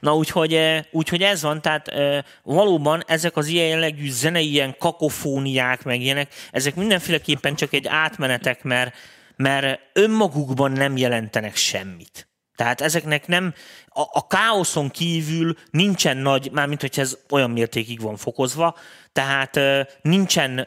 Na 0.00 0.16
úgyhogy, 0.16 0.54
eh, 0.54 0.82
úgyhogy 0.90 1.22
ez 1.22 1.42
van, 1.42 1.62
tehát 1.62 1.88
eh, 1.88 2.22
valóban 2.42 3.02
ezek 3.06 3.36
az 3.36 3.46
ilyen 3.46 3.66
jellegű 3.66 4.10
zenei 4.10 4.50
ilyen 4.50 4.76
kakofóniák, 4.78 5.82
meg 5.82 6.00
ilyenek, 6.00 6.34
ezek 6.50 6.74
mindenféleképpen 6.74 7.54
csak 7.54 7.72
egy 7.72 7.86
átmenetek, 7.86 8.62
mert, 8.62 8.94
mert 9.36 9.80
önmagukban 9.92 10.72
nem 10.72 10.96
jelentenek 10.96 11.56
semmit. 11.56 12.28
Tehát 12.54 12.80
ezeknek 12.80 13.26
nem, 13.26 13.54
a, 13.86 14.00
a 14.00 14.26
káoszon 14.26 14.90
kívül 14.90 15.56
nincsen 15.70 16.16
nagy, 16.16 16.50
mármint 16.52 16.80
hogyha 16.80 17.00
ez 17.00 17.18
olyan 17.30 17.50
mértékig 17.50 18.00
van 18.00 18.16
fokozva, 18.16 18.76
tehát 19.12 19.56
uh, 19.56 19.80
nincsen 20.02 20.66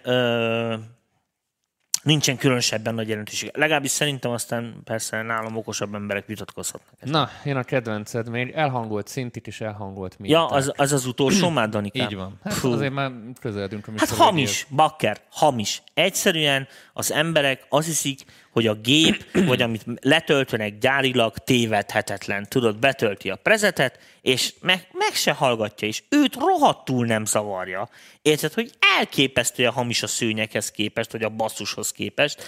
nincsen 2.04 2.38
különösebben 2.38 2.95
nagy 2.95 3.08
jelentőség. 3.08 3.52
Legalábbis 3.54 3.91
szerintem 3.91 4.32
aztán 4.32 4.76
persze 4.84 5.22
nálam 5.22 5.56
okosabb 5.56 5.93
emberek 5.93 6.26
vitatkozhatnak. 6.26 6.93
Na, 7.04 7.30
én 7.45 7.56
a 7.56 7.64
kedvenced, 7.64 8.30
még 8.30 8.52
elhangolt 8.52 9.08
szintit 9.08 9.47
is 9.47 9.62
elhangolt 9.62 10.20
mi. 10.20 10.30
Ja, 10.30 10.45
az, 10.45 10.72
az 10.76 10.91
az 10.91 11.06
utolsó 11.06 11.50
már, 11.60 11.70
Danikám. 11.70 12.10
Így 12.10 12.16
van. 12.16 12.39
Hát 12.43 12.64
azért 12.64 12.93
már 12.93 13.12
közeledünk 13.39 13.88
a 13.88 13.91
Hát 13.97 14.10
hamis, 14.10 14.68
bakker, 14.70 15.22
hamis. 15.30 15.82
Egyszerűen 15.93 16.68
az 16.93 17.12
emberek 17.12 17.66
azt 17.70 17.88
hiszik, 17.88 18.26
hogy 18.52 18.68
a 18.68 18.74
gép, 18.74 19.26
vagy 19.45 19.62
amit 19.62 19.84
letöltenek 20.02 20.78
gyárilag 20.78 21.38
tévedhetetlen. 21.38 22.45
Tudod, 22.50 22.80
betölti 22.80 23.30
a 23.30 23.36
prezetet, 23.36 24.00
és 24.22 24.54
meg, 24.62 24.88
meg 24.91 25.14
se 25.14 25.32
hallgatja, 25.32 25.88
és 25.88 26.04
őt 26.10 26.36
rohadtul 26.36 27.06
nem 27.06 27.26
zavarja. 27.26 27.89
Érted, 28.22 28.54
hogy 28.54 28.72
elképesztő 28.97 29.66
a 29.66 29.72
hamis 29.72 30.04
a 30.04 30.08
szőnyekhez 30.08 30.72
képest, 30.72 31.12
vagy 31.12 31.24
a 31.24 31.30
basszushoz 31.30 31.91
képest, 31.91 32.43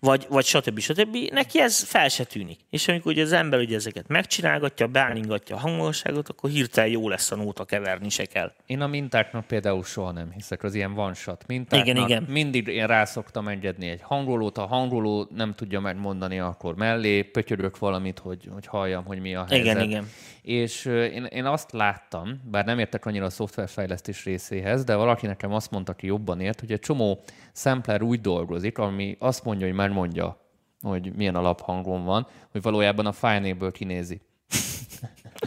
vagy, 0.00 0.26
vagy 0.28 0.44
stb. 0.44 0.78
stb. 0.78 1.16
Neki 1.30 1.60
ez 1.60 1.82
fel 1.82 2.08
se 2.08 2.24
tűnik. 2.24 2.58
És 2.70 2.88
amikor 2.88 3.12
ugye 3.12 3.22
az 3.22 3.32
ember 3.32 3.60
ugye 3.60 3.76
ezeket 3.76 4.08
megcsinálgatja, 4.08 4.86
beállíngatja 4.86 5.56
a 5.56 5.58
hangosságot, 5.58 6.28
akkor 6.28 6.50
hirtelen 6.50 6.90
jó 6.90 7.08
lesz 7.08 7.30
a 7.30 7.36
nóta, 7.36 7.64
keverni 7.64 8.08
se 8.08 8.24
kell. 8.24 8.52
Én 8.66 8.80
a 8.80 8.86
mintáknak 8.86 9.46
például 9.46 9.84
soha 9.84 10.12
nem 10.12 10.32
hiszek, 10.32 10.62
az 10.62 10.74
ilyen 10.74 10.98
one 10.98 11.14
shot 11.14 11.46
mintáknak. 11.46 11.86
Igen, 11.88 12.04
igen. 12.04 12.26
Mindig 12.28 12.66
én 12.66 12.86
rá 12.86 13.04
szoktam 13.04 13.48
engedni 13.48 13.88
egy 13.88 14.00
hangolót, 14.02 14.56
ha 14.56 14.66
hangoló 14.66 15.28
nem 15.34 15.54
tudja 15.54 15.80
megmondani, 15.80 16.38
akkor 16.38 16.74
mellé 16.76 17.22
pötyörök 17.22 17.78
valamit, 17.78 18.18
hogy, 18.18 18.48
hogy 18.52 18.66
halljam, 18.66 19.04
hogy 19.04 19.20
mi 19.20 19.34
a 19.34 19.46
helyzet. 19.48 19.74
Igen, 19.74 19.82
igen. 19.82 20.08
És 20.44 20.84
én, 20.84 21.24
én 21.24 21.44
azt 21.44 21.72
láttam, 21.72 22.40
bár 22.50 22.64
nem 22.64 22.78
értek 22.78 23.06
annyira 23.06 23.24
a 23.24 23.30
szoftverfejlesztés 23.30 24.24
részéhez, 24.24 24.84
de 24.84 24.94
valaki 24.94 25.26
nekem 25.26 25.52
azt 25.52 25.70
mondta, 25.70 25.92
aki 25.92 26.06
jobban 26.06 26.40
ért, 26.40 26.60
hogy 26.60 26.72
egy 26.72 26.80
csomó 26.80 27.20
sampler 27.52 28.02
úgy 28.02 28.20
dolgozik, 28.20 28.78
ami 28.78 29.16
azt 29.18 29.44
mondja, 29.44 29.66
hogy 29.66 29.76
megmondja, 29.76 30.40
hogy 30.80 31.14
milyen 31.14 31.34
alaphangon 31.34 32.04
van, 32.04 32.26
hogy 32.50 32.62
valójában 32.62 33.06
a 33.06 33.12
fájlnéből 33.12 33.72
kinézi 33.72 34.20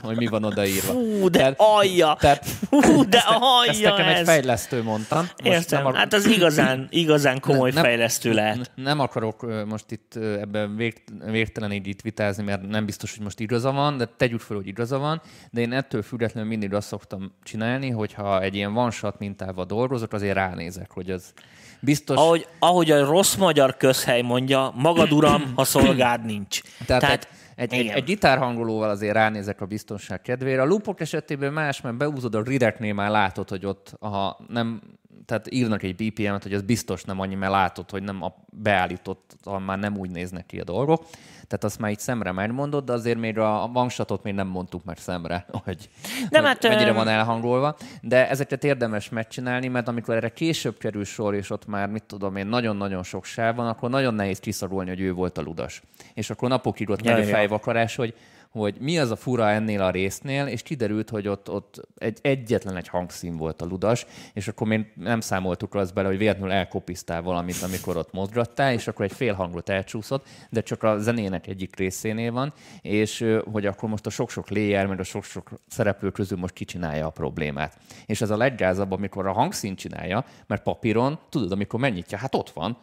hogy 0.04 0.18
mi 0.18 0.26
van 0.26 0.44
odaírva. 0.44 0.92
Hú, 0.92 1.30
de 1.30 1.38
tehát, 1.38 1.56
alja! 1.58 2.18
Tehát, 2.20 2.46
Hú, 2.70 3.10
de 3.10 3.18
ezt, 3.18 3.28
alja 3.40 3.72
ezt 3.72 3.84
nekem 3.84 4.08
ez. 4.08 4.20
egy 4.20 4.26
fejlesztő 4.26 4.84
mondta. 4.84 5.16
Most 5.16 5.34
Értem, 5.44 5.84
nem 5.84 5.94
a... 5.94 5.98
hát 5.98 6.14
az 6.14 6.26
igazán, 6.26 6.88
igazán 6.90 7.40
komoly 7.40 7.72
nem, 7.72 7.84
fejlesztő 7.84 8.34
lehet. 8.34 8.72
Nem 8.76 9.00
akarok 9.00 9.66
most 9.66 9.92
itt 9.92 10.16
ebben 10.16 10.76
vég, 10.76 11.04
végtelenig 11.26 11.88
itt 11.88 12.02
vitázni, 12.02 12.44
mert 12.44 12.68
nem 12.68 12.86
biztos, 12.86 13.16
hogy 13.16 13.24
most 13.24 13.40
igaza 13.40 13.72
van, 13.72 13.98
de 13.98 14.10
tegyük 14.18 14.40
fel, 14.40 14.58
hogy 14.58 14.68
igaza 14.68 14.98
van, 14.98 15.22
de 15.52 15.62
én 15.62 15.72
ettől 15.72 16.02
függetlenül 16.02 16.50
mindig 16.50 16.74
azt 16.74 16.88
szoktam 16.88 17.32
csinálni, 17.44 17.90
hogyha 17.90 18.42
egy 18.42 18.56
ilyen 18.56 18.92
shot 18.92 19.20
mintával 19.20 19.66
dolgozok, 19.66 20.14
azért 20.14 20.36
ránézek, 20.36 20.92
hogy 20.92 21.10
az 21.10 21.34
biztos... 21.80 22.18
Ahogy, 22.18 22.48
ahogy 22.60 22.92
a 22.92 23.06
rossz 23.06 23.36
magyar 23.36 23.78
közhely 23.78 24.22
mondja, 24.22 24.74
magad 24.76 25.12
uram, 25.12 25.52
ha 25.56 25.64
szolgád 25.64 26.26
nincs. 26.26 26.62
Tehát, 26.86 27.02
Tehát 27.02 27.28
egy, 27.58 27.74
egy, 27.74 27.88
egy 27.88 28.04
gitárhangolóval 28.04 28.90
azért 28.90 29.14
ránézek 29.14 29.62
a 29.62 29.66
biztonság 29.66 30.22
kedvére. 30.22 30.62
A 30.62 30.66
lupok 30.66 31.00
esetében 31.00 31.54
más, 31.54 31.82
mert 31.82 31.98
beúzod 31.98 32.36
a 32.36 32.42
rideknél 32.42 32.94
már 32.94 33.10
látod, 33.10 33.50
hogy 33.50 33.66
ott 33.66 33.96
ha 34.00 34.40
nem 34.48 34.82
tehát 35.28 35.52
írnak 35.54 35.84
egy 35.84 35.96
BPM-et, 35.96 36.44
hogy 36.44 36.54
az 36.54 36.62
biztos 36.62 37.04
nem 37.04 37.20
annyi, 37.20 37.36
mert 37.36 37.52
látod, 37.52 37.90
hogy 37.90 38.04
nem 38.04 38.24
a 38.24 38.36
beállított, 38.52 39.38
már 39.66 39.80
nem 39.80 39.98
úgy 39.98 40.10
néznek 40.10 40.46
ki 40.46 40.60
a 40.60 40.64
dolgok. 40.64 41.06
Tehát 41.34 41.64
azt 41.64 41.80
már 41.80 41.92
így 41.92 42.00
szemre 42.00 42.32
megmondod, 42.32 42.86
de 42.86 42.94
azért 42.94 43.18
még 43.18 43.38
a 43.38 43.70
vangsatot 43.74 44.24
még 44.24 44.34
nem 44.34 44.48
mondtuk 44.48 44.84
meg 44.84 44.98
szemre, 44.98 45.46
hogy, 45.66 45.90
nem, 46.30 46.44
hogy 46.44 46.52
hát, 46.52 46.68
mennyire 46.68 46.92
van 46.92 47.08
elhangolva. 47.08 47.78
De 48.02 48.30
ezeket 48.30 48.64
érdemes 48.64 49.10
megcsinálni, 49.10 49.68
mert 49.68 49.88
amikor 49.88 50.16
erre 50.16 50.30
később 50.30 50.78
kerül 50.78 51.06
sor, 51.06 51.34
és 51.36 51.50
ott 51.50 51.66
már, 51.66 51.90
mit 51.90 52.04
tudom 52.04 52.36
én, 52.36 52.48
nagyon-nagyon 52.48 53.04
sok 53.04 53.26
sáv 53.26 53.56
van, 53.56 53.68
akkor 53.68 53.90
nagyon 53.90 54.14
nehéz 54.14 54.40
kiszagolni, 54.40 54.90
hogy 54.90 55.02
ő 55.02 55.14
volt 55.14 55.38
a 55.38 55.42
ludas. 55.42 55.82
És 56.14 56.30
akkor 56.30 56.50
napokig 56.50 56.90
ott 56.90 57.04
megy 57.04 57.20
a 57.20 57.24
fejvakarás, 57.24 57.96
hogy 57.96 58.14
hogy 58.58 58.76
mi 58.80 59.00
az 59.00 59.12
a 59.12 59.16
fura 59.16 59.50
ennél 59.50 59.82
a 59.82 59.90
résznél, 59.90 60.48
és 60.48 60.62
kiderült, 60.62 61.10
hogy 61.10 61.28
ott, 61.28 61.50
ott 61.50 61.88
egy, 61.98 62.20
egyetlen 62.22 62.76
egy 62.76 62.88
hangszín 62.88 63.38
volt 63.38 63.62
a 63.62 63.66
ludas, 63.66 64.06
és 64.34 64.48
akkor 64.48 64.68
még 64.68 64.86
nem 64.96 65.20
számoltuk 65.20 65.76
az 65.76 65.92
bele, 65.92 66.08
hogy 66.08 66.18
véletlenül 66.18 66.52
elkopisztál 66.52 67.22
valamit, 67.22 67.62
amikor 67.62 67.98
ott 67.98 68.14
mozgattál, 68.14 68.74
és 68.74 68.88
akkor 68.88 69.06
egy 69.06 69.14
fél 69.14 69.34
hangot 69.34 69.70
elcsúszott, 69.70 70.28
de 70.50 70.62
csak 70.62 70.84
a 70.84 71.00
zenének 71.00 71.48
egyik 71.48 71.76
részénél 71.76 72.32
van, 72.32 72.54
és 72.82 73.26
hogy 73.52 73.66
akkor 73.66 73.90
most 73.90 74.06
a 74.06 74.10
sok-sok 74.10 74.50
layer, 74.50 74.86
meg 74.86 75.00
a 75.00 75.04
sok-sok 75.04 75.52
szereplő 75.68 76.12
közül 76.12 76.38
most 76.38 76.54
kicsinálja 76.54 77.06
a 77.06 77.10
problémát. 77.10 77.78
És 78.06 78.22
ez 78.22 78.30
a 78.30 78.38
leggázabb, 78.38 78.92
amikor 78.92 79.28
a 79.28 79.32
hangszín 79.32 79.76
csinálja, 79.76 80.26
mert 80.48 80.64
papíron, 80.64 81.20
tudod, 81.30 81.52
amikor 81.52 81.80
megnyitja, 81.80 82.18
hát 82.18 82.36
ott 82.36 82.50
van, 82.50 82.78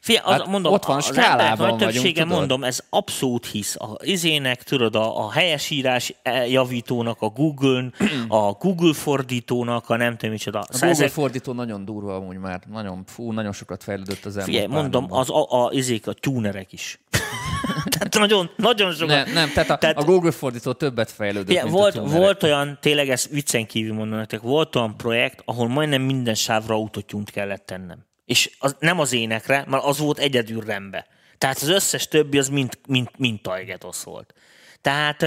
Fia, 0.00 0.22
az, 0.22 0.32
hát 0.32 0.46
mondom, 0.46 0.72
ott 0.72 0.84
van, 0.84 0.96
az 0.96 1.16
emberek 1.16 1.56
nagy 1.56 1.76
többsége, 1.76 2.22
tudod? 2.22 2.38
mondom, 2.38 2.64
ez 2.64 2.80
abszolút 2.90 3.46
hisz. 3.46 3.76
A 3.76 3.96
izének, 4.00 4.62
tudod, 4.62 4.96
a, 4.96 5.24
a 5.24 5.30
helyesírás 5.30 6.14
javítónak, 6.48 7.20
a 7.20 7.28
Google-n, 7.28 7.94
a 8.28 8.52
Google 8.52 8.94
fordítónak, 8.94 9.88
a 9.90 9.96
nem 9.96 10.16
tudom 10.16 10.30
micsoda. 10.30 10.58
A 10.58 10.66
Google 10.70 10.88
ezek... 10.88 11.10
fordító 11.10 11.52
nagyon 11.52 11.84
durva 11.84 12.14
amúgy 12.14 12.36
már, 12.36 12.60
nagyon, 12.70 13.04
fú, 13.06 13.32
nagyon 13.32 13.52
sokat 13.52 13.82
fejlődött 13.82 14.24
az 14.24 14.36
elmúlt 14.36 14.58
Fia, 14.58 14.68
mondom, 14.68 15.06
az 15.08 15.30
a, 15.30 15.64
a, 15.64 15.70
izék, 15.72 16.06
a 16.06 16.12
tunerek 16.12 16.72
is. 16.72 17.00
tehát 17.90 18.18
nagyon, 18.18 18.50
nagyon 18.56 18.92
sokat. 18.92 19.24
Nem, 19.24 19.32
nem 19.32 19.50
tehát, 19.52 19.70
a, 19.70 19.76
tehát 19.76 19.98
a 19.98 20.04
Google 20.04 20.30
fordító 20.30 20.72
többet 20.72 21.10
fejlődött, 21.10 21.58
fia, 21.58 21.66
volt, 21.66 21.94
volt 21.94 22.42
olyan, 22.42 22.78
tényleg 22.80 23.08
ezt 23.08 23.28
viccen 23.28 23.66
kívül 23.66 23.94
mondom 23.94 24.18
nektek, 24.18 24.40
volt 24.40 24.76
olyan 24.76 24.96
projekt, 24.96 25.42
ahol 25.44 25.68
majdnem 25.68 26.02
minden 26.02 26.34
sávra 26.34 26.74
autotyúnt 26.74 27.30
kellett 27.30 27.66
tennem. 27.66 28.10
És 28.32 28.50
az, 28.58 28.76
nem 28.78 28.98
az 28.98 29.12
énekre, 29.12 29.64
mert 29.66 29.84
az 29.84 29.98
volt 29.98 30.18
egyedül 30.18 30.64
rembe. 30.64 31.06
Tehát 31.38 31.56
az 31.56 31.68
összes 31.68 32.08
többi 32.08 32.38
az 32.38 32.48
mind, 32.48 32.78
mind, 32.86 33.08
mind 33.16 33.40
Tajgetos 33.40 34.02
volt. 34.02 34.34
Tehát 34.80 35.24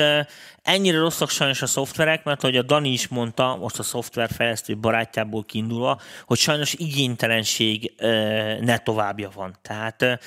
ennyire 0.62 0.98
rosszak 0.98 1.30
sajnos 1.30 1.62
a 1.62 1.66
szoftverek, 1.66 2.24
mert 2.24 2.42
hogy 2.42 2.58
a 2.58 2.62
Dani 2.62 2.90
is 2.90 3.08
mondta, 3.08 3.56
most 3.56 3.80
a 3.80 3.84
szoftverfejlesztő 3.84 4.78
barátjából 4.78 5.44
kiindulva, 5.44 6.02
hogy 6.26 6.38
sajnos 6.38 6.74
igénytelenség 6.74 7.94
ne 8.62 8.78
továbbja 8.78 9.30
van. 9.34 9.58
Tehát 9.62 10.20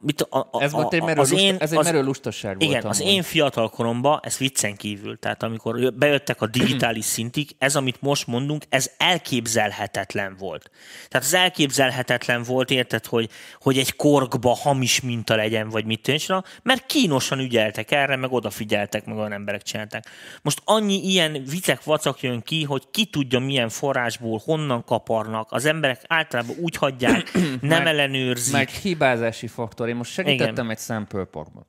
mit, 0.00 0.22
a, 0.22 0.48
a, 0.50 0.62
ez 0.62 0.72
volt 0.72 0.92
egy 0.92 1.02
merő, 1.02 1.20
az 1.20 1.32
én, 1.32 1.56
ez 1.58 1.72
egy 1.72 1.84
merő 1.84 2.02
lustaság 2.02 2.58
volt. 2.58 2.70
Igen, 2.70 2.84
az 2.84 3.00
én 3.00 3.22
fiatal 3.22 3.70
koromban, 3.70 4.20
ez 4.22 4.36
viccen 4.36 4.76
kívül, 4.76 5.18
tehát 5.18 5.42
amikor 5.42 5.94
bejöttek 5.94 6.40
a 6.40 6.46
digitális 6.46 7.04
szintig, 7.18 7.54
ez, 7.58 7.76
amit 7.76 8.00
most 8.00 8.26
mondunk, 8.26 8.64
ez 8.68 8.90
elképzelhetetlen 8.98 10.36
volt. 10.38 10.70
Tehát 11.08 11.26
az 11.26 11.34
elképzelhetetlen 11.34 12.42
volt, 12.42 12.70
érted, 12.70 13.06
hogy, 13.06 13.30
hogy 13.60 13.78
egy 13.78 13.96
korkba 13.96 14.54
hamis 14.54 15.00
minta 15.00 15.36
legyen, 15.36 15.68
vagy 15.68 15.84
mit 15.84 16.02
tűncsen, 16.02 16.44
mert 16.62 16.86
kínosan 16.86 17.38
ügyeltek 17.38 17.90
erre, 17.90 18.16
meg 18.16 18.32
odafigyeltek, 18.32 19.04
meg 19.04 19.16
olyan 19.16 19.32
emberek 19.32 19.62
csinálták. 19.62 20.06
Most 20.42 20.60
annyi 20.64 21.04
ilyen 21.04 21.42
vicek 21.50 21.84
vacak 21.84 22.20
jön 22.20 22.42
ki, 22.42 22.64
hogy 22.64 22.82
ki 22.90 23.04
tudja 23.04 23.38
milyen 23.38 23.68
forrásból, 23.68 24.40
honnan 24.44 24.84
kaparnak. 24.84 25.52
Az 25.52 25.64
emberek 25.64 26.02
általában 26.06 26.56
úgy 26.60 26.76
hagyják, 26.76 27.32
nem 27.60 27.82
meg, 27.82 27.86
ellenőrzik. 27.86 28.52
Meg 28.52 28.68
hibázási 28.68 29.46
faktor 29.46 29.87
én 29.88 29.96
most 29.96 30.12
segítettem 30.12 30.52
Igen. 30.52 30.70
egy 30.70 30.78
sample 30.78 31.24
parkban. 31.24 31.66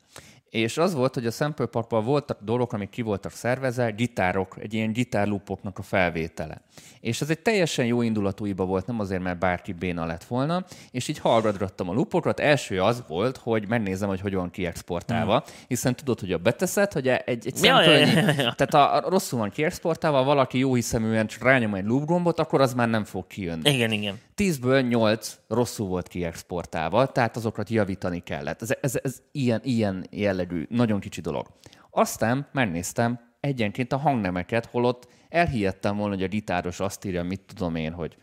És 0.50 0.78
az 0.78 0.94
volt, 0.94 1.14
hogy 1.14 1.26
a 1.26 1.32
Sample 1.32 1.66
Parkban 1.66 2.04
voltak 2.04 2.38
dolgok, 2.42 2.74
amik 2.74 2.90
ki 2.90 3.02
voltak 3.02 3.32
szervezve, 3.32 3.90
gitárok, 3.90 4.58
egy 4.62 4.74
ilyen 4.74 4.92
gitárlupoknak 4.92 5.78
a 5.78 5.82
felvétele. 5.82 6.62
És 7.00 7.22
ez 7.22 7.30
egy 7.30 7.40
teljesen 7.40 7.86
jó 7.86 8.02
indulatú 8.02 8.46
iba 8.46 8.66
volt, 8.66 8.86
nem 8.86 9.00
azért, 9.00 9.22
mert 9.22 9.40
bárki 9.40 9.74
béna 9.74 10.06
lett 10.06 10.24
volna, 10.24 10.66
és 10.92 11.08
így 11.08 11.18
hallgatgattam 11.20 11.90
a 11.90 11.94
lupokat. 11.94 12.40
Első 12.40 12.82
az 12.82 13.04
volt, 13.08 13.38
hogy 13.38 13.68
megnézem, 13.68 14.10
hogy 14.10 14.20
hogy 14.20 14.34
van 14.34 14.50
kiexportálva, 14.50 15.36
mm. 15.36 15.54
hiszen 15.68 15.96
tudod, 15.96 16.20
hogy 16.20 16.32
a 16.32 16.38
beteszed, 16.38 16.94
hogy 16.94 17.08
egy, 17.08 17.48
egy 17.48 17.64
ja, 17.64 17.82
ja, 17.82 17.92
ja, 17.92 18.06
ja. 18.08 18.34
tehát 18.34 18.74
a, 18.74 18.96
a, 18.96 19.10
rosszul 19.10 19.40
van 19.40 19.50
kiexportálva, 19.50 20.24
valaki 20.24 20.58
jó 20.58 20.74
hiszeműen 20.74 21.28
csak 21.28 21.44
rányom 21.44 21.74
egy 21.76 21.86
loop 21.86 22.06
gombot, 22.06 22.40
akkor 22.40 22.62
az 22.62 22.74
már 22.74 22.90
nem 22.90 23.04
fog 23.04 23.28
kijönni. 23.28 23.70
Igen, 23.70 23.92
igen. 23.92 24.20
Tízből 24.36 24.82
nyolc 24.82 25.38
rosszul 25.48 25.88
volt 25.88 26.08
kiexportálva, 26.08 27.06
tehát 27.06 27.36
azokat 27.36 27.70
javítani 27.70 28.20
kellett. 28.20 28.62
Ez, 28.62 28.70
ez, 28.82 29.00
ez 29.04 29.22
ilyen, 29.32 29.60
ilyen 29.64 30.06
jellegű, 30.40 30.66
nagyon 30.70 31.00
kicsi 31.00 31.22
dolog. 31.22 31.48
Aztán 31.92 32.48
megnéztem 32.52 33.20
egyenként 33.40 33.94
a 33.94 33.98
hangnemeket, 33.98 34.66
holott 34.66 35.08
elhihettem 35.30 35.98
volna, 35.98 36.14
hogy 36.14 36.24
a 36.24 36.28
gitáros 36.28 36.80
azt 36.80 37.06
írja, 37.06 37.24
mit 37.24 37.42
tudom 37.48 37.76
én, 37.76 37.92
hogy 37.92 38.18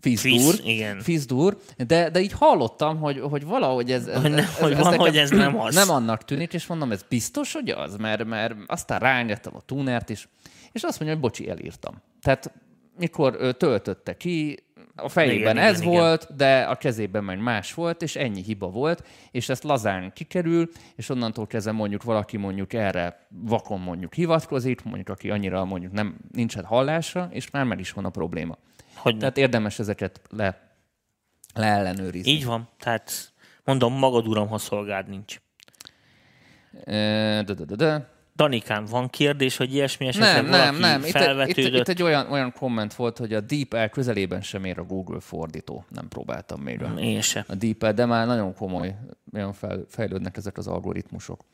Fizdur. 0.00 0.54
Fizdur, 1.00 1.56
de, 1.86 2.10
de 2.10 2.20
így 2.20 2.32
hallottam, 2.32 2.98
hogy, 2.98 3.20
hogy 3.20 3.44
valahogy 3.44 3.92
ez, 3.92 4.06
ez, 4.06 4.20
hogy, 4.20 4.30
nem, 4.30 4.38
ez, 4.38 4.58
hogy, 4.58 4.76
van, 4.76 4.96
hogy 4.96 5.16
ez 5.16 5.30
nem 5.30 5.60
az. 5.60 5.74
Nem 5.74 5.90
annak 5.90 6.24
tűnik, 6.24 6.52
és 6.52 6.66
mondom, 6.66 6.92
ez 6.92 7.04
biztos, 7.08 7.52
hogy 7.52 7.70
az, 7.70 7.96
mert, 7.96 8.24
mert 8.24 8.54
aztán 8.66 8.98
rányettem 8.98 9.56
a 9.56 9.60
tunert 9.60 10.08
is, 10.10 10.28
és 10.72 10.82
azt 10.82 10.98
mondja, 11.00 11.16
hogy 11.16 11.30
bocsi, 11.30 11.48
elírtam. 11.48 12.02
Tehát 12.20 12.52
mikor 12.98 13.56
töltötte 13.56 14.16
ki, 14.16 14.64
a 14.96 15.08
fejében 15.08 15.56
igen, 15.56 15.68
ez 15.68 15.80
igen, 15.80 15.92
volt, 15.92 16.22
igen. 16.22 16.36
de 16.36 16.62
a 16.62 16.74
kezében 16.74 17.24
meg 17.24 17.38
más 17.38 17.74
volt, 17.74 18.02
és 18.02 18.16
ennyi 18.16 18.42
hiba 18.42 18.68
volt, 18.68 19.06
és 19.30 19.48
ezt 19.48 19.62
lazán 19.62 20.12
kikerül, 20.12 20.70
és 20.96 21.08
onnantól 21.08 21.46
kezdve 21.46 21.72
mondjuk 21.72 22.02
valaki 22.02 22.36
mondjuk 22.36 22.72
erre 22.72 23.26
vakon 23.28 23.80
mondjuk 23.80 24.14
hivatkozik, 24.14 24.82
mondjuk 24.82 25.08
aki 25.08 25.30
annyira 25.30 25.64
mondjuk 25.64 25.92
nem 25.92 26.16
nincsen 26.32 26.64
hallása, 26.64 27.28
és 27.32 27.50
már 27.50 27.64
meg 27.64 27.80
is 27.80 27.92
van 27.92 28.04
a 28.04 28.10
probléma. 28.10 28.58
Hogy 28.96 29.16
Tehát 29.16 29.38
érdemes 29.38 29.78
ezeket 29.78 30.20
le, 30.30 30.76
leellenőrizni. 31.54 32.30
Így 32.30 32.44
van, 32.44 32.68
tehát 32.78 33.32
mondom, 33.64 33.98
magad 33.98 34.26
uram, 34.26 34.48
ha 34.48 34.58
szolgád 34.58 35.08
nincs. 35.08 35.40
De, 36.84 37.42
de, 37.42 37.64
de, 37.64 37.74
de. 37.74 38.13
Danikám, 38.36 38.84
van 38.84 39.08
kérdés, 39.10 39.56
hogy 39.56 39.74
ilyesmi 39.74 40.06
esetleg 40.06 40.42
nem, 40.42 40.50
nem, 40.50 40.76
nem. 40.76 41.04
Itt, 41.04 41.56
itt, 41.56 41.74
itt, 41.74 41.88
egy 41.88 42.02
olyan, 42.02 42.30
olyan 42.30 42.52
komment 42.52 42.94
volt, 42.94 43.18
hogy 43.18 43.32
a 43.32 43.40
DeepL 43.40 43.84
közelében 43.84 44.42
sem 44.42 44.64
ér 44.64 44.78
a 44.78 44.84
Google 44.84 45.20
fordító. 45.20 45.84
Nem 45.88 46.08
próbáltam 46.08 46.60
még 46.60 46.82
a, 46.82 46.92
Én 46.98 47.20
se. 47.20 47.44
a 47.48 47.54
DeepL, 47.54 47.90
de 47.90 48.04
már 48.04 48.26
nagyon 48.26 48.54
komoly, 48.54 48.94
olyan 49.34 49.52
fel, 49.52 49.84
fejlődnek 49.88 50.36
ezek 50.36 50.58
az 50.58 50.66
algoritmusok. 50.66 51.44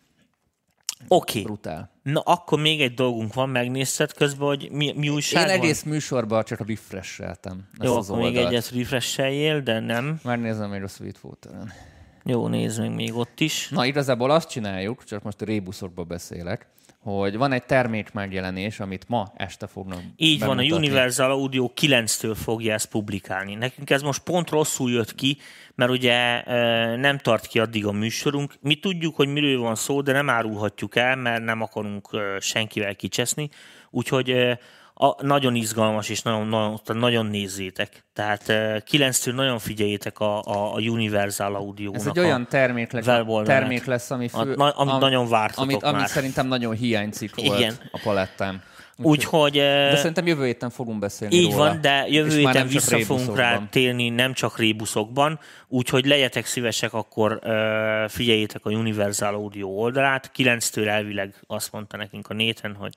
Oké. 1.08 1.38
Okay. 1.38 1.42
Brutál. 1.42 1.90
Na, 2.02 2.20
akkor 2.20 2.60
még 2.60 2.80
egy 2.80 2.94
dolgunk 2.94 3.34
van, 3.34 3.48
megnézted 3.48 4.12
közben, 4.12 4.46
hogy 4.46 4.68
mi, 4.72 4.92
mi 4.96 5.08
újság 5.08 5.48
Én 5.48 5.54
egész 5.54 5.82
van? 5.82 5.92
műsorban 5.92 6.44
csak 6.44 6.66
refresheltem. 6.68 7.68
Jó, 7.82 7.96
akkor 7.96 8.18
még 8.18 8.36
egyet 8.36 8.70
refresheljél, 8.70 9.60
de 9.60 9.80
nem. 9.80 10.20
Már 10.22 10.38
nézem 10.38 10.70
még 10.70 10.82
a 10.82 10.88
Sweet 10.88 11.18
Footer-en. 11.18 11.72
Jó, 12.24 12.48
nézzük 12.48 12.94
még 12.94 13.14
ott 13.16 13.40
is. 13.40 13.68
Na, 13.68 13.84
igazából 13.84 14.30
azt 14.30 14.48
csináljuk, 14.48 15.04
csak 15.04 15.22
most 15.22 15.40
a 15.40 15.44
rébuszokba 15.44 16.04
beszélek, 16.04 16.68
hogy 16.98 17.36
van 17.36 17.52
egy 17.52 17.64
termék 17.64 18.12
megjelenés, 18.12 18.80
amit 18.80 19.08
ma 19.08 19.32
este 19.36 19.66
fognak 19.66 20.00
Így 20.16 20.38
bemutatni. 20.38 20.68
van, 20.68 20.78
a 20.78 20.80
Universal 20.80 21.30
Audio 21.30 21.70
9-től 21.80 22.36
fogja 22.42 22.72
ezt 22.72 22.88
publikálni. 22.90 23.54
Nekünk 23.54 23.90
ez 23.90 24.02
most 24.02 24.22
pont 24.22 24.50
rosszul 24.50 24.90
jött 24.90 25.14
ki, 25.14 25.38
mert 25.74 25.90
ugye 25.90 26.42
nem 26.96 27.18
tart 27.18 27.46
ki 27.46 27.58
addig 27.58 27.86
a 27.86 27.92
műsorunk. 27.92 28.54
Mi 28.60 28.74
tudjuk, 28.74 29.16
hogy 29.16 29.28
miről 29.28 29.60
van 29.60 29.74
szó, 29.74 30.00
de 30.00 30.12
nem 30.12 30.30
árulhatjuk 30.30 30.96
el, 30.96 31.16
mert 31.16 31.44
nem 31.44 31.60
akarunk 31.62 32.08
senkivel 32.40 32.96
kicseszni. 32.96 33.48
Úgyhogy 33.90 34.58
a, 35.02 35.16
nagyon 35.20 35.54
izgalmas, 35.54 36.08
és 36.08 36.22
nagyon, 36.22 36.46
nagyon, 36.46 36.80
nagyon 36.84 37.26
nézzétek. 37.26 38.04
Tehát 38.12 38.42
9-től 38.90 39.34
nagyon 39.34 39.58
figyeljétek 39.58 40.18
a, 40.18 40.42
a, 40.42 40.74
a 40.74 40.78
Universal 40.78 41.54
audio 41.54 41.94
Ez 41.94 42.06
egy 42.06 42.18
olyan 42.18 42.46
termék 42.48 42.92
lesz, 42.92 43.04
termék 43.44 43.84
lesz 43.84 44.10
ami 44.10 44.28
fő, 44.28 44.54
a, 44.54 44.72
amit 44.76 44.92
am, 44.92 44.98
nagyon 44.98 45.28
vártatok 45.28 45.62
amit, 45.62 45.82
már. 45.82 45.94
Amit 45.94 46.06
szerintem 46.06 46.46
nagyon 46.46 46.74
hiányzik 46.74 47.34
volt 47.34 47.58
Igen. 47.58 47.74
a 47.90 48.00
palettán. 48.02 48.62
Úgyhogy... 49.02 49.52
De 49.52 49.96
szerintem 49.96 50.26
jövő 50.26 50.44
héten 50.44 50.70
fogunk 50.70 50.98
beszélni 50.98 51.34
Így 51.34 51.50
róla. 51.50 51.56
van, 51.56 51.80
de 51.80 52.04
jövő 52.08 52.38
héten 52.38 52.66
vissza 52.66 52.98
fogunk 52.98 53.36
rá 53.36 53.62
térni, 53.70 54.08
nem 54.08 54.32
csak 54.32 54.58
rébuszokban, 54.58 55.38
úgyhogy 55.68 56.06
legyetek 56.06 56.46
szívesek, 56.46 56.92
akkor 56.92 57.40
uh, 57.42 58.08
figyeljétek 58.08 58.64
a 58.64 58.70
Universal 58.70 59.34
Audio 59.34 59.68
oldalát. 59.68 60.30
9-től 60.36 60.88
elvileg 60.88 61.34
azt 61.46 61.72
mondta 61.72 61.96
nekünk 61.96 62.28
a 62.28 62.34
néten, 62.34 62.74
hogy 62.74 62.92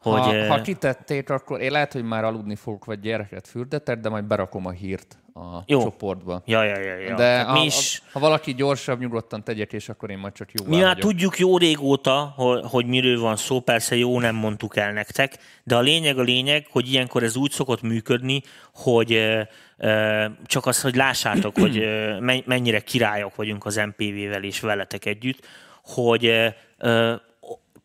hogy, 0.00 0.20
ha, 0.20 0.46
ha 0.46 0.60
kitették, 0.60 1.30
akkor 1.30 1.60
én 1.60 1.70
lehet, 1.70 1.92
hogy 1.92 2.04
már 2.04 2.24
aludni 2.24 2.56
fogok, 2.56 2.84
vagy 2.84 3.00
gyereket 3.00 3.48
fürdetek, 3.48 4.00
de 4.00 4.08
majd 4.08 4.24
berakom 4.24 4.66
a 4.66 4.70
hírt 4.70 5.18
a, 5.32 5.40
a 5.40 5.64
Jó. 5.66 5.82
csoportba. 5.82 6.42
Ja, 6.46 6.62
ja, 6.62 6.78
ja, 6.78 6.96
ja. 6.96 7.08
De 7.08 7.14
Tehát 7.14 7.46
ha, 7.46 7.52
mi 7.52 7.64
is, 7.64 8.02
ha 8.12 8.20
valaki 8.20 8.54
gyorsabb, 8.54 9.00
nyugodtan 9.00 9.44
tegyek, 9.44 9.72
és 9.72 9.88
akkor 9.88 10.10
én 10.10 10.18
majd 10.18 10.32
csak 10.32 10.52
jóvá 10.52 10.70
Mi 10.70 10.76
már 10.76 10.86
hagyok. 10.86 11.10
tudjuk 11.10 11.38
jó 11.38 11.58
régóta, 11.58 12.32
hogy, 12.36 12.60
hogy 12.64 12.86
miről 12.86 13.20
van 13.20 13.36
szó, 13.36 13.60
persze 13.60 13.96
jó 13.96 14.20
nem 14.20 14.34
mondtuk 14.34 14.76
el 14.76 14.92
nektek, 14.92 15.38
de 15.64 15.76
a 15.76 15.80
lényeg 15.80 16.18
a 16.18 16.22
lényeg, 16.22 16.66
hogy 16.70 16.88
ilyenkor 16.92 17.22
ez 17.22 17.36
úgy 17.36 17.50
szokott 17.50 17.82
működni, 17.82 18.42
hogy 18.74 19.12
ö, 19.12 19.40
ö, 19.76 20.24
csak 20.46 20.66
az, 20.66 20.80
hogy 20.80 20.94
lássátok, 20.96 21.58
hogy 21.58 21.78
ö, 21.78 22.18
mennyire 22.44 22.80
királyok 22.80 23.36
vagyunk 23.36 23.66
az 23.66 23.76
MPV-vel 23.76 24.42
és 24.42 24.60
veletek 24.60 25.04
együtt, 25.04 25.46
hogy 25.84 26.32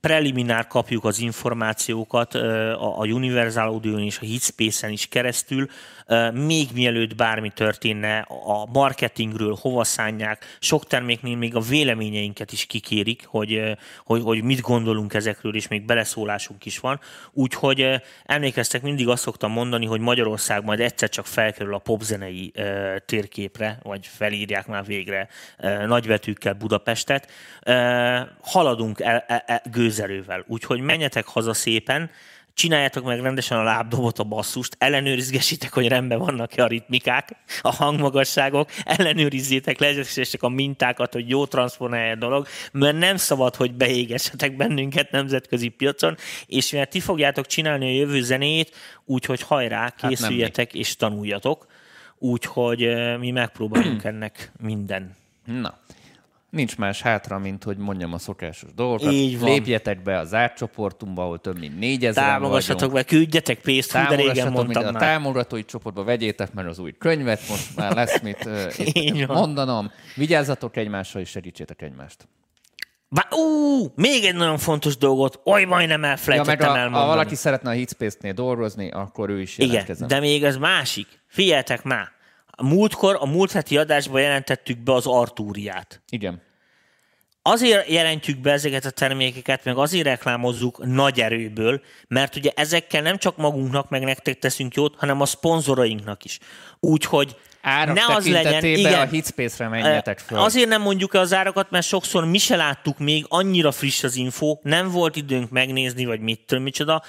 preliminár 0.05 0.67
kapjuk 0.67 1.05
az 1.05 1.19
információkat 1.19 2.33
a 2.79 3.05
Universal 3.05 3.67
Audio-n 3.67 3.99
és 3.99 4.19
a 4.21 4.25
Hitspace-en 4.25 4.91
is 4.91 5.07
keresztül, 5.07 5.67
még 6.33 6.67
mielőtt 6.73 7.15
bármi 7.15 7.49
történne, 7.49 8.17
a 8.27 8.65
marketingről 8.65 9.57
hova 9.61 9.83
szánják, 9.83 10.57
sok 10.59 10.87
terméknél 10.87 11.35
még 11.35 11.55
a 11.55 11.59
véleményeinket 11.59 12.51
is 12.51 12.65
kikérik, 12.65 13.25
hogy, 13.25 13.77
hogy, 14.05 14.21
hogy 14.21 14.43
mit 14.43 14.61
gondolunk 14.61 15.13
ezekről, 15.13 15.55
és 15.55 15.67
még 15.67 15.85
beleszólásunk 15.85 16.65
is 16.65 16.79
van. 16.79 16.99
Úgyhogy 17.31 18.01
emlékeztek, 18.23 18.81
mindig 18.81 19.07
azt 19.07 19.23
szoktam 19.23 19.51
mondani, 19.51 19.85
hogy 19.85 19.99
Magyarország 19.99 20.63
majd 20.63 20.79
egyszer 20.79 21.09
csak 21.09 21.25
felkerül 21.25 21.73
a 21.73 21.77
popzenei 21.77 22.53
térképre, 23.05 23.79
vagy 23.83 24.07
felírják 24.07 24.67
már 24.67 24.85
végre 24.85 25.27
nagybetűkkel 25.85 26.53
Budapestet. 26.53 27.31
Haladunk 28.41 28.99
el, 28.99 29.23
el, 29.27 29.43
el, 29.45 29.61
gőzerővel, 29.71 30.43
úgyhogy 30.47 30.79
menjetek 30.79 31.25
haza 31.25 31.53
szépen, 31.53 32.09
csináljátok 32.55 33.03
meg 33.03 33.19
rendesen 33.19 33.57
a 33.57 33.63
lábdobot, 33.63 34.19
a 34.19 34.23
basszust, 34.23 34.75
ellenőrizgessitek, 34.79 35.73
hogy 35.73 35.87
rendben 35.87 36.19
vannak-e 36.19 36.63
a 36.63 36.67
ritmikák, 36.67 37.35
a 37.61 37.71
hangmagasságok, 37.71 38.69
ellenőrizzétek, 38.83 39.79
lezessétek 39.79 40.43
a 40.43 40.49
mintákat, 40.49 41.13
hogy 41.13 41.29
jó 41.29 41.45
transponálja 41.45 42.11
a 42.11 42.15
dolog, 42.15 42.47
mert 42.71 42.97
nem 42.97 43.17
szabad, 43.17 43.55
hogy 43.55 43.73
beégessetek 43.73 44.55
bennünket 44.55 45.11
nemzetközi 45.11 45.67
piacon, 45.67 46.17
és 46.47 46.71
mivel 46.71 46.87
ti 46.87 46.99
fogjátok 46.99 47.45
csinálni 47.45 47.85
a 47.85 47.99
jövő 47.99 48.21
zenét, 48.21 48.75
úgyhogy 49.05 49.41
hajrá, 49.41 49.79
nem 49.79 50.09
készüljetek 50.09 50.73
és 50.73 50.95
tanuljatok, 50.95 51.67
úgyhogy 52.17 52.83
eh, 52.83 53.17
mi 53.17 53.31
megpróbálunk 53.31 54.03
ennek 54.13 54.51
minden. 54.61 55.15
Na, 55.45 55.79
nincs 56.55 56.77
más 56.77 57.01
hátra, 57.01 57.39
mint 57.39 57.63
hogy 57.63 57.77
mondjam 57.77 58.13
a 58.13 58.17
szokásos 58.17 58.69
dolgokat. 58.75 59.11
Így 59.11 59.39
van. 59.39 59.49
Lépjetek 59.49 60.03
be 60.03 60.19
az 60.19 60.33
átcsoportunkba, 60.33 61.23
ahol 61.23 61.39
több 61.39 61.59
mint 61.59 61.79
négyezer 61.79 62.23
Támogassatok 62.23 62.91
be, 62.93 63.03
küldjetek 63.03 63.59
pénzt, 63.59 63.91
hú, 63.91 64.07
de 64.09 64.15
régen 64.15 64.51
mondtam 64.51 64.65
minden, 64.65 64.87
a 64.87 64.91
már. 64.91 65.01
támogatói 65.01 65.65
csoportba 65.65 66.03
vegyétek 66.03 66.53
meg 66.53 66.67
az 66.67 66.79
új 66.79 66.93
könyvet, 66.97 67.41
most 67.49 67.75
már 67.75 67.95
lesz 67.95 68.21
mit 68.21 68.45
uh, 68.45 69.27
mondanom. 69.37 69.91
Vigyázzatok 70.15 70.77
egymással, 70.77 71.21
és 71.21 71.29
segítsétek 71.29 71.81
egymást. 71.81 72.27
Bá, 73.09 73.27
ú, 73.31 73.91
még 73.95 74.23
egy 74.25 74.35
nagyon 74.35 74.57
fontos 74.57 74.97
dolgot, 74.97 75.39
oly 75.45 75.63
majdnem 75.63 76.01
Ja, 76.01 76.07
meg 76.07 76.09
elfelejtettem 76.09 76.69
a, 76.69 76.71
ha 76.71 76.77
elmondani. 76.77 77.07
valaki 77.07 77.35
szeretne 77.35 77.69
a 77.69 77.73
Hitspace-nél 77.73 78.33
dolgozni, 78.33 78.89
akkor 78.89 79.29
ő 79.29 79.41
is 79.41 79.57
Igen, 79.57 79.69
jelentkezzen. 79.69 80.07
de 80.07 80.19
még 80.19 80.43
ez 80.43 80.57
másik. 80.57 81.07
Figyeljetek 81.27 81.83
már. 81.83 82.13
A 82.57 82.63
múltkor, 82.63 83.17
a 83.19 83.25
múlt 83.25 83.51
heti 83.51 83.77
adásban 83.77 84.21
jelentettük 84.21 84.77
be 84.79 84.93
az 84.93 85.05
Artúriát. 85.07 86.01
Igen. 86.09 86.41
Azért 87.47 87.89
jelentjük 87.89 88.37
be 88.37 88.51
ezeket 88.51 88.85
a 88.85 88.89
termékeket, 88.89 89.63
meg 89.63 89.77
azért 89.77 90.05
reklámozzuk 90.05 90.85
nagy 90.85 91.19
erőből, 91.19 91.81
mert 92.07 92.35
ugye 92.35 92.51
ezekkel 92.55 93.01
nem 93.01 93.17
csak 93.17 93.37
magunknak, 93.37 93.89
meg 93.89 94.03
nektek 94.03 94.39
teszünk 94.39 94.75
jót, 94.75 94.95
hanem 94.97 95.21
a 95.21 95.25
szponzorainknak 95.25 96.23
is. 96.23 96.39
Úgyhogy 96.79 97.35
Árak 97.61 97.95
ne 97.95 98.15
az 98.15 98.29
legyen, 98.29 98.63
igen, 98.63 98.99
a 98.99 99.05
Hitspace-re 99.05 99.69
menjetek 99.69 100.19
föl. 100.19 100.39
Azért 100.39 100.69
nem 100.69 100.81
mondjuk 100.81 101.13
el 101.13 101.21
az 101.21 101.33
árakat, 101.33 101.69
mert 101.69 101.85
sokszor 101.85 102.25
mi 102.25 102.37
se 102.37 102.55
láttuk 102.55 102.97
még, 102.97 103.25
annyira 103.27 103.71
friss 103.71 104.03
az 104.03 104.15
info, 104.15 104.57
nem 104.61 104.91
volt 104.91 105.15
időnk 105.15 105.49
megnézni, 105.49 106.05
vagy 106.05 106.19
mit 106.19 106.39
tudom, 106.45 106.63
micsoda. 106.63 107.03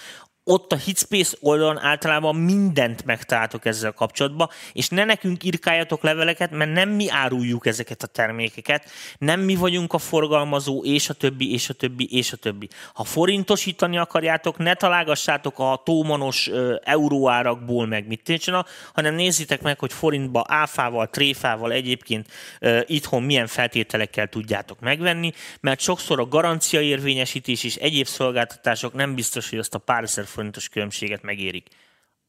Ott 0.48 0.72
a 0.72 0.76
Hitspace 0.76 1.36
oldalon 1.40 1.78
általában 1.78 2.36
mindent 2.36 3.04
megtaláltok 3.04 3.64
ezzel 3.64 3.92
kapcsolatban, 3.92 4.48
és 4.72 4.88
ne 4.88 5.04
nekünk 5.04 5.44
írkáljatok 5.44 6.02
leveleket, 6.02 6.50
mert 6.50 6.72
nem 6.72 6.88
mi 6.88 7.10
áruljuk 7.10 7.66
ezeket 7.66 8.02
a 8.02 8.06
termékeket, 8.06 8.90
nem 9.18 9.40
mi 9.40 9.54
vagyunk 9.54 9.92
a 9.92 9.98
forgalmazó, 9.98 10.84
és 10.84 11.08
a 11.08 11.14
többi, 11.14 11.52
és 11.52 11.68
a 11.68 11.74
többi, 11.74 12.08
és 12.10 12.32
a 12.32 12.36
többi. 12.36 12.68
Ha 12.94 13.04
forintosítani 13.04 13.98
akarjátok, 13.98 14.58
ne 14.58 14.74
találgassátok 14.74 15.58
a 15.58 15.82
tómanos 15.84 16.50
euróárakból 16.82 17.86
meg 17.86 18.06
mit 18.06 18.38
csinál, 18.38 18.66
hanem 18.94 19.14
nézzétek 19.14 19.62
meg, 19.62 19.78
hogy 19.78 19.92
forintba 19.92 20.44
áfával, 20.48 21.10
tréfával 21.10 21.72
egyébként 21.72 22.26
ö, 22.60 22.80
itthon 22.86 23.22
milyen 23.22 23.46
feltételekkel 23.46 24.28
tudjátok 24.28 24.80
megvenni, 24.80 25.32
mert 25.60 25.80
sokszor 25.80 26.20
a 26.20 26.28
garancia 26.28 26.80
érvényesítés 26.80 27.64
és 27.64 27.76
egyéb 27.76 28.06
szolgáltatások 28.06 28.92
nem 28.94 29.14
biztos, 29.14 29.50
hogy 29.50 29.58
azt 29.58 29.74
a 29.74 29.78
pár 29.78 30.04
forintos 30.36 30.68
különbséget 30.68 31.22
megérik. 31.22 31.68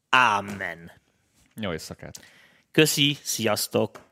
Ámen. 0.08 0.92
Jó 1.54 1.72
éjszakát. 1.72 2.24
Köszi, 2.70 3.16
sziasztok! 3.22 4.07